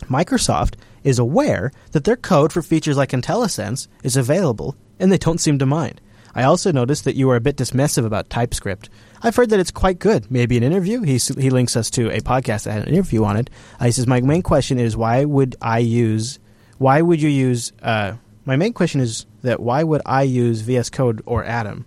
[0.03, 5.39] Microsoft is aware that their code for features like IntelliSense is available, and they don't
[5.39, 6.01] seem to mind.
[6.35, 8.89] I also noticed that you are a bit dismissive about TypeScript.
[9.21, 10.29] I've heard that it's quite good.
[10.29, 11.01] Maybe an interview.
[11.01, 13.49] He, he links us to a podcast that had an interview on it.
[13.79, 16.39] Uh, he says, "My main question is why would I use?
[16.77, 17.71] Why would you use?
[17.81, 18.13] Uh,
[18.45, 21.85] my main question is that why would I use VS Code or Atom?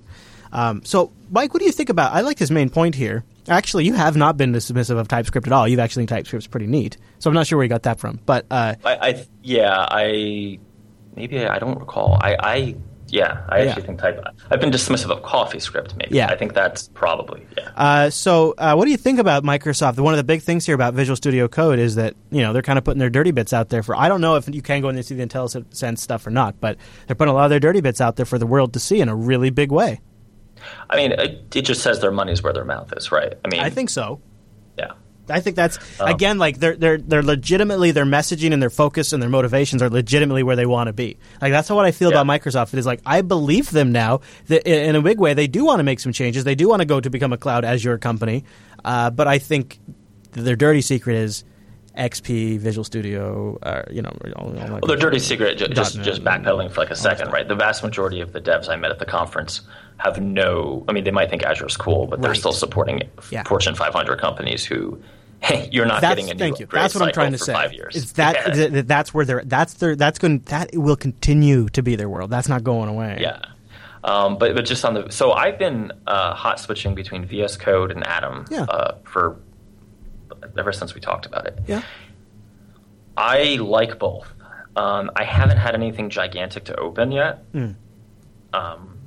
[0.53, 2.13] Um, so Mike, what do you think about?
[2.13, 3.25] I like his main point here.
[3.49, 5.67] Actually, you have not been dismissive of TypeScript at all.
[5.67, 6.99] You've actually think TypeScript's pretty neat.
[7.19, 8.21] So I'm not sure where you got that from.
[8.27, 10.59] But uh, I, I yeah, I
[11.17, 12.19] maybe I don't recall.
[12.21, 12.77] I, I
[13.09, 13.71] yeah, I Yeah.
[13.71, 14.23] actually think type.
[14.51, 15.97] I've been dismissive of CoffeeScript.
[15.97, 16.17] Maybe.
[16.17, 16.29] Yeah.
[16.29, 17.71] I think that's probably yeah.
[17.77, 19.99] Uh, so, uh, what do you think about Microsoft?
[19.99, 22.63] One of the big things here about Visual Studio Code is that you know they're
[22.63, 23.95] kind of putting their dirty bits out there for.
[23.97, 26.61] I don't know if you can go in and see the IntelliSense stuff or not,
[26.61, 26.77] but
[27.07, 29.01] they're putting a lot of their dirty bits out there for the world to see
[29.01, 30.01] in a really big way.
[30.91, 33.33] I mean, it, it just says their money's where their mouth is, right?
[33.45, 34.21] I mean, I think so.
[35.31, 39.13] I think that's Um, again like they're they're they're legitimately their messaging and their focus
[39.13, 41.17] and their motivations are legitimately where they want to be.
[41.43, 42.21] Like that's how what I feel Yeah.
[42.21, 42.73] about Microsoft.
[42.75, 45.79] It is like I believe them now that in a big way they do want
[45.81, 46.45] to make some changes.
[46.45, 48.45] They do want to go to become a cloud Azure company,
[48.85, 49.79] uh, but I think
[50.33, 51.45] their dirty secret is
[51.97, 53.59] XP, Visual Studio.
[53.63, 56.91] Uh, you know, all, all Well, their dirty secret, ju- just just backpedaling for like
[56.91, 57.47] a second, right?
[57.49, 59.63] The vast majority of the devs I met at the conference
[59.97, 60.85] have no.
[60.89, 63.43] I mean, they might think Azure's cool, but they're still supporting Yeah.
[63.45, 65.01] Fortune 500 companies who,
[65.41, 66.67] hey, you're not That's getting a new thank you.
[66.67, 67.53] That's what I'm trying to say.
[67.53, 67.95] Five years.
[67.97, 68.55] It's that, Yeah.
[68.55, 72.09] th- th- that's where they're that's their that's going that will continue to be their
[72.09, 72.31] world.
[72.31, 73.19] That's not going away.
[73.21, 73.41] Yeah.
[74.05, 77.91] Um, but but just on the so I've been uh, hot switching between VS Code
[77.91, 78.63] and Atom Yeah.
[78.63, 79.37] uh, for
[80.57, 81.59] ever since we talked about it.
[81.67, 81.83] Yeah.
[83.17, 84.33] I like both.
[84.77, 87.39] Um, I haven't had anything gigantic to open yet.
[87.53, 87.73] Hmm.
[88.53, 88.99] Um,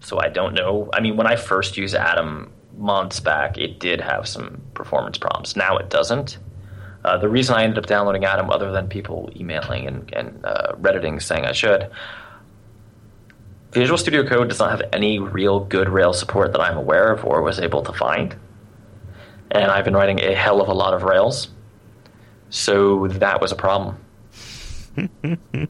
[0.00, 0.88] so I don't know.
[0.92, 2.50] I mean, when I first used Atom
[2.80, 5.56] months back, it did have some performance problems.
[5.56, 6.38] Now it doesn't.
[7.04, 10.72] Uh, the reason I ended up downloading Atom, other than people emailing and, and uh,
[10.78, 11.90] redditing saying I should,
[13.72, 17.24] Visual Studio Code does not have any real good Rails support that I'm aware of
[17.24, 18.34] or was able to find.
[19.52, 21.48] And I've been writing a hell of a lot of Rails.
[22.50, 23.96] So that was a problem.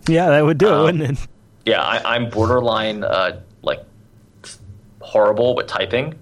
[0.09, 1.29] Yeah, that would do it, Um, wouldn't it?
[1.67, 3.81] Yeah, I, I'm borderline uh, like
[5.01, 6.19] horrible with typing.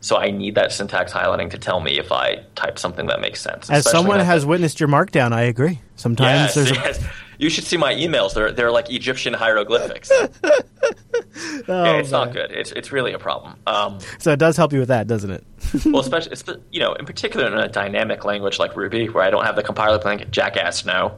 [0.00, 3.40] So I need that syntax highlighting to tell me if I type something that makes
[3.40, 3.68] sense.
[3.68, 5.80] As someone has witnessed your markdown, I agree.
[5.96, 7.10] Sometimes Yes, there's a.
[7.40, 8.34] You should see my emails.
[8.34, 10.10] They're they're like Egyptian hieroglyphics.
[10.10, 10.26] yeah,
[11.98, 12.50] it's not good.
[12.50, 13.54] It's it's really a problem.
[13.66, 15.44] Um, so it does help you with that, doesn't it?
[15.86, 19.44] well, especially you know, in particular in a dynamic language like Ruby, where I don't
[19.44, 20.84] have the compiler playing jackass.
[20.84, 21.16] No,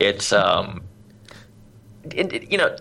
[0.00, 0.82] it's um,
[2.12, 2.74] it, it- you know,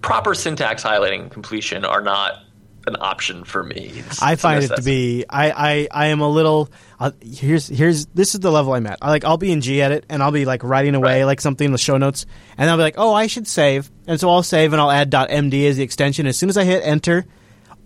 [0.00, 2.42] proper syntax highlighting and completion are not
[2.86, 3.92] an option for me.
[3.96, 5.24] It's- I find it to be.
[5.28, 6.68] I, I, I am a little.
[6.98, 8.98] Uh, here's here's this is the level I'm at.
[9.02, 11.24] I like I'll be in Gedit and I'll be like writing away Right.
[11.24, 12.26] like something in the show notes,
[12.58, 15.10] and I'll be like, oh, I should save, and so I'll save and I'll add
[15.10, 16.26] .md as the extension.
[16.26, 17.24] As soon as I hit enter,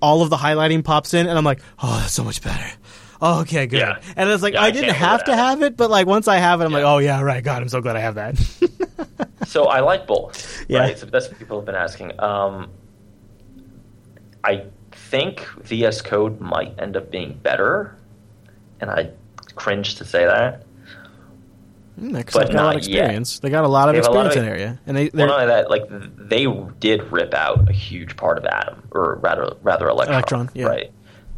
[0.00, 2.66] all of the highlighting pops in, and I'm like, oh, that's so much better.
[3.20, 3.78] Oh, okay, good.
[3.80, 4.00] Yeah.
[4.14, 6.28] And it's like Yeah, I I didn't can't have to have it, but like once
[6.28, 7.42] I have it, I'm like, oh yeah, right.
[7.42, 8.36] God, I'm so glad I have that.
[9.46, 10.64] So I like both.
[10.68, 10.80] Yeah.
[10.80, 10.98] Right?
[10.98, 12.18] So that's what people have been asking.
[12.20, 12.68] Um,
[14.42, 14.64] I
[15.10, 17.96] think VS Code might end up being better,
[18.80, 19.10] and I
[19.54, 20.64] cringe to say that.
[21.98, 23.38] Hmm, Microsoft But got a lot not of yet.
[23.42, 25.40] They got a lot of a lot experience of in area, and they Well, not
[25.40, 26.46] only that, like they
[26.80, 30.66] did rip out a huge part of Atom, or rather, rather Electron, Electron, yeah.
[30.66, 30.92] right?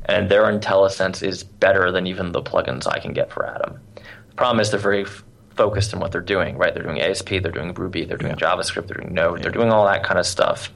[0.06, 3.78] And their IntelliSense is better than even the plugins I can get for Atom.
[3.94, 5.22] The problem is they're very f-
[5.54, 6.72] focused in what they're doing, right?
[6.72, 9.84] They're doing ASP, they're doing Ruby, they're doing JavaScript, they're doing Node, they're doing all
[9.84, 10.72] that kind of stuff.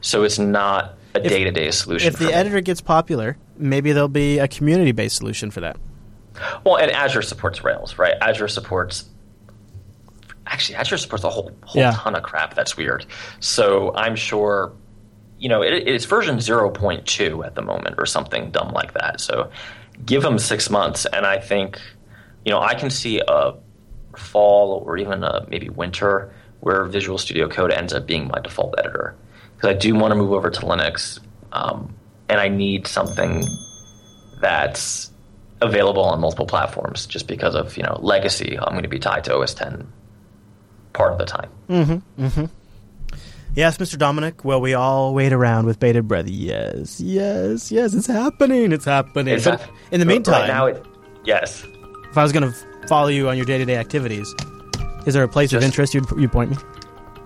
[0.00, 2.08] So it's not a day to day solution.
[2.08, 5.76] if the editor gets popular, maybe there'll be a community based solution for that.
[6.64, 8.14] Well, and Azure supports Rails, right?
[8.20, 9.04] Azure supports.
[10.46, 11.92] Actually, Azure supports a whole whole Yeah.
[11.92, 12.54] ton of crap.
[12.54, 13.06] That's weird.
[13.40, 14.72] So I'm sure,
[15.38, 19.20] you know, it, it's version 0.2 at the moment, or something dumb like that.
[19.20, 19.50] So
[20.04, 21.80] give them six months, and I think,
[22.44, 23.54] you know, I can see a
[24.16, 28.74] fall or even a maybe winter where Visual Studio Code ends up being my default
[28.78, 29.14] editor
[29.60, 31.20] because I do want to move over to Linux,
[31.52, 31.94] um,
[32.30, 33.44] and I need something
[34.40, 35.10] that's
[35.60, 39.22] available on multiple platforms just because of you know legacy i'm going to be tied
[39.22, 39.86] to os 10
[40.94, 42.46] part of the time Mm-hmm.
[43.54, 43.98] Yes, Mr.
[43.98, 44.44] Dominick.
[44.44, 46.28] Well, we all wait around with bated breath.
[46.28, 47.94] Yes, yes, yes.
[47.94, 48.70] It's happening.
[48.70, 49.34] It's happening.
[49.34, 50.84] It's hap- in the meantime, right now it
[51.24, 51.64] yes
[52.10, 54.34] if I was going to follow you on your day to day activities,
[55.04, 56.56] is there a place of interest you'd, you'd point me?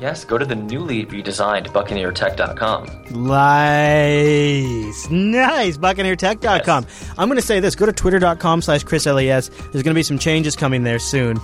[0.05, 5.09] Yes go to the newly redesigned buccaneertech.com Nice.
[5.11, 5.77] Nice.
[5.79, 6.87] BuccaneerTech.com.
[7.17, 7.75] I'm going to say this.
[7.75, 9.49] Go to twitter.com slash Chris LAS.
[9.49, 11.39] There's going to be some changes coming there soon.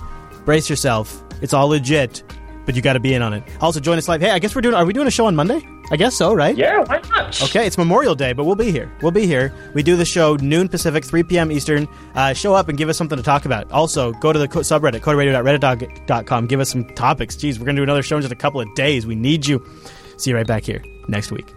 [0.45, 1.23] Brace yourself.
[1.41, 2.23] It's all legit,
[2.65, 3.43] but you got to be in on it.
[3.59, 4.21] Also, join us live.
[4.21, 5.61] Hey, I guess we're doing, are we doing a show on Monday?
[5.91, 6.55] I guess so, right?
[6.55, 8.91] yeah why not Okay, it's Memorial Day, but we'll be here.
[9.01, 9.53] We'll be here.
[9.73, 11.51] We do the show noon Pacific, 3 p.m.
[11.51, 11.87] Eastern.
[12.15, 13.69] Uh, show up and give us something to talk about.
[13.71, 16.47] Also, go to the co- subreddit, coderradio.reddit.com.
[16.47, 17.35] Give us some topics.
[17.35, 19.05] Jeez, we're going to do another show in just a couple of days.
[19.05, 19.65] We need you.
[20.17, 21.53] See you right back here next week.